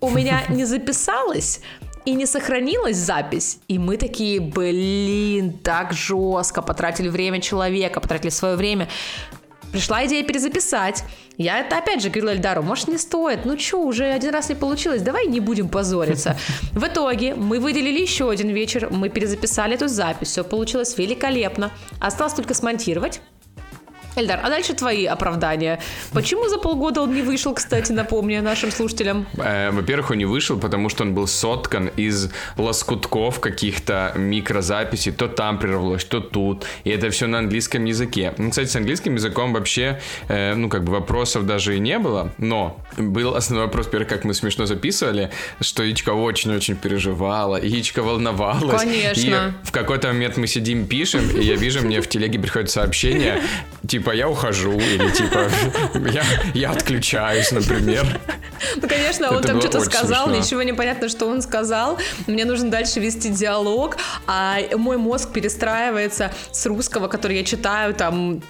у 0.00 0.10
меня 0.10 0.42
не 0.48 0.64
записалось, 0.64 1.60
и 2.04 2.14
не 2.14 2.26
сохранилась 2.26 2.96
запись. 2.96 3.58
И 3.68 3.78
мы 3.78 3.98
такие, 3.98 4.40
блин, 4.40 5.58
так 5.58 5.92
жестко, 5.92 6.62
потратили 6.62 7.08
время 7.08 7.40
человека, 7.40 8.00
потратили 8.00 8.30
свое 8.30 8.56
время. 8.56 8.88
Пришла 9.72 10.06
идея 10.06 10.24
перезаписать. 10.24 11.04
Я 11.36 11.58
это 11.60 11.76
опять 11.76 12.00
же 12.00 12.08
говорила 12.08 12.30
Эльдару, 12.30 12.62
может 12.62 12.88
не 12.88 12.96
стоит, 12.96 13.44
ну 13.44 13.58
что, 13.58 13.82
уже 13.82 14.06
один 14.06 14.30
раз 14.30 14.48
не 14.48 14.54
получилось, 14.54 15.02
давай 15.02 15.26
не 15.26 15.40
будем 15.40 15.68
позориться. 15.68 16.38
В 16.72 16.84
итоге 16.84 17.34
мы 17.34 17.60
выделили 17.60 18.00
еще 18.00 18.30
один 18.30 18.48
вечер, 18.48 18.88
мы 18.90 19.10
перезаписали 19.10 19.74
эту 19.74 19.86
запись, 19.86 20.28
все 20.28 20.42
получилось 20.42 20.96
великолепно. 20.96 21.70
Осталось 22.00 22.32
только 22.32 22.54
смонтировать, 22.54 23.20
Эльдар, 24.18 24.40
а 24.42 24.50
дальше 24.50 24.74
твои 24.74 25.06
оправдания. 25.06 25.80
Почему 26.12 26.48
за 26.48 26.58
полгода 26.58 27.02
он 27.02 27.14
не 27.14 27.22
вышел, 27.22 27.54
кстати, 27.54 27.92
напомню 27.92 28.42
нашим 28.42 28.70
слушателям? 28.70 29.26
Э, 29.36 29.70
во-первых, 29.70 30.10
он 30.10 30.18
не 30.18 30.24
вышел, 30.24 30.58
потому 30.58 30.88
что 30.88 31.04
он 31.04 31.14
был 31.14 31.26
соткан 31.26 31.90
из 31.96 32.30
лоскутков 32.56 33.40
каких-то 33.40 34.12
микрозаписей. 34.16 35.12
То 35.12 35.28
там 35.28 35.58
прервалось, 35.58 36.04
то 36.04 36.20
тут. 36.20 36.64
И 36.84 36.90
это 36.90 37.10
все 37.10 37.26
на 37.26 37.38
английском 37.38 37.84
языке. 37.84 38.34
Ну, 38.38 38.50
кстати, 38.50 38.68
с 38.68 38.76
английским 38.76 39.14
языком 39.14 39.52
вообще, 39.52 40.00
э, 40.28 40.54
ну, 40.54 40.68
как 40.68 40.84
бы 40.84 40.92
вопросов 40.92 41.46
даже 41.46 41.76
и 41.76 41.80
не 41.80 41.98
было. 41.98 42.32
Но 42.38 42.80
был 42.96 43.34
основной 43.34 43.66
вопрос, 43.66 43.86
первый, 43.86 44.06
как 44.06 44.24
мы 44.24 44.34
смешно 44.34 44.66
записывали, 44.66 45.30
что 45.60 45.88
Ичка 45.88 46.10
очень-очень 46.10 46.76
переживала, 46.76 47.56
Ичка 47.56 48.02
волновалась. 48.02 48.82
Конечно. 48.82 49.54
И 49.62 49.66
в 49.66 49.72
какой-то 49.72 50.08
момент 50.08 50.36
мы 50.36 50.46
сидим, 50.46 50.86
пишем, 50.86 51.28
и 51.30 51.42
я 51.42 51.54
вижу, 51.56 51.80
мне 51.82 52.00
в 52.00 52.08
телеге 52.08 52.38
приходит 52.38 52.70
сообщение, 52.70 53.42
типа, 53.86 54.07
типа, 54.08 54.16
я 54.16 54.28
ухожу, 54.28 54.72
или 54.72 55.10
типа, 55.10 55.50
я, 56.10 56.22
я 56.54 56.70
отключаюсь, 56.70 57.52
например. 57.52 58.06
Ну, 58.76 58.88
конечно, 58.88 59.30
он 59.30 59.42
там 59.42 59.60
что-то 59.60 59.80
сказал, 59.80 60.26
смешно. 60.26 60.42
ничего 60.42 60.62
не 60.62 60.72
понятно, 60.72 61.08
что 61.08 61.26
он 61.26 61.42
сказал. 61.42 61.98
Мне 62.26 62.44
нужно 62.44 62.70
дальше 62.70 63.00
вести 63.00 63.28
диалог, 63.28 63.96
а 64.26 64.58
мой 64.76 64.96
мозг 64.96 65.32
перестраивается 65.32 66.32
с 66.52 66.66
русского, 66.66 67.08
который 67.08 67.36
я 67.36 67.44
читаю 67.44 67.94
там 67.94 68.42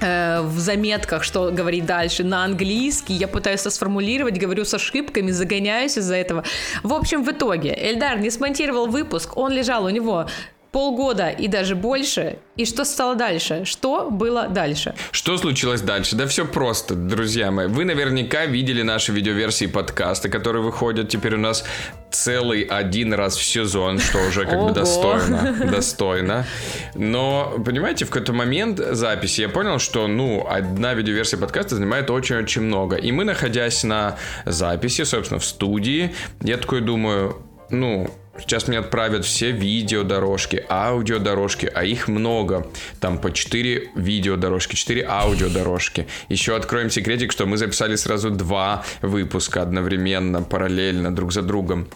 э, 0.00 0.40
в 0.40 0.58
заметках, 0.58 1.24
что 1.24 1.50
говорить 1.50 1.84
дальше, 1.84 2.24
на 2.24 2.44
английский. 2.44 3.14
Я 3.14 3.28
пытаюсь 3.28 3.60
это 3.60 3.70
сформулировать, 3.70 4.38
говорю 4.38 4.64
с 4.64 4.74
ошибками, 4.74 5.30
загоняюсь 5.30 5.98
из-за 5.98 6.16
этого. 6.16 6.44
В 6.82 6.92
общем, 6.94 7.22
в 7.22 7.30
итоге 7.30 7.76
Эльдар 7.78 8.18
не 8.18 8.30
смонтировал 8.30 8.86
выпуск, 8.86 9.36
он 9.36 9.52
лежал 9.52 9.84
у 9.84 9.90
него 9.90 10.26
полгода 10.72 11.28
и 11.28 11.48
даже 11.48 11.76
больше. 11.76 12.38
И 12.56 12.64
что 12.64 12.84
стало 12.84 13.14
дальше? 13.14 13.64
Что 13.64 14.10
было 14.10 14.48
дальше? 14.48 14.94
Что 15.10 15.36
случилось 15.36 15.82
дальше? 15.82 16.16
Да 16.16 16.26
все 16.26 16.46
просто, 16.46 16.94
друзья 16.94 17.50
мои. 17.50 17.66
Вы 17.66 17.84
наверняка 17.84 18.46
видели 18.46 18.82
наши 18.82 19.12
видеоверсии 19.12 19.66
подкаста, 19.66 20.30
которые 20.30 20.62
выходят 20.62 21.08
теперь 21.08 21.34
у 21.34 21.38
нас 21.38 21.64
целый 22.10 22.62
один 22.62 23.12
раз 23.12 23.36
в 23.36 23.44
сезон, 23.44 23.98
что 23.98 24.18
уже 24.26 24.46
как 24.46 24.60
бы 24.62 24.72
достойно. 24.72 25.56
Достойно. 25.70 26.46
Но, 26.94 27.54
понимаете, 27.64 28.06
в 28.06 28.10
какой-то 28.10 28.32
момент 28.32 28.78
записи 28.78 29.42
я 29.42 29.48
понял, 29.50 29.78
что, 29.78 30.06
ну, 30.06 30.46
одна 30.48 30.94
видеоверсия 30.94 31.38
подкаста 31.38 31.76
занимает 31.76 32.10
очень-очень 32.10 32.62
много. 32.62 32.96
И 32.96 33.12
мы, 33.12 33.24
находясь 33.24 33.84
на 33.84 34.16
записи, 34.46 35.04
собственно, 35.04 35.38
в 35.40 35.44
студии, 35.44 36.14
я 36.40 36.56
такой 36.56 36.80
думаю, 36.80 37.42
ну, 37.70 38.10
Сейчас 38.38 38.66
мне 38.66 38.78
отправят 38.78 39.26
все 39.26 39.50
видеодорожки, 39.50 40.64
аудиодорожки, 40.70 41.70
а 41.72 41.84
их 41.84 42.08
много. 42.08 42.66
Там 42.98 43.18
по 43.18 43.30
4 43.30 43.90
видеодорожки, 43.94 44.74
4 44.74 45.04
аудиодорожки. 45.06 46.06
Еще 46.30 46.56
откроем 46.56 46.88
секретик, 46.88 47.30
что 47.30 47.44
мы 47.44 47.58
записали 47.58 47.94
сразу 47.94 48.30
два 48.30 48.84
выпуска 49.02 49.60
одновременно, 49.60 50.42
параллельно, 50.42 51.14
друг 51.14 51.32
за 51.32 51.42
другом. 51.42 51.88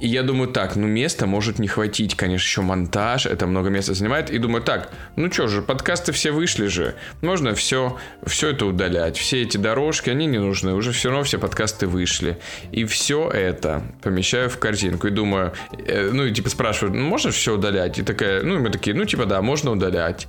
И 0.00 0.08
я 0.08 0.22
думаю, 0.22 0.48
так, 0.48 0.76
ну 0.76 0.86
места 0.86 1.26
может 1.26 1.58
не 1.58 1.68
хватить, 1.68 2.14
конечно, 2.14 2.44
еще 2.44 2.60
монтаж, 2.60 3.26
это 3.26 3.46
много 3.46 3.70
места 3.70 3.94
занимает. 3.94 4.30
И 4.30 4.38
думаю, 4.38 4.62
так, 4.62 4.90
ну 5.16 5.32
что 5.32 5.46
же, 5.48 5.62
подкасты 5.62 6.12
все 6.12 6.32
вышли 6.32 6.66
же, 6.66 6.94
можно 7.22 7.54
все, 7.54 7.96
все 8.24 8.50
это 8.50 8.66
удалять. 8.66 9.16
Все 9.16 9.42
эти 9.42 9.56
дорожки, 9.56 10.10
они 10.10 10.26
не 10.26 10.38
нужны, 10.38 10.74
уже 10.74 10.92
все 10.92 11.08
равно 11.08 11.24
все 11.24 11.38
подкасты 11.38 11.86
вышли. 11.86 12.38
И 12.72 12.84
все 12.84 13.28
это 13.30 13.82
помещаю 14.02 14.50
в 14.50 14.58
корзинку 14.58 15.06
и 15.06 15.10
думаю, 15.10 15.52
э, 15.86 16.10
ну 16.12 16.24
и 16.24 16.32
типа 16.32 16.50
спрашиваю, 16.50 16.94
ну 16.96 17.06
можно 17.06 17.30
все 17.30 17.54
удалять? 17.54 17.98
И 17.98 18.02
такая, 18.02 18.42
ну 18.42 18.56
и 18.56 18.58
мы 18.58 18.70
такие, 18.70 18.94
ну 18.94 19.04
типа 19.04 19.24
да, 19.26 19.40
можно 19.40 19.70
удалять. 19.70 20.28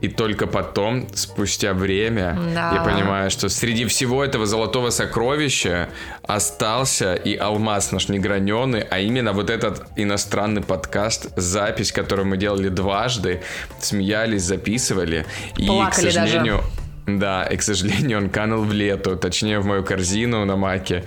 И 0.00 0.08
только 0.08 0.46
потом, 0.46 1.06
спустя 1.14 1.74
время, 1.74 2.38
да. 2.54 2.72
я 2.74 2.82
понимаю, 2.82 3.30
что 3.30 3.48
среди 3.48 3.84
всего 3.86 4.24
этого 4.24 4.46
золотого 4.46 4.90
сокровища 4.90 5.90
остался 6.26 7.14
и 7.14 7.36
алмаз 7.36 7.92
наш 7.92 8.08
неграненный, 8.08 8.82
а 8.82 8.98
именно 8.98 9.32
вот 9.32 9.50
этот 9.50 9.86
иностранный 9.96 10.62
подкаст, 10.62 11.28
запись, 11.36 11.92
которую 11.92 12.26
мы 12.26 12.36
делали 12.36 12.68
дважды, 12.68 13.42
смеялись, 13.80 14.42
записывали. 14.42 15.26
Плакали 15.56 15.86
и, 15.86 15.90
к 15.90 15.94
сожалению, 15.94 16.56
даже. 16.58 16.81
Да, 17.06 17.44
и, 17.44 17.56
к 17.56 17.62
сожалению, 17.62 18.18
он 18.18 18.30
канул 18.30 18.62
в 18.62 18.72
лету, 18.72 19.16
точнее, 19.16 19.58
в 19.58 19.66
мою 19.66 19.82
корзину 19.82 20.44
на 20.44 20.56
маке. 20.56 21.04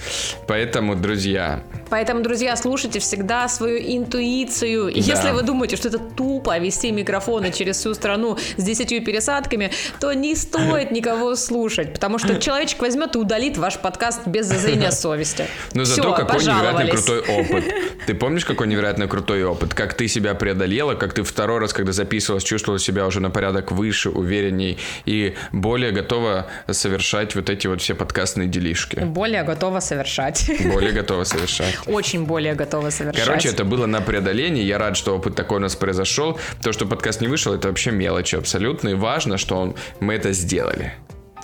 Поэтому, 0.47 0.95
друзья... 0.95 1.63
Поэтому, 1.89 2.21
друзья, 2.21 2.55
слушайте 2.57 2.99
всегда 2.99 3.47
свою 3.47 3.77
интуицию. 3.77 4.89
И 4.89 5.01
да. 5.01 5.13
если 5.13 5.31
вы 5.31 5.43
думаете, 5.43 5.77
что 5.77 5.87
это 5.87 5.99
тупо 5.99 6.57
вести 6.57 6.91
микрофоны 6.91 7.51
через 7.51 7.77
всю 7.77 7.93
страну 7.93 8.37
с 8.57 8.63
десятью 8.63 9.03
пересадками, 9.03 9.71
то 9.99 10.11
не 10.11 10.35
стоит 10.35 10.91
никого 10.91 11.35
слушать, 11.35 11.93
потому 11.93 12.17
что 12.17 12.39
человечек 12.39 12.81
возьмет 12.81 13.15
и 13.15 13.19
удалит 13.19 13.57
ваш 13.57 13.79
подкаст 13.79 14.27
без 14.27 14.47
зазрения 14.47 14.91
совести. 14.91 15.45
Но 15.73 15.85
зато 15.85 16.13
какой 16.13 16.41
невероятно 16.41 16.87
крутой 16.87 17.19
опыт. 17.19 17.63
Ты 18.07 18.13
помнишь, 18.15 18.45
какой 18.45 18.67
невероятно 18.67 19.07
крутой 19.07 19.43
опыт? 19.43 19.73
Как 19.73 19.93
ты 19.93 20.07
себя 20.07 20.35
преодолела, 20.35 20.95
как 20.95 21.13
ты 21.13 21.23
второй 21.23 21.59
раз, 21.59 21.73
когда 21.73 21.91
записывалась, 21.91 22.43
чувствовала 22.43 22.79
себя 22.79 23.07
уже 23.07 23.19
на 23.19 23.29
порядок 23.29 23.71
выше, 23.71 24.09
уверенней 24.09 24.77
и 25.05 25.35
более 25.51 25.84
более 25.85 26.01
готова 26.01 26.47
совершать 26.71 27.35
вот 27.35 27.49
эти 27.49 27.67
вот 27.67 27.81
все 27.81 27.93
подкастные 27.93 28.47
делишки. 28.47 28.99
Более 28.99 29.43
готова 29.43 29.79
совершать. 29.79 30.49
Более 30.73 30.91
готова 30.91 31.25
совершать. 31.25 31.77
Очень 31.85 32.25
более 32.25 32.55
готова 32.55 32.89
совершать. 32.89 33.25
Короче, 33.25 33.49
это 33.49 33.65
было 33.65 33.85
на 33.85 34.01
преодолении. 34.01 34.63
Я 34.63 34.79
рад, 34.79 34.97
что 34.97 35.15
опыт 35.15 35.35
такой 35.35 35.57
у 35.57 35.61
нас 35.61 35.75
произошел. 35.75 36.39
То, 36.63 36.73
что 36.73 36.85
подкаст 36.87 37.21
не 37.21 37.27
вышел, 37.27 37.53
это 37.53 37.67
вообще 37.67 37.91
мелочь 37.91 38.33
абсолютно. 38.33 38.89
И 38.89 38.93
важно, 38.95 39.37
что 39.37 39.57
он, 39.57 39.75
мы 39.99 40.15
это 40.15 40.31
сделали. 40.31 40.93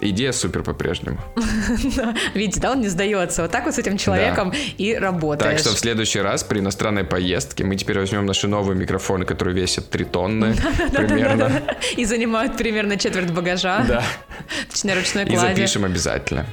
Идея 0.03 0.31
супер 0.31 0.63
по-прежнему. 0.63 1.19
Видите, 2.33 2.59
да, 2.59 2.71
он 2.71 2.81
не 2.81 2.87
сдается. 2.87 3.43
Вот 3.43 3.51
так 3.51 3.65
вот 3.65 3.75
с 3.75 3.77
этим 3.77 3.97
человеком 3.97 4.49
да. 4.49 4.57
и 4.77 4.95
работаешь. 4.95 5.51
Так 5.51 5.59
что 5.59 5.75
в 5.75 5.79
следующий 5.79 6.19
раз 6.19 6.43
при 6.43 6.59
иностранной 6.59 7.03
поездке 7.03 7.63
мы 7.63 7.75
теперь 7.75 7.99
возьмем 7.99 8.25
наши 8.25 8.47
новые 8.47 8.75
микрофоны, 8.75 9.25
которые 9.25 9.55
весят 9.55 9.89
3 9.91 10.05
тонны 10.05 10.55
примерно. 10.91 11.61
И 11.95 12.05
занимают 12.05 12.57
примерно 12.57 12.97
четверть 12.97 13.31
багажа. 13.31 13.85
Да. 13.87 14.03
Точнее, 14.71 14.95
ручной 14.95 15.25
клади. 15.25 15.45
И 15.45 15.55
запишем 15.55 15.85
обязательно. 15.85 16.47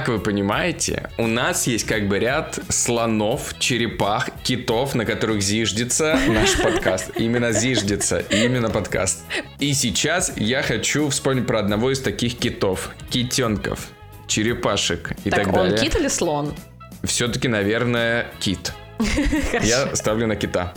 Как 0.00 0.08
вы 0.08 0.18
понимаете, 0.18 1.10
у 1.18 1.26
нас 1.26 1.66
есть 1.66 1.84
как 1.84 2.08
бы 2.08 2.18
ряд 2.18 2.58
слонов, 2.70 3.54
черепах, 3.58 4.30
китов, 4.42 4.94
на 4.94 5.04
которых 5.04 5.42
зиждется 5.42 6.18
наш 6.26 6.56
подкаст. 6.56 7.10
Именно 7.16 7.52
зиждется, 7.52 8.20
именно 8.30 8.70
подкаст. 8.70 9.24
И 9.58 9.74
сейчас 9.74 10.32
я 10.38 10.62
хочу 10.62 11.10
вспомнить 11.10 11.46
про 11.46 11.58
одного 11.58 11.92
из 11.92 12.00
таких 12.00 12.38
китов. 12.38 12.92
Китенков, 13.10 13.88
черепашек 14.26 15.12
и 15.24 15.28
так, 15.28 15.44
так 15.44 15.52
далее. 15.52 15.74
он 15.74 15.78
кит 15.78 15.96
или 15.96 16.08
слон? 16.08 16.54
Все-таки, 17.04 17.48
наверное, 17.48 18.26
кит. 18.38 18.72
Я 19.62 19.94
ставлю 19.96 20.26
на 20.26 20.36
кита. 20.36 20.72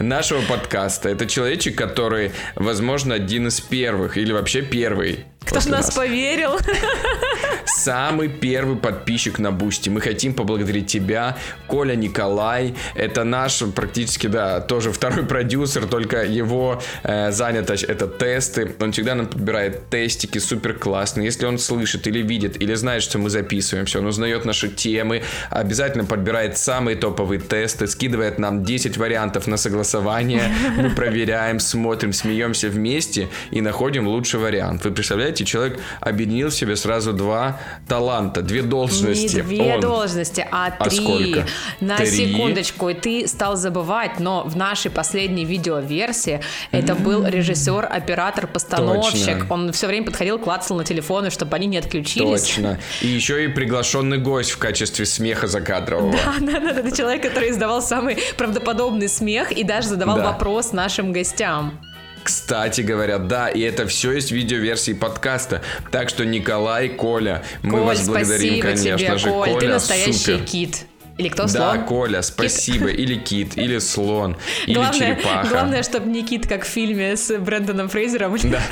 Нашего 0.00 0.42
подкаста. 0.42 1.10
Это 1.10 1.26
человечек, 1.26 1.78
который, 1.78 2.32
возможно, 2.56 3.14
один 3.14 3.46
из 3.46 3.60
первых 3.60 4.16
или 4.16 4.32
вообще 4.32 4.62
первый 4.62 5.26
кто 5.44 5.60
в 5.60 5.66
нас, 5.66 5.86
нас 5.86 5.94
поверил? 5.94 6.58
Самый 7.66 8.28
первый 8.28 8.76
подписчик 8.76 9.38
на 9.38 9.50
Бусти. 9.52 9.88
Мы 9.88 10.00
хотим 10.00 10.34
поблагодарить 10.34 10.86
тебя, 10.86 11.36
Коля 11.66 11.94
Николай. 11.94 12.74
Это 12.94 13.24
наш 13.24 13.62
практически, 13.74 14.26
да, 14.26 14.60
тоже 14.60 14.92
второй 14.92 15.24
продюсер, 15.26 15.86
только 15.86 16.24
его 16.24 16.82
э, 17.02 17.30
занятость 17.30 17.84
это 17.84 18.06
тесты. 18.06 18.74
Он 18.80 18.92
всегда 18.92 19.14
нам 19.14 19.26
подбирает 19.26 19.88
тестики 19.88 20.38
супер 20.38 20.74
классные. 20.74 21.26
Если 21.26 21.46
он 21.46 21.58
слышит 21.58 22.06
или 22.06 22.20
видит, 22.20 22.60
или 22.60 22.74
знает, 22.74 23.02
что 23.02 23.18
мы 23.18 23.30
записываемся, 23.30 23.98
он 23.98 24.06
узнает 24.06 24.44
наши 24.44 24.68
темы, 24.68 25.22
обязательно 25.50 26.04
подбирает 26.04 26.58
самые 26.58 26.96
топовые 26.96 27.40
тесты, 27.40 27.86
скидывает 27.86 28.38
нам 28.38 28.64
10 28.64 28.96
вариантов 28.96 29.46
на 29.46 29.56
согласование. 29.56 30.42
Мы 30.76 30.90
проверяем, 30.90 31.60
смотрим, 31.60 32.12
смеемся 32.12 32.68
вместе 32.68 33.28
и 33.50 33.60
находим 33.60 34.06
лучший 34.06 34.40
вариант. 34.40 34.84
Вы 34.84 34.90
представляете, 34.90 35.44
человек 35.44 35.80
объединил 36.00 36.48
в 36.48 36.54
себе 36.54 36.76
сразу 36.76 37.12
два 37.12 37.53
таланта, 37.88 38.42
две 38.42 38.62
должности. 38.62 39.36
Не 39.36 39.42
две 39.42 39.74
Он... 39.74 39.80
должности, 39.80 40.46
а, 40.50 40.72
а 40.78 40.88
три. 40.88 40.96
Сколько? 40.96 41.46
На 41.80 41.96
три. 41.96 42.06
секундочку, 42.06 42.88
и 42.88 42.94
ты 42.94 43.26
стал 43.28 43.56
забывать, 43.56 44.20
но 44.20 44.44
в 44.44 44.56
нашей 44.56 44.90
последней 44.90 45.44
видеоверсии 45.44 46.40
это 46.70 46.94
был 46.94 47.26
режиссер, 47.26 47.88
оператор, 47.90 48.46
постановщик. 48.46 49.38
Точно. 49.38 49.46
Он 49.50 49.72
все 49.72 49.86
время 49.86 50.06
подходил, 50.06 50.38
клацал 50.38 50.76
на 50.76 50.84
телефоны, 50.84 51.30
чтобы 51.30 51.56
они 51.56 51.66
не 51.66 51.78
отключились. 51.78 52.42
Точно. 52.42 52.78
И 53.02 53.08
еще 53.08 53.44
и 53.44 53.48
приглашенный 53.48 54.18
гость 54.18 54.50
в 54.50 54.58
качестве 54.58 55.06
смеха 55.06 55.46
закадрового. 55.46 56.14
Да, 56.44 56.60
да, 56.60 56.60
да, 56.60 56.80
это 56.80 56.96
человек, 56.96 57.22
который 57.22 57.50
издавал 57.50 57.80
самый 57.80 58.18
правдоподобный 58.36 59.08
смех 59.08 59.52
и 59.52 59.64
даже 59.64 59.88
задавал 59.88 60.16
да. 60.16 60.32
вопрос 60.32 60.72
нашим 60.72 61.12
гостям. 61.12 61.80
Кстати 62.24 62.80
говоря, 62.80 63.18
да, 63.18 63.48
и 63.48 63.60
это 63.60 63.86
все 63.86 64.12
есть 64.12 64.30
в 64.30 64.34
видеоверсии 64.34 64.92
подкаста. 64.92 65.60
Так 65.90 66.08
что 66.08 66.24
Николай, 66.24 66.88
Коля, 66.88 67.44
мы 67.62 67.72
Коль, 67.72 67.80
вас 67.82 68.06
благодарим, 68.08 68.60
конечно 68.60 68.98
тебе, 68.98 69.18
же. 69.18 69.28
Коль, 69.28 69.50
Коля, 69.50 69.60
ты 69.60 69.68
настоящий 69.68 70.12
супер. 70.14 70.44
кит. 70.44 70.86
Или 71.18 71.28
кто 71.28 71.46
слон? 71.46 71.62
Да, 71.62 71.78
Коля, 71.82 72.22
спасибо. 72.22 72.90
Кит. 72.90 72.98
Или 72.98 73.14
кит, 73.16 73.58
или 73.58 73.78
слон, 73.78 74.36
или 74.66 74.74
главное, 74.74 75.16
черепаха. 75.16 75.48
Главное, 75.48 75.82
чтобы 75.82 76.10
не 76.10 76.24
кит, 76.24 76.48
как 76.48 76.64
в 76.64 76.68
фильме 76.68 77.14
с 77.16 77.36
Брэндоном 77.38 77.88
Фрейзером. 77.90 78.36
Да. 78.42 78.62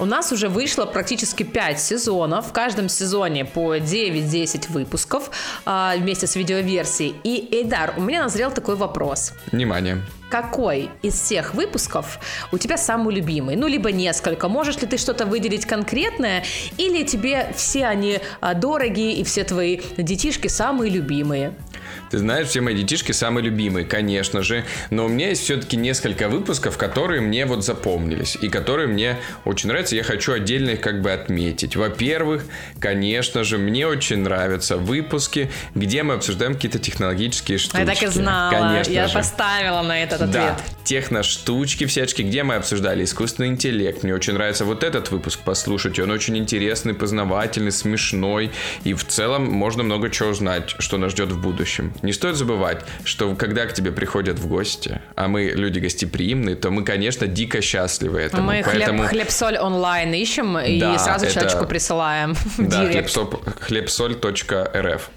У 0.00 0.06
нас 0.06 0.32
уже 0.32 0.48
вышло 0.48 0.86
практически 0.86 1.42
5 1.42 1.78
сезонов. 1.78 2.48
В 2.48 2.52
каждом 2.52 2.88
сезоне 2.88 3.44
по 3.44 3.76
9-10 3.76 4.72
выпусков 4.72 5.30
а, 5.66 5.94
вместе 5.94 6.26
с 6.26 6.36
видеоверсией. 6.36 7.14
И, 7.22 7.48
Эйдар, 7.52 7.92
у 7.98 8.00
меня 8.00 8.22
назрел 8.22 8.50
такой 8.50 8.76
вопрос. 8.76 9.34
Внимание 9.52 9.98
какой 10.30 10.90
из 11.02 11.14
всех 11.14 11.54
выпусков 11.54 12.20
у 12.52 12.58
тебя 12.58 12.76
самый 12.76 13.16
любимый? 13.16 13.56
Ну, 13.56 13.66
либо 13.66 13.90
несколько. 13.90 14.48
Можешь 14.48 14.80
ли 14.80 14.86
ты 14.86 14.96
что-то 14.96 15.26
выделить 15.26 15.66
конкретное? 15.66 16.44
Или 16.78 17.02
тебе 17.02 17.52
все 17.56 17.86
они 17.86 18.20
а, 18.40 18.54
дорогие 18.54 19.14
и 19.14 19.24
все 19.24 19.42
твои 19.42 19.80
детишки 19.98 20.46
самые 20.46 20.88
любимые? 20.88 21.54
Ты 22.10 22.18
знаешь, 22.18 22.48
все 22.48 22.60
мои 22.60 22.74
детишки 22.74 23.12
самые 23.12 23.44
любимые, 23.44 23.84
конечно 23.86 24.42
же. 24.42 24.64
Но 24.90 25.04
у 25.04 25.08
меня 25.08 25.28
есть 25.28 25.42
все-таки 25.42 25.76
несколько 25.76 26.28
выпусков, 26.28 26.76
которые 26.76 27.20
мне 27.20 27.46
вот 27.46 27.64
запомнились. 27.64 28.36
И 28.40 28.48
которые 28.48 28.88
мне 28.88 29.16
очень 29.44 29.68
нравятся. 29.68 29.96
Я 29.96 30.02
хочу 30.02 30.32
отдельно 30.32 30.70
их 30.70 30.80
как 30.80 31.02
бы 31.02 31.12
отметить. 31.12 31.76
Во-первых, 31.76 32.44
конечно 32.78 33.44
же, 33.44 33.58
мне 33.58 33.86
очень 33.86 34.18
нравятся 34.18 34.76
выпуски, 34.76 35.50
где 35.74 36.02
мы 36.02 36.14
обсуждаем 36.14 36.54
какие-то 36.54 36.78
технологические 36.78 37.58
штуки. 37.58 37.80
Я 37.80 37.86
так 37.86 38.02
и 38.02 38.06
знала. 38.06 38.50
Конечно 38.52 38.92
Я 38.92 39.08
же. 39.08 39.14
поставила 39.14 39.82
на 39.82 40.02
этот 40.02 40.22
ответ. 40.22 40.32
Да, 40.32 40.56
техно-штучки 40.90 41.86
всячески, 41.86 42.22
где 42.22 42.42
мы 42.42 42.56
обсуждали 42.56 43.04
искусственный 43.04 43.46
интеллект. 43.46 44.02
Мне 44.02 44.12
очень 44.12 44.32
нравится 44.32 44.64
вот 44.64 44.82
этот 44.82 45.12
выпуск 45.12 45.38
послушать. 45.44 46.00
Он 46.00 46.10
очень 46.10 46.36
интересный, 46.36 46.94
познавательный, 46.94 47.70
смешной. 47.70 48.50
И 48.82 48.92
в 48.94 49.06
целом 49.06 49.44
можно 49.44 49.84
много 49.84 50.10
чего 50.10 50.30
узнать, 50.30 50.74
что 50.80 50.98
нас 50.98 51.12
ждет 51.12 51.30
в 51.30 51.40
будущем. 51.40 51.94
Не 52.02 52.12
стоит 52.12 52.34
забывать, 52.34 52.84
что 53.04 53.36
когда 53.36 53.66
к 53.66 53.72
тебе 53.72 53.92
приходят 53.92 54.40
в 54.40 54.48
гости, 54.48 55.00
а 55.14 55.28
мы 55.28 55.52
люди 55.54 55.78
гостеприимные, 55.78 56.56
то 56.56 56.72
мы, 56.72 56.82
конечно, 56.82 57.28
дико 57.28 57.60
счастливы 57.60 58.18
этому. 58.18 58.42
Мы 58.42 58.64
Поэтому... 58.64 59.04
хлеб, 59.04 59.10
хлеб-соль 59.10 59.58
онлайн 59.58 60.12
ищем 60.12 60.54
да, 60.54 60.66
и 60.66 60.98
сразу 60.98 61.26
это... 61.26 61.34
человечку 61.34 61.66
присылаем 61.66 62.34
да, 62.58 62.90
хлебсоль.рф. 63.60 65.10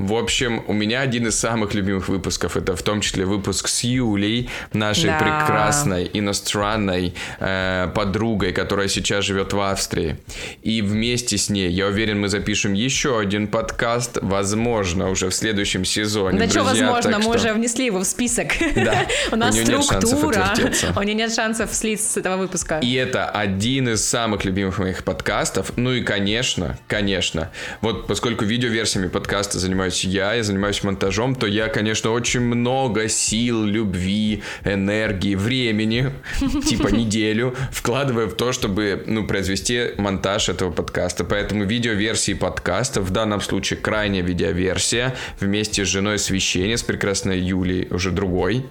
В 0.00 0.14
общем, 0.14 0.64
у 0.66 0.72
меня 0.72 1.02
один 1.02 1.26
из 1.26 1.38
самых 1.38 1.74
любимых 1.74 2.08
выпусков, 2.08 2.56
это 2.56 2.74
в 2.74 2.82
том 2.82 3.02
числе 3.02 3.26
выпуск 3.26 3.68
с 3.68 3.84
Юлей, 3.84 4.48
нашей 4.72 5.10
да. 5.10 5.18
прекрасной 5.18 6.10
иностранной 6.14 7.12
э, 7.38 7.88
подругой, 7.94 8.54
которая 8.54 8.88
сейчас 8.88 9.26
живет 9.26 9.52
в 9.52 9.60
Австрии. 9.60 10.16
И 10.62 10.80
вместе 10.80 11.36
с 11.36 11.50
ней, 11.50 11.68
я 11.68 11.86
уверен, 11.88 12.18
мы 12.18 12.28
запишем 12.28 12.72
еще 12.72 13.20
один 13.20 13.46
подкаст, 13.46 14.16
возможно, 14.22 15.10
уже 15.10 15.28
в 15.28 15.34
следующем 15.34 15.84
сезоне. 15.84 16.38
Да 16.38 16.48
что 16.48 16.64
возможно, 16.64 17.18
мы 17.18 17.24
что... 17.24 17.32
уже 17.32 17.52
внесли 17.52 17.84
его 17.84 17.98
в 17.98 18.04
список. 18.04 18.52
Да. 18.74 19.06
У 19.32 19.36
нас 19.36 19.54
структура, 19.54 20.54
у 20.96 21.02
нее 21.02 21.14
нет 21.14 21.34
шансов 21.34 21.74
слить 21.74 22.00
с 22.00 22.16
этого 22.16 22.38
выпуска. 22.38 22.78
И 22.78 22.94
это 22.94 23.28
один 23.28 23.90
из 23.90 24.02
самых 24.02 24.46
любимых 24.46 24.78
моих 24.78 25.04
подкастов. 25.04 25.72
Ну 25.76 25.92
и, 25.92 26.02
конечно, 26.02 26.78
конечно, 26.86 27.50
вот 27.82 28.06
поскольку 28.06 28.46
видеоверсиями 28.46 29.08
подкаста 29.08 29.58
занимаюсь 29.58 29.89
занимаюсь 29.90 30.04
я, 30.04 30.34
я 30.34 30.42
занимаюсь 30.42 30.82
монтажом, 30.82 31.34
то 31.34 31.46
я, 31.46 31.68
конечно, 31.68 32.10
очень 32.10 32.40
много 32.40 33.08
сил, 33.08 33.64
любви, 33.64 34.42
энергии, 34.64 35.34
времени, 35.34 36.12
типа 36.68 36.88
неделю, 36.88 37.54
вкладываю 37.72 38.28
в 38.28 38.34
то, 38.34 38.52
чтобы, 38.52 39.02
ну, 39.06 39.26
произвести 39.26 39.92
монтаж 39.98 40.48
этого 40.48 40.70
подкаста. 40.70 41.24
Поэтому 41.24 41.64
видеоверсии 41.64 42.34
подкаста, 42.34 43.00
в 43.00 43.10
данном 43.10 43.40
случае 43.40 43.78
крайняя 43.78 44.22
видеоверсия, 44.22 45.14
вместе 45.40 45.84
с 45.84 45.88
женой 45.88 46.18
священия, 46.18 46.76
с 46.76 46.82
прекрасной 46.82 47.40
Юлей, 47.40 47.88
уже 47.90 48.10
другой, 48.10 48.64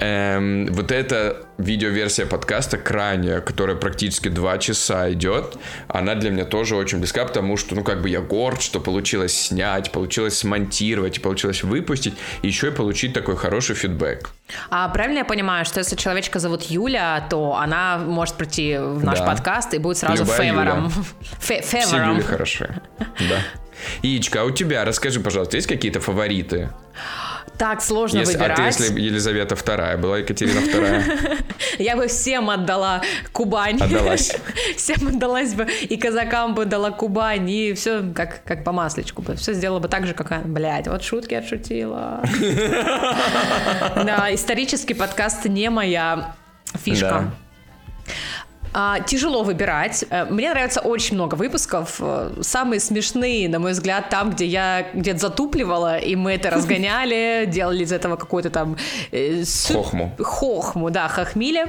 Эм, 0.00 0.66
вот 0.72 0.92
эта 0.92 1.44
видеоверсия 1.58 2.24
подкаста 2.24 2.78
крайняя, 2.78 3.42
которая 3.42 3.76
практически 3.76 4.28
два 4.28 4.56
часа 4.56 5.12
идет, 5.12 5.58
она 5.88 6.14
для 6.14 6.30
меня 6.30 6.46
тоже 6.46 6.74
очень 6.74 6.98
близка, 6.98 7.26
потому 7.26 7.58
что, 7.58 7.74
ну, 7.74 7.84
как 7.84 8.00
бы 8.00 8.08
я 8.08 8.22
горд, 8.22 8.62
что 8.62 8.80
получилось 8.80 9.38
снять, 9.38 9.92
получилось 9.92 10.38
смонтировать, 10.38 11.20
получилось 11.20 11.62
выпустить, 11.62 12.14
и 12.40 12.46
еще 12.46 12.68
и 12.68 12.70
получить 12.70 13.12
такой 13.12 13.36
хороший 13.36 13.76
фидбэк. 13.76 14.30
А 14.70 14.88
правильно 14.88 15.18
я 15.18 15.24
понимаю, 15.26 15.66
что 15.66 15.80
если 15.80 15.96
человечка 15.96 16.38
зовут 16.38 16.62
Юля, 16.62 17.26
то 17.28 17.56
она 17.56 17.98
может 17.98 18.36
прийти 18.36 18.78
в 18.78 19.04
наш 19.04 19.18
да. 19.18 19.26
подкаст 19.26 19.74
и 19.74 19.78
будет 19.78 19.98
сразу 19.98 20.22
Любая 20.22 20.38
фейвором. 20.38 20.90
Фе 21.40 21.60
Все 21.60 21.78
Юли 21.78 22.22
хороши. 22.22 22.80
Да. 23.28 23.36
Яичка, 24.02 24.42
а 24.42 24.44
у 24.44 24.50
тебя, 24.50 24.84
расскажи, 24.84 25.20
пожалуйста, 25.20 25.56
есть 25.56 25.66
какие-то 25.66 26.00
фавориты? 26.00 26.70
Так 27.60 27.82
сложно 27.82 28.20
если, 28.20 28.38
выбирать. 28.38 28.58
А 28.58 28.72
ты, 28.72 28.84
если 28.84 29.00
Елизавета 29.00 29.54
вторая 29.54 29.98
была, 29.98 30.16
Екатерина 30.16 30.62
вторая? 30.62 31.04
Я 31.78 31.94
бы 31.94 32.06
всем 32.06 32.48
отдала 32.48 33.02
Кубань. 33.32 33.78
Отдалась. 33.78 34.34
Всем 34.78 35.08
отдалась 35.08 35.52
бы, 35.52 35.64
и 35.64 35.98
казакам 35.98 36.54
бы 36.54 36.64
дала 36.64 36.90
Кубань, 36.90 37.50
и 37.50 37.74
все 37.74 38.02
как, 38.14 38.42
как 38.44 38.64
по 38.64 38.72
маслечку 38.72 39.20
бы. 39.20 39.36
Все 39.36 39.52
сделала 39.52 39.78
бы 39.78 39.88
так 39.88 40.06
же, 40.06 40.14
как 40.14 40.32
она. 40.32 40.40
Блядь, 40.42 40.88
вот 40.88 41.04
шутки 41.04 41.34
отшутила. 41.34 42.22
Да, 43.94 44.32
исторический 44.32 44.94
подкаст 44.94 45.44
не 45.44 45.68
моя 45.68 46.34
фишка. 46.82 47.30
А, 48.72 49.00
тяжело 49.00 49.42
выбирать. 49.42 50.04
Э, 50.10 50.24
мне 50.26 50.50
нравится 50.50 50.80
очень 50.80 51.16
много 51.16 51.34
выпусков. 51.34 51.96
Э, 51.98 52.32
самые 52.40 52.80
смешные, 52.80 53.48
на 53.48 53.58
мой 53.58 53.72
взгляд, 53.72 54.10
там, 54.10 54.30
где 54.30 54.46
я 54.46 54.86
где-то 54.94 55.18
затупливала, 55.18 55.98
и 55.98 56.14
мы 56.14 56.34
это 56.34 56.50
разгоняли, 56.56 57.46
делали 57.46 57.82
из 57.84 57.92
этого 57.92 58.16
какой-то 58.16 58.50
там... 58.50 58.76
Э, 59.10 59.42
хохму. 59.68 60.14
Хохму, 60.18 60.90
да, 60.90 61.08
хохмили. 61.08 61.66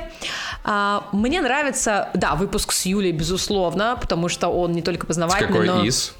А, 0.63 1.07
мне 1.11 1.41
нравится, 1.41 2.09
да, 2.13 2.35
выпуск 2.35 2.71
с 2.71 2.85
Юлей, 2.85 3.11
безусловно, 3.11 3.97
потому 3.99 4.29
что 4.29 4.49
он 4.49 4.73
не 4.73 4.81
только 4.81 5.07
познавательный, 5.07 5.47
Какой 5.47 5.67
но... 5.67 5.83
из? 5.83 6.13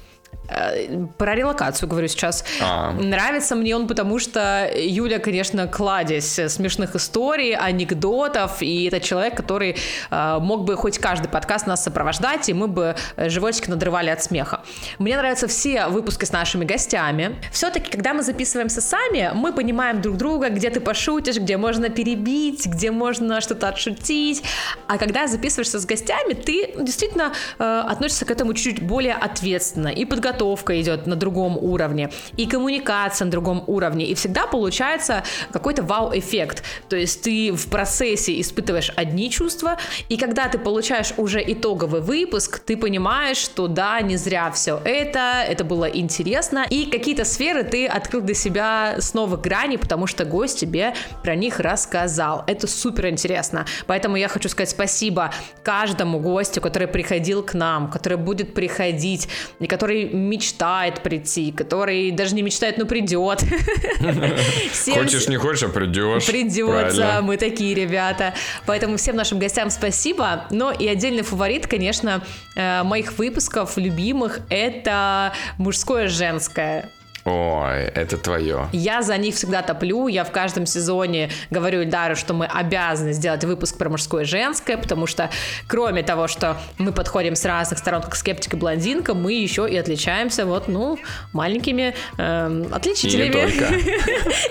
Э, 0.48 1.06
про 1.18 1.34
релокацию 1.34 1.88
говорю 1.88 2.08
сейчас. 2.08 2.44
А. 2.60 2.92
Нравится 2.92 3.54
мне 3.54 3.76
он, 3.76 3.86
потому 3.86 4.18
что 4.18 4.70
Юля, 4.74 5.18
конечно, 5.18 5.66
кладезь 5.66 6.40
смешных 6.48 6.96
историй, 6.96 7.54
анекдотов, 7.54 8.60
и 8.62 8.84
это 8.84 9.00
человек, 9.00 9.36
который 9.36 9.76
э, 10.10 10.38
мог 10.40 10.64
бы 10.64 10.76
хоть 10.76 10.98
каждый 10.98 11.28
подкаст 11.28 11.66
нас 11.66 11.82
сопровождать, 11.84 12.48
и 12.48 12.54
мы 12.54 12.68
бы 12.68 12.96
животики 13.16 13.70
надрывали 13.70 14.10
от 14.10 14.22
смеха. 14.22 14.62
Мне 14.98 15.16
нравятся 15.16 15.46
все 15.46 15.86
выпуски 15.86 16.24
с 16.24 16.32
нашими 16.32 16.64
гостями. 16.64 17.36
Все-таки, 17.52 17.90
когда 17.90 18.12
мы 18.14 18.22
записываемся 18.22 18.80
сами, 18.80 19.30
мы 19.34 19.52
понимаем 19.52 20.00
друг 20.00 20.16
друга, 20.16 20.48
где 20.48 20.70
ты 20.70 20.80
пошутишь, 20.80 21.36
где 21.36 21.56
можно 21.56 21.88
перебить, 21.88 22.66
где 22.66 22.90
можно 22.90 23.40
что-то 23.40 23.68
отшутить. 23.68 24.42
А 24.88 24.98
когда 24.98 25.26
записываешься 25.26 25.78
с 25.78 25.86
гостями, 25.86 26.34
ты 26.34 26.74
действительно 26.80 27.32
э, 27.58 27.84
относишься 27.88 28.24
к 28.24 28.30
этому 28.30 28.54
чуть-чуть 28.54 28.82
более 28.82 29.14
ответственно 29.14 29.88
и 29.88 30.04
подготовленно 30.04 30.31
подготовка 30.32 30.80
идет 30.80 31.06
на 31.06 31.16
другом 31.16 31.58
уровне, 31.58 32.10
и 32.36 32.46
коммуникация 32.46 33.26
на 33.26 33.30
другом 33.30 33.64
уровне, 33.66 34.06
и 34.06 34.14
всегда 34.14 34.46
получается 34.46 35.22
какой-то 35.52 35.82
вау-эффект. 35.82 36.62
То 36.88 36.96
есть 36.96 37.22
ты 37.22 37.52
в 37.52 37.68
процессе 37.68 38.40
испытываешь 38.40 38.92
одни 38.96 39.30
чувства, 39.30 39.76
и 40.08 40.16
когда 40.16 40.48
ты 40.48 40.58
получаешь 40.58 41.12
уже 41.16 41.42
итоговый 41.46 42.00
выпуск, 42.00 42.58
ты 42.58 42.76
понимаешь, 42.76 43.36
что 43.36 43.68
да, 43.68 44.00
не 44.00 44.16
зря 44.16 44.50
все 44.50 44.80
это, 44.84 45.44
это 45.46 45.64
было 45.64 45.84
интересно, 45.84 46.66
и 46.70 46.86
какие-то 46.86 47.24
сферы 47.24 47.64
ты 47.64 47.86
открыл 47.86 48.22
для 48.22 48.34
себя 48.34 48.96
с 48.98 49.14
новых 49.14 49.40
граней, 49.40 49.78
потому 49.78 50.06
что 50.06 50.24
гость 50.24 50.60
тебе 50.60 50.94
про 51.22 51.34
них 51.34 51.60
рассказал. 51.60 52.44
Это 52.46 52.66
супер 52.66 53.08
интересно. 53.08 53.66
Поэтому 53.86 54.16
я 54.16 54.28
хочу 54.28 54.48
сказать 54.48 54.70
спасибо 54.70 55.30
каждому 55.62 56.18
гостю, 56.18 56.60
который 56.60 56.88
приходил 56.88 57.42
к 57.42 57.54
нам, 57.54 57.90
который 57.90 58.18
будет 58.18 58.54
приходить, 58.54 59.28
и 59.60 59.66
который 59.66 60.10
мечтает 60.28 61.02
прийти, 61.02 61.52
который 61.52 62.10
даже 62.10 62.34
не 62.34 62.42
мечтает, 62.42 62.78
но 62.78 62.86
придет. 62.86 63.42
Хочешь, 64.94 65.28
не 65.28 65.36
хочешь, 65.36 65.62
а 65.62 65.68
придешь. 65.68 66.26
Придется, 66.26 67.20
мы 67.22 67.36
такие 67.36 67.74
ребята. 67.74 68.34
Поэтому 68.66 68.96
всем 68.96 69.16
нашим 69.16 69.38
гостям 69.38 69.70
спасибо. 69.70 70.46
Но 70.50 70.72
и 70.72 70.86
отдельный 70.86 71.22
фаворит, 71.22 71.66
конечно, 71.66 72.22
э, 72.56 72.82
моих 72.82 73.18
выпусков 73.18 73.76
любимых, 73.76 74.40
это 74.48 75.32
мужское-женское. 75.58 76.90
Ой, 77.24 77.82
это 77.82 78.18
твое. 78.18 78.68
Я 78.72 79.02
за 79.02 79.16
них 79.16 79.36
всегда 79.36 79.62
топлю. 79.62 80.08
Я 80.08 80.24
в 80.24 80.32
каждом 80.32 80.66
сезоне 80.66 81.30
говорю 81.50 81.82
Ильдару, 81.82 82.16
что 82.16 82.34
мы 82.34 82.46
обязаны 82.46 83.12
сделать 83.12 83.44
выпуск 83.44 83.78
про 83.78 83.88
мужское 83.88 84.24
и 84.24 84.26
женское, 84.26 84.76
потому 84.76 85.06
что 85.06 85.30
кроме 85.68 86.02
того, 86.02 86.26
что 86.26 86.56
мы 86.78 86.92
подходим 86.92 87.36
с 87.36 87.44
разных 87.44 87.78
сторон, 87.78 88.02
как 88.02 88.16
скептик 88.16 88.54
и 88.54 88.56
блондинка, 88.56 89.14
мы 89.14 89.34
еще 89.34 89.68
и 89.70 89.76
отличаемся 89.76 90.46
вот, 90.46 90.66
ну, 90.66 90.98
маленькими 91.32 91.94
э, 92.18 92.64
отличителями. 92.72 93.26
И 93.26 93.28
не 93.28 93.32
только. 93.32 93.74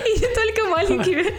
И 0.06 0.20
не 0.20 0.34
только 0.34 0.64
маленькими 0.70 1.34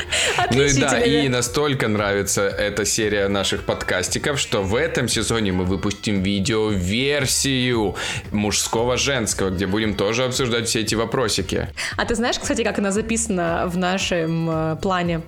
Ну 0.52 0.64
и 0.64 0.74
да, 0.80 1.00
и 1.00 1.28
настолько 1.28 1.88
нравится 1.88 2.48
эта 2.48 2.86
серия 2.86 3.28
наших 3.28 3.64
подкастиков, 3.64 4.40
что 4.40 4.62
в 4.62 4.76
этом 4.76 5.08
сезоне 5.08 5.52
мы 5.52 5.66
выпустим 5.66 6.22
видео-версию 6.22 7.96
мужского-женского, 8.32 9.50
где 9.50 9.66
будем 9.66 9.96
тоже 9.96 10.26
обсуждать 10.26 10.68
все 10.68 10.82
эти 10.82 10.96
вопросы 10.96 11.23
вопросики. 11.24 11.68
А 11.98 12.06
ты 12.06 12.16
знаешь, 12.16 12.38
кстати, 12.40 12.64
как 12.64 12.80
она 12.80 12.92
записана 12.92 13.64
в 13.68 13.78
нашем 13.78 14.50
э, 14.50 14.76
плане? 14.82 15.22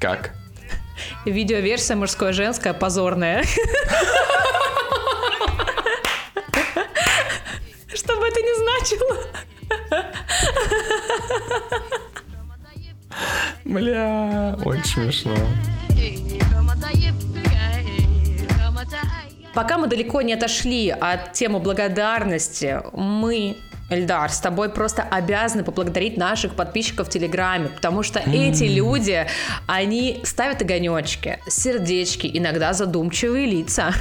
Как? 0.00 0.32
Видеоверсия 1.24 1.96
мужское-женская 1.96 2.72
позорная. 2.72 3.42
Что 7.94 8.16
бы 8.16 8.28
это 8.28 8.40
ни 8.40 8.54
значило. 8.62 9.16
Бля, 13.64 14.56
очень 14.64 14.84
смешно. 14.84 15.34
Пока 19.54 19.78
мы 19.78 19.86
далеко 19.86 20.22
не 20.22 20.34
отошли 20.34 20.90
от 20.90 21.32
темы 21.32 21.60
благодарности, 21.60 22.82
мы 22.92 23.56
Эльдар, 23.90 24.30
с 24.30 24.40
тобой 24.40 24.70
просто 24.70 25.02
обязаны 25.02 25.62
поблагодарить 25.62 26.16
наших 26.16 26.54
подписчиков 26.54 27.08
в 27.08 27.10
Телеграме, 27.10 27.68
потому 27.68 28.02
что 28.02 28.20
mm. 28.20 28.50
эти 28.50 28.64
люди, 28.64 29.26
они 29.66 30.20
ставят 30.24 30.62
огонечки, 30.62 31.38
сердечки, 31.46 32.30
иногда 32.32 32.72
задумчивые 32.72 33.46
лица. 33.46 33.92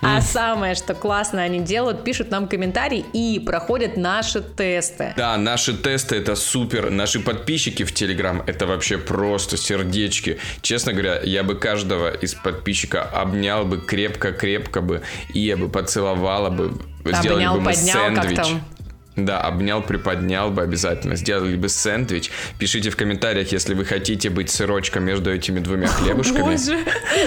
А 0.00 0.20
самое, 0.22 0.74
что 0.74 0.94
классно 0.94 1.42
они 1.42 1.60
делают, 1.60 2.04
пишут 2.04 2.30
нам 2.30 2.48
комментарии 2.48 3.04
и 3.12 3.40
проходят 3.44 3.96
наши 3.96 4.40
тесты. 4.40 5.12
Да, 5.16 5.36
наши 5.36 5.76
тесты 5.76 6.16
это 6.16 6.34
супер. 6.34 6.90
Наши 6.90 7.20
подписчики 7.20 7.82
в 7.84 7.92
Телеграм 7.92 8.42
это 8.46 8.66
вообще 8.66 8.98
просто 8.98 9.56
сердечки. 9.56 10.38
Честно 10.62 10.92
говоря, 10.92 11.20
я 11.22 11.42
бы 11.42 11.56
каждого 11.56 12.10
из 12.10 12.34
подписчика 12.34 13.02
обнял 13.02 13.64
бы 13.64 13.78
крепко-крепко 13.78 14.80
бы, 14.80 15.02
и 15.34 15.40
я 15.40 15.56
бы 15.56 15.68
поцеловала 15.68 16.50
бы. 16.50 16.72
Сделали 17.04 17.44
Обнял, 17.44 17.54
бы 17.54 17.60
мы 17.60 17.72
поднял, 17.72 17.94
сэндвич. 17.94 18.36
как 18.36 18.46
там 18.46 18.75
да, 19.16 19.40
обнял, 19.40 19.82
приподнял 19.82 20.50
бы 20.50 20.62
обязательно. 20.62 21.16
Сделали 21.16 21.56
бы 21.56 21.68
сэндвич. 21.68 22.30
Пишите 22.58 22.90
в 22.90 22.96
комментариях, 22.96 23.50
если 23.50 23.72
вы 23.74 23.86
хотите 23.86 24.28
быть 24.28 24.50
сырочком 24.50 25.04
между 25.04 25.32
этими 25.32 25.58
двумя 25.58 25.86
хлебушками. 25.88 26.42
Боже, 26.42 26.78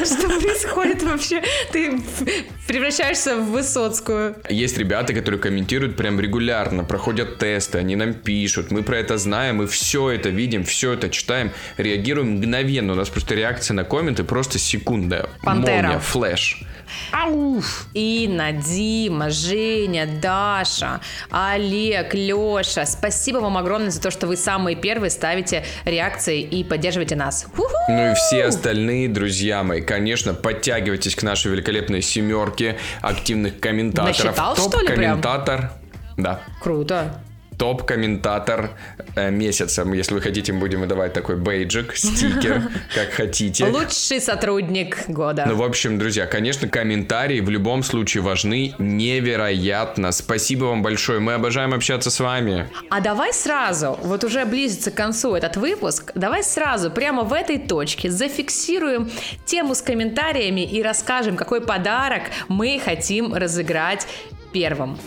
что 0.06 0.28
происходит 0.40 1.02
вообще? 1.02 1.42
Ты 1.72 2.00
превращаешься 2.68 3.38
в 3.38 3.50
Высоцкую. 3.50 4.36
Есть 4.50 4.78
ребята, 4.78 5.14
которые 5.14 5.40
комментируют 5.40 5.96
прям 5.96 6.20
регулярно, 6.20 6.84
проходят 6.84 7.40
тесты, 7.40 7.80
они 7.80 7.96
нам 7.96 8.14
пишут. 8.14 8.70
Мы 8.70 8.84
про 8.84 8.98
это 8.98 9.18
знаем, 9.18 9.58
мы 9.58 9.68
все 9.68 10.12
это 10.12 10.30
видим, 10.30 10.64
все 10.64 10.94
это 10.94 11.10
читаем, 11.10 11.52
реагируем 11.78 12.38
мгновенно. 12.38 12.94
У 12.94 12.96
нас 12.96 13.10
просто 13.10 13.34
реакция 13.34 13.74
на 13.74 13.84
комменты 13.84 14.24
просто 14.24 14.60
секунда. 14.60 15.30
Пантера. 15.42 15.82
Молния, 15.82 16.00
flash. 16.00 16.64
Ауф. 17.12 17.88
Инна, 17.94 18.52
Дима, 18.52 19.30
Женя, 19.30 20.08
Даша, 20.22 21.02
Олег, 21.30 22.14
Леша. 22.14 22.86
Спасибо 22.86 23.38
вам 23.38 23.58
огромное 23.58 23.92
за 23.92 24.02
то, 24.02 24.12
что 24.12 24.28
вы 24.28 24.38
самые 24.38 24.76
первые 24.76 25.10
ставите 25.10 25.66
реакции 25.86 26.42
и 26.42 26.64
поддерживаете 26.64 27.16
нас. 27.16 27.48
Ну 27.88 28.12
и 28.12 28.14
все 28.16 28.46
остальные, 28.46 29.10
друзья 29.10 29.64
мои, 29.64 29.82
конечно, 29.82 30.34
подтягивайтесь 30.34 31.16
к 31.16 31.24
нашей 31.24 31.52
великолепной 31.52 32.02
семерке 32.02 32.78
активных 33.02 33.60
комментаторов. 33.60 34.26
Насчитал, 34.26 34.56
Топ-комментатор. 34.56 35.72
Да. 36.18 36.42
Круто 36.62 37.22
топ-комментатор 37.60 38.72
э, 39.16 39.30
месяца. 39.30 39.86
Если 39.94 40.14
вы 40.14 40.22
хотите, 40.22 40.54
мы 40.54 40.62
будем 40.62 40.80
выдавать 40.80 41.14
такой 41.14 41.36
бейджик, 41.36 41.92
стикер, 41.96 42.64
как 42.96 43.12
хотите. 43.12 43.66
Лучший 43.66 44.22
сотрудник 44.22 45.04
года. 45.08 45.46
Ну, 45.46 45.56
в 45.56 45.64
общем, 45.64 46.00
друзья, 46.00 46.26
конечно, 46.26 46.68
комментарии 46.68 47.42
в 47.42 47.50
любом 47.50 47.84
случае 47.84 48.24
важны 48.24 48.74
невероятно. 48.80 50.12
Спасибо 50.12 50.66
вам 50.66 50.82
большое. 50.82 51.20
Мы 51.20 51.34
обожаем 51.34 51.74
общаться 51.74 52.10
с 52.10 52.20
вами. 52.20 52.68
А 52.90 53.02
давай 53.02 53.34
сразу, 53.34 54.00
вот 54.02 54.24
уже 54.24 54.46
близится 54.46 54.90
к 54.90 54.96
концу 54.96 55.36
этот 55.36 55.58
выпуск, 55.58 56.14
давай 56.16 56.44
сразу 56.44 56.90
прямо 56.90 57.24
в 57.24 57.34
этой 57.34 57.58
точке 57.60 58.10
зафиксируем 58.10 59.12
тему 59.46 59.76
с 59.76 59.82
комментариями 59.82 60.62
и 60.62 60.82
расскажем, 60.82 61.36
какой 61.36 61.60
подарок 61.60 62.24
мы 62.48 62.82
хотим 62.84 63.34
разыграть 63.34 64.08
первым. 64.54 64.98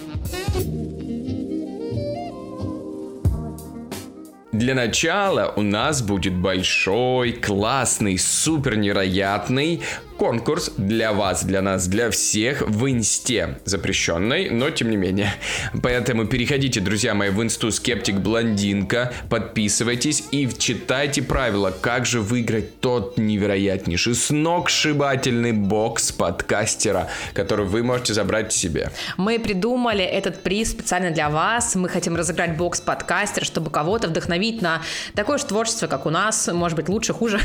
Для 4.63 4.77
начала 4.77 5.53
у 5.57 5.63
нас 5.63 6.03
будет 6.03 6.35
большой, 6.35 7.33
классный, 7.33 8.17
супер 8.17 8.77
невероятный 8.77 9.83
конкурс 10.23 10.71
для 10.77 11.13
вас, 11.13 11.43
для 11.43 11.63
нас, 11.63 11.89
для 11.89 12.09
всех 12.09 12.63
в 12.63 12.89
инсте. 12.89 13.59
Запрещенной, 13.65 14.51
но 14.51 14.71
тем 14.71 14.89
не 14.89 14.97
менее. 14.97 15.35
Поэтому 15.83 16.27
переходите, 16.27 16.79
друзья 16.79 17.13
мои, 17.13 17.31
в 17.31 17.43
инсту 17.43 17.73
Скептик 17.73 18.21
Блондинка, 18.21 19.13
подписывайтесь 19.29 20.23
и 20.31 20.49
читайте 20.57 21.23
правила, 21.25 21.73
как 21.73 22.07
же 22.07 22.21
выиграть 22.21 22.79
тот 22.79 23.19
невероятнейший 23.19 24.15
сногсшибательный 24.15 25.51
бокс 25.51 26.13
подкастера, 26.13 27.09
который 27.35 27.67
вы 27.67 27.83
можете 27.83 28.15
забрать 28.15 28.53
себе. 28.53 28.93
Мы 29.17 29.41
придумали 29.41 30.05
этот 30.05 30.45
приз 30.45 30.71
специально 30.71 31.11
для 31.11 31.31
вас. 31.31 31.75
Мы 31.75 31.89
хотим 31.89 32.15
разыграть 32.15 32.57
бокс 32.57 32.81
подкастера, 32.81 33.45
чтобы 33.45 33.73
кого-то 33.73 34.07
вдохновить 34.07 34.63
на 34.63 34.83
такое 35.17 35.39
же 35.39 35.47
творчество, 35.47 35.89
как 35.89 36.07
у 36.07 36.11
нас, 36.11 36.49
может 36.53 36.77
быть, 36.77 36.89
лучше, 36.89 37.13
хуже. 37.13 37.41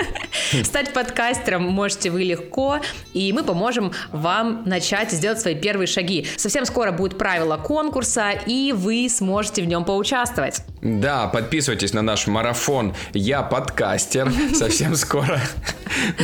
Стать 0.64 0.94
подкастером 0.94 1.64
можете 1.64 2.08
вы 2.08 2.21
легко, 2.24 2.80
и 3.12 3.32
мы 3.32 3.42
поможем 3.44 3.92
вам 4.10 4.62
начать 4.66 5.10
сделать 5.12 5.40
свои 5.40 5.54
первые 5.54 5.86
шаги. 5.86 6.26
Совсем 6.36 6.64
скоро 6.64 6.92
будут 6.92 7.18
правила 7.18 7.56
конкурса, 7.56 8.30
и 8.46 8.72
вы 8.72 9.08
сможете 9.08 9.62
в 9.62 9.66
нем 9.66 9.84
поучаствовать. 9.84 10.62
Да, 10.80 11.28
подписывайтесь 11.28 11.92
на 11.92 12.02
наш 12.02 12.26
марафон 12.26 12.94
«Я 13.12 13.42
подкастер». 13.42 14.32
Совсем 14.54 14.96
скоро 14.96 15.40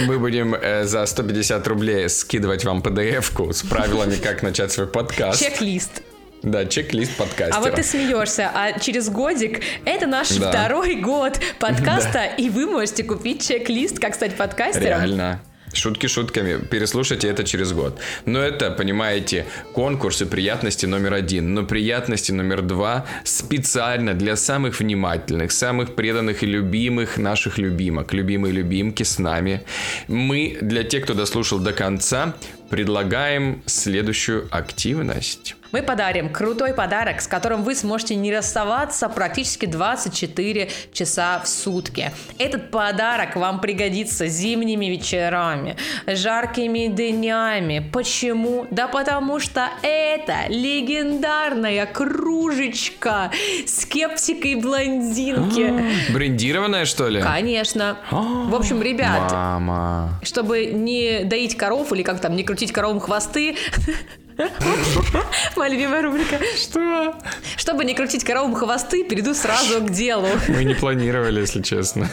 мы 0.07 0.19
будем 0.19 0.55
э, 0.55 0.85
за 0.85 1.07
150 1.07 1.67
рублей 1.69 2.09
скидывать 2.09 2.65
вам 2.65 2.81
PDF-ку 2.81 3.53
с 3.53 3.63
правилами, 3.63 4.17
как 4.23 4.43
начать 4.43 4.73
свой 4.73 4.87
подкаст. 4.87 5.41
Чек-лист. 5.41 6.03
Да, 6.43 6.67
чек-лист 6.67 7.17
подкастера. 7.17 7.57
А 7.57 7.61
вот 7.61 7.75
ты 7.75 7.83
смеешься, 7.83 8.51
а 8.55 8.79
через 8.79 9.09
годик 9.09 9.61
это 9.85 10.07
наш 10.07 10.29
да. 10.31 10.51
второй 10.51 10.97
год 10.97 11.41
подкаста, 11.59 12.13
да. 12.13 12.27
и 12.27 12.49
вы 12.49 12.67
можете 12.67 13.03
купить 13.03 13.47
чек-лист, 13.47 13.99
как 13.99 14.15
стать 14.15 14.37
подкастером. 14.37 15.01
Реально. 15.01 15.41
Шутки 15.73 16.07
шутками. 16.07 16.59
Переслушайте 16.59 17.29
это 17.29 17.45
через 17.45 17.73
год. 17.73 17.99
Но 18.25 18.41
это, 18.41 18.71
понимаете, 18.71 19.47
конкурсы 19.73 20.27
приятности 20.27 20.87
номер 20.87 21.15
один. 21.15 21.55
Но 21.55 21.65
приятности 21.65 22.33
номер 22.33 22.63
два 22.63 23.07
специально 23.25 24.15
для 24.15 24.37
самых 24.37 24.81
внимательных, 24.81 25.53
самых 25.53 25.95
преданных 25.95 26.43
и 26.43 26.47
любимых 26.47 27.19
наших 27.19 27.59
любимок. 27.59 28.15
Любимые 28.15 28.53
любимки 28.53 29.03
с 29.03 29.19
нами. 29.19 29.63
Мы, 30.09 30.59
для 30.61 30.85
тех, 30.85 31.05
кто 31.05 31.15
дослушал 31.15 31.59
до 31.59 31.73
конца, 31.73 32.35
предлагаем 32.71 33.63
следующую 33.67 34.49
активность. 34.51 35.58
Мы 35.71 35.83
подарим 35.83 36.31
крутой 36.31 36.73
подарок, 36.73 37.21
с 37.21 37.27
которым 37.27 37.63
вы 37.63 37.75
сможете 37.75 38.15
не 38.15 38.35
расставаться 38.35 39.09
практически 39.09 39.67
24 39.67 40.71
часа 40.93 41.41
в 41.41 41.49
сутки. 41.49 42.11
Этот 42.39 42.71
подарок 42.71 43.37
вам 43.37 43.61
пригодится 43.61 44.29
зимними 44.29 44.87
вечерами, 44.87 45.77
жаркими 46.07 46.87
днями. 46.87 47.87
Почему? 47.93 48.67
Да 48.71 48.89
потому 48.89 49.41
что 49.41 49.69
это 49.83 50.47
легендарная 50.49 51.85
кружечка 51.87 53.31
с 53.67 53.85
кепсикой 53.85 54.55
блондинки. 54.55 56.13
Брендированная, 56.13 56.87
что 56.87 57.09
ли? 57.09 57.21
Конечно. 57.21 57.99
В 58.11 58.55
общем, 58.55 58.81
ребят, 58.83 59.31
Мама. 59.33 60.21
чтобы 60.23 60.67
не 60.67 61.25
доить 61.25 61.57
коров 61.57 61.93
или 61.93 62.03
как 62.03 62.21
там, 62.21 62.37
не 62.37 62.45
крутить 62.45 62.73
коровам 62.73 63.01
хвосты, 63.01 63.57
Моя 65.57 65.73
любимая 65.73 66.03
рубрика. 66.03 66.39
Что? 66.57 67.15
Чтобы 67.57 67.85
не 67.85 67.95
крутить 67.95 68.25
коровам 68.25 68.55
хвосты, 68.55 69.05
перейду 69.05 69.35
сразу 69.35 69.81
к 69.81 69.91
делу. 69.91 70.29
Мы 70.49 70.65
не 70.65 70.75
планировали, 70.75 71.41
если 71.41 71.63
честно. 71.63 72.09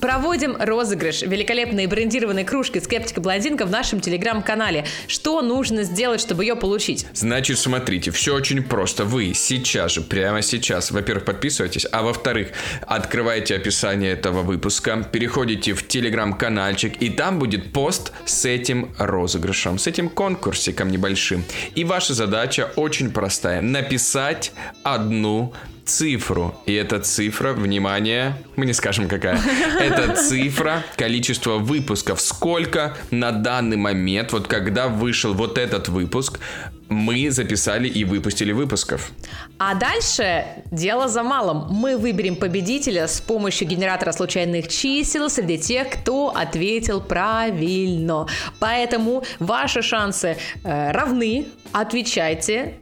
Проводим 0.00 0.56
розыгрыш 0.58 1.22
великолепной 1.22 1.86
брендированной 1.86 2.44
кружки 2.44 2.78
«Скептика 2.78 3.20
Блондинка» 3.20 3.66
в 3.66 3.70
нашем 3.70 4.00
телеграм-канале. 4.00 4.84
Что 5.06 5.42
нужно 5.42 5.82
сделать, 5.84 6.20
чтобы 6.20 6.44
ее 6.44 6.56
получить? 6.56 7.06
Значит, 7.12 7.58
смотрите, 7.58 8.10
все 8.10 8.34
очень 8.34 8.62
просто. 8.62 9.04
Вы 9.04 9.32
сейчас 9.34 9.92
же, 9.92 10.00
прямо 10.02 10.42
сейчас, 10.42 10.90
во-первых, 10.90 11.24
подписывайтесь, 11.24 11.86
а 11.90 12.02
во-вторых, 12.02 12.48
открывайте 12.86 13.56
описание 13.56 14.12
этого 14.12 14.42
выпуска, 14.42 15.02
переходите 15.10 15.74
в 15.74 15.86
телеграм-канальчик, 15.86 17.00
и 17.00 17.10
там 17.10 17.38
будет 17.38 17.72
пост 17.72 18.12
с 18.24 18.44
этим 18.44 18.94
розыгрышем, 18.98 19.78
с 19.78 19.86
этим 19.86 20.08
конкурсиком 20.08 20.90
небольшим. 20.90 21.44
И 21.74 21.84
ваша 21.84 22.14
задача 22.14 22.70
очень 22.76 23.10
простая. 23.10 23.60
Написать 23.60 24.52
одну 24.82 25.54
цифру. 25.86 26.54
И 26.66 26.74
эта 26.74 27.00
цифра, 27.00 27.52
внимание, 27.52 28.36
мы 28.56 28.66
не 28.66 28.72
скажем 28.72 29.08
какая, 29.08 29.40
это 29.80 30.14
цифра, 30.16 30.84
количество 30.96 31.58
выпусков. 31.58 32.20
Сколько 32.20 32.96
на 33.10 33.32
данный 33.32 33.76
момент, 33.76 34.32
вот 34.32 34.48
когда 34.48 34.88
вышел 34.88 35.32
вот 35.34 35.58
этот 35.58 35.88
выпуск, 35.88 36.40
мы 36.88 37.30
записали 37.30 37.88
и 37.88 38.04
выпустили 38.04 38.52
выпусков. 38.52 39.10
А 39.58 39.74
дальше 39.74 40.44
дело 40.70 41.08
за 41.08 41.22
малым. 41.22 41.66
Мы 41.70 41.96
выберем 41.96 42.36
победителя 42.36 43.08
с 43.08 43.20
помощью 43.20 43.66
генератора 43.66 44.12
случайных 44.12 44.68
чисел 44.68 45.28
среди 45.28 45.58
тех, 45.58 45.90
кто 45.90 46.28
ответил 46.28 47.00
правильно. 47.00 48.26
Поэтому 48.60 49.24
ваши 49.40 49.82
шансы 49.82 50.36
э, 50.62 50.92
равны. 50.92 51.46
Отвечайте 51.72 52.74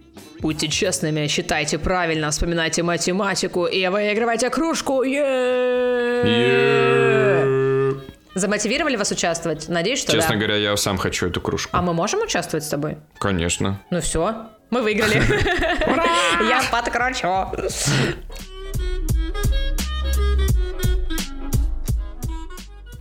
Будьте 0.44 0.68
честными, 0.68 1.26
считайте 1.26 1.78
правильно, 1.78 2.30
вспоминайте 2.30 2.82
математику 2.82 3.64
и 3.64 3.88
выигрывайте 3.88 4.50
кружку. 4.50 5.02
Замотивировали 8.34 8.96
вас 8.96 9.10
участвовать? 9.10 9.70
Надеюсь, 9.70 10.00
что 10.00 10.12
Честно 10.12 10.34
да. 10.34 10.36
говоря, 10.36 10.56
я 10.56 10.76
сам 10.76 10.98
хочу 10.98 11.28
эту 11.28 11.40
кружку. 11.40 11.70
А 11.74 11.80
мы 11.80 11.94
можем 11.94 12.20
участвовать 12.20 12.62
с 12.62 12.68
тобой? 12.68 12.98
Конечно. 13.18 13.80
Ну 13.88 14.02
все, 14.02 14.50
мы 14.68 14.82
выиграли. 14.82 15.14
Я 16.46 16.62
подкручу. 16.70 17.48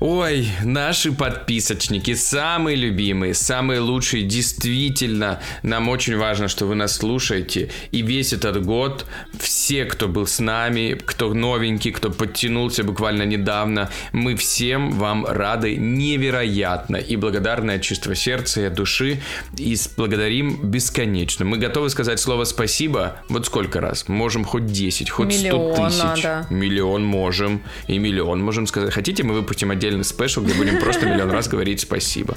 Ой, 0.05 0.49
наши 0.65 1.13
подписочники, 1.13 2.13
самые 2.13 2.75
любимые, 2.75 3.33
самые 3.33 3.79
лучшие, 3.79 4.23
действительно, 4.23 5.39
нам 5.61 5.87
очень 5.87 6.17
важно, 6.17 6.49
что 6.49 6.65
вы 6.65 6.75
нас 6.75 6.97
слушаете. 6.97 7.71
И 7.91 8.01
весь 8.01 8.33
этот 8.33 8.65
год 8.65 9.05
все, 9.39 9.85
кто 9.85 10.09
был 10.09 10.27
с 10.27 10.39
нами, 10.41 10.99
кто 11.05 11.33
новенький, 11.33 11.91
кто 11.91 12.09
подтянулся 12.09 12.83
буквально 12.83 13.23
недавно, 13.23 13.89
мы 14.11 14.35
всем 14.35 14.91
вам 14.91 15.25
рады 15.25 15.77
невероятно 15.77 16.97
и 16.97 17.15
благодарны 17.15 17.71
от 17.71 17.81
чистого 17.81 18.13
сердца 18.13 18.65
и 18.65 18.69
души. 18.69 19.21
И 19.57 19.77
благодарим 19.95 20.69
бесконечно. 20.69 21.45
Мы 21.45 21.57
готовы 21.57 21.89
сказать 21.89 22.19
слово 22.19 22.43
спасибо 22.43 23.21
вот 23.29 23.45
сколько 23.45 23.79
раз? 23.79 24.09
Можем 24.09 24.43
хоть 24.43 24.65
10, 24.65 25.09
хоть 25.09 25.29
миллион 25.29 25.75
100 25.75 25.87
тысяч. 25.87 26.23
Надо. 26.23 26.47
Миллион 26.49 27.05
можем. 27.05 27.61
И 27.87 27.97
миллион 27.99 28.43
можем 28.43 28.67
сказать. 28.67 28.93
Хотите, 28.93 29.23
мы 29.23 29.33
выпустим 29.33 29.71
отдельно 29.71 29.92
отдельный 29.93 30.03
спешл, 30.03 30.41
где 30.41 30.53
будем 30.53 30.79
просто 30.79 31.05
миллион 31.05 31.31
раз 31.31 31.47
говорить 31.47 31.81
спасибо. 31.81 32.35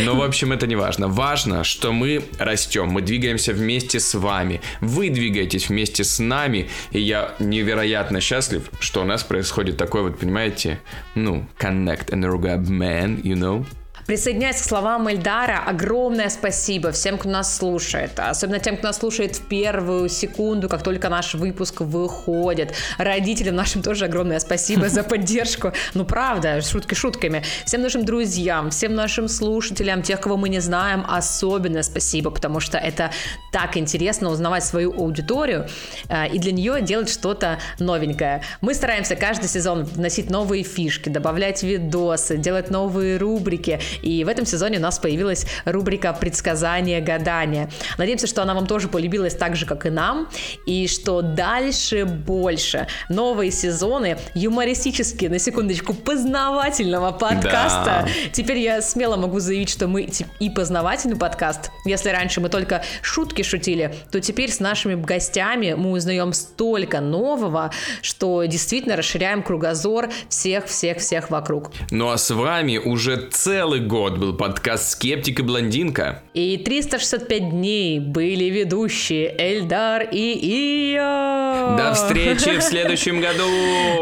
Но, 0.00 0.14
в 0.14 0.22
общем, 0.22 0.52
это 0.52 0.66
не 0.66 0.76
важно. 0.76 1.08
Важно, 1.08 1.64
что 1.64 1.92
мы 1.92 2.24
растем, 2.38 2.88
мы 2.88 3.02
двигаемся 3.02 3.52
вместе 3.52 4.00
с 4.00 4.14
вами. 4.14 4.60
Вы 4.80 5.10
двигаетесь 5.10 5.68
вместе 5.68 6.04
с 6.04 6.18
нами, 6.18 6.68
и 6.92 7.00
я 7.00 7.34
невероятно 7.38 8.20
счастлив, 8.20 8.70
что 8.80 9.02
у 9.02 9.04
нас 9.04 9.22
происходит 9.22 9.76
такой 9.76 10.02
вот, 10.02 10.18
понимаете, 10.18 10.80
ну, 11.14 11.46
connect 11.58 12.10
and 12.10 12.68
man, 12.68 13.22
you 13.22 13.34
know? 13.34 13.64
Присоединяюсь 14.08 14.56
к 14.56 14.64
словам 14.64 15.06
Эльдара. 15.10 15.62
Огромное 15.66 16.30
спасибо 16.30 16.92
всем, 16.92 17.18
кто 17.18 17.28
нас 17.28 17.54
слушает. 17.54 18.18
Особенно 18.18 18.58
тем, 18.58 18.78
кто 18.78 18.86
нас 18.86 18.96
слушает 18.96 19.36
в 19.36 19.42
первую 19.42 20.08
секунду, 20.08 20.70
как 20.70 20.82
только 20.82 21.10
наш 21.10 21.34
выпуск 21.34 21.82
выходит. 21.82 22.72
Родителям 22.96 23.56
нашим 23.56 23.82
тоже 23.82 24.06
огромное 24.06 24.38
спасибо 24.40 24.88
за 24.88 25.02
поддержку. 25.04 25.74
Ну, 25.92 26.06
правда, 26.06 26.62
шутки 26.62 26.94
шутками. 26.94 27.42
Всем 27.66 27.82
нашим 27.82 28.06
друзьям, 28.06 28.70
всем 28.70 28.94
нашим 28.94 29.28
слушателям, 29.28 30.00
тех, 30.00 30.22
кого 30.22 30.38
мы 30.38 30.48
не 30.48 30.60
знаем, 30.60 31.04
особенно 31.06 31.82
спасибо, 31.82 32.30
потому 32.30 32.60
что 32.60 32.78
это 32.78 33.10
так 33.52 33.76
интересно 33.76 34.30
узнавать 34.30 34.64
свою 34.64 34.90
аудиторию 34.94 35.68
э, 36.08 36.28
и 36.28 36.38
для 36.38 36.52
нее 36.52 36.80
делать 36.80 37.10
что-то 37.10 37.58
новенькое. 37.78 38.40
Мы 38.62 38.72
стараемся 38.72 39.16
каждый 39.16 39.50
сезон 39.50 39.84
вносить 39.84 40.30
новые 40.30 40.62
фишки, 40.62 41.10
добавлять 41.10 41.62
видосы, 41.62 42.38
делать 42.38 42.70
новые 42.70 43.18
рубрики 43.18 43.78
и 44.02 44.24
в 44.24 44.28
этом 44.28 44.46
сезоне 44.46 44.78
у 44.78 44.80
нас 44.80 44.98
появилась 44.98 45.46
рубрика 45.64 46.12
«Предсказания 46.12 47.00
гадания». 47.00 47.70
Надеемся, 47.98 48.26
что 48.26 48.42
она 48.42 48.54
вам 48.54 48.66
тоже 48.66 48.88
полюбилась 48.88 49.34
так 49.34 49.56
же, 49.56 49.66
как 49.66 49.86
и 49.86 49.90
нам, 49.90 50.28
и 50.66 50.86
что 50.88 51.22
дальше 51.22 52.04
больше. 52.04 52.86
Новые 53.08 53.50
сезоны 53.50 54.18
юмористические, 54.34 55.30
на 55.30 55.38
секундочку, 55.38 55.94
познавательного 55.94 57.12
подкаста. 57.12 58.04
Да. 58.04 58.08
Теперь 58.32 58.58
я 58.58 58.82
смело 58.82 59.16
могу 59.16 59.40
заявить, 59.40 59.70
что 59.70 59.86
мы 59.88 60.08
и 60.40 60.50
познавательный 60.50 61.16
подкаст. 61.16 61.70
Если 61.84 62.10
раньше 62.10 62.40
мы 62.40 62.48
только 62.48 62.82
шутки 63.02 63.42
шутили, 63.42 63.94
то 64.10 64.20
теперь 64.20 64.50
с 64.50 64.60
нашими 64.60 64.94
гостями 64.94 65.74
мы 65.74 65.92
узнаем 65.92 66.32
столько 66.32 67.00
нового, 67.00 67.70
что 68.02 68.44
действительно 68.44 68.96
расширяем 68.96 69.42
кругозор 69.42 70.10
всех-всех-всех 70.28 71.30
вокруг. 71.30 71.70
Ну 71.90 72.10
а 72.10 72.18
с 72.18 72.30
вами 72.30 72.78
уже 72.78 73.28
целый 73.30 73.80
год 73.88 74.18
был 74.18 74.34
подкаст 74.34 74.90
«Скептик 74.90 75.40
и 75.40 75.42
блондинка». 75.42 76.22
И 76.34 76.58
365 76.58 77.50
дней 77.50 77.98
были 77.98 78.44
ведущие 78.44 79.34
Эльдар 79.36 80.02
и 80.02 80.92
Ия. 80.92 81.76
До 81.76 81.94
встречи 81.94 82.58
в 82.58 82.62
следующем 82.62 83.20
году. 83.20 83.48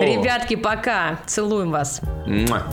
Ребятки, 0.01 0.57
пока. 0.57 1.21
Целуем 1.27 1.71
вас. 1.71 2.03
Муа. 2.27 2.67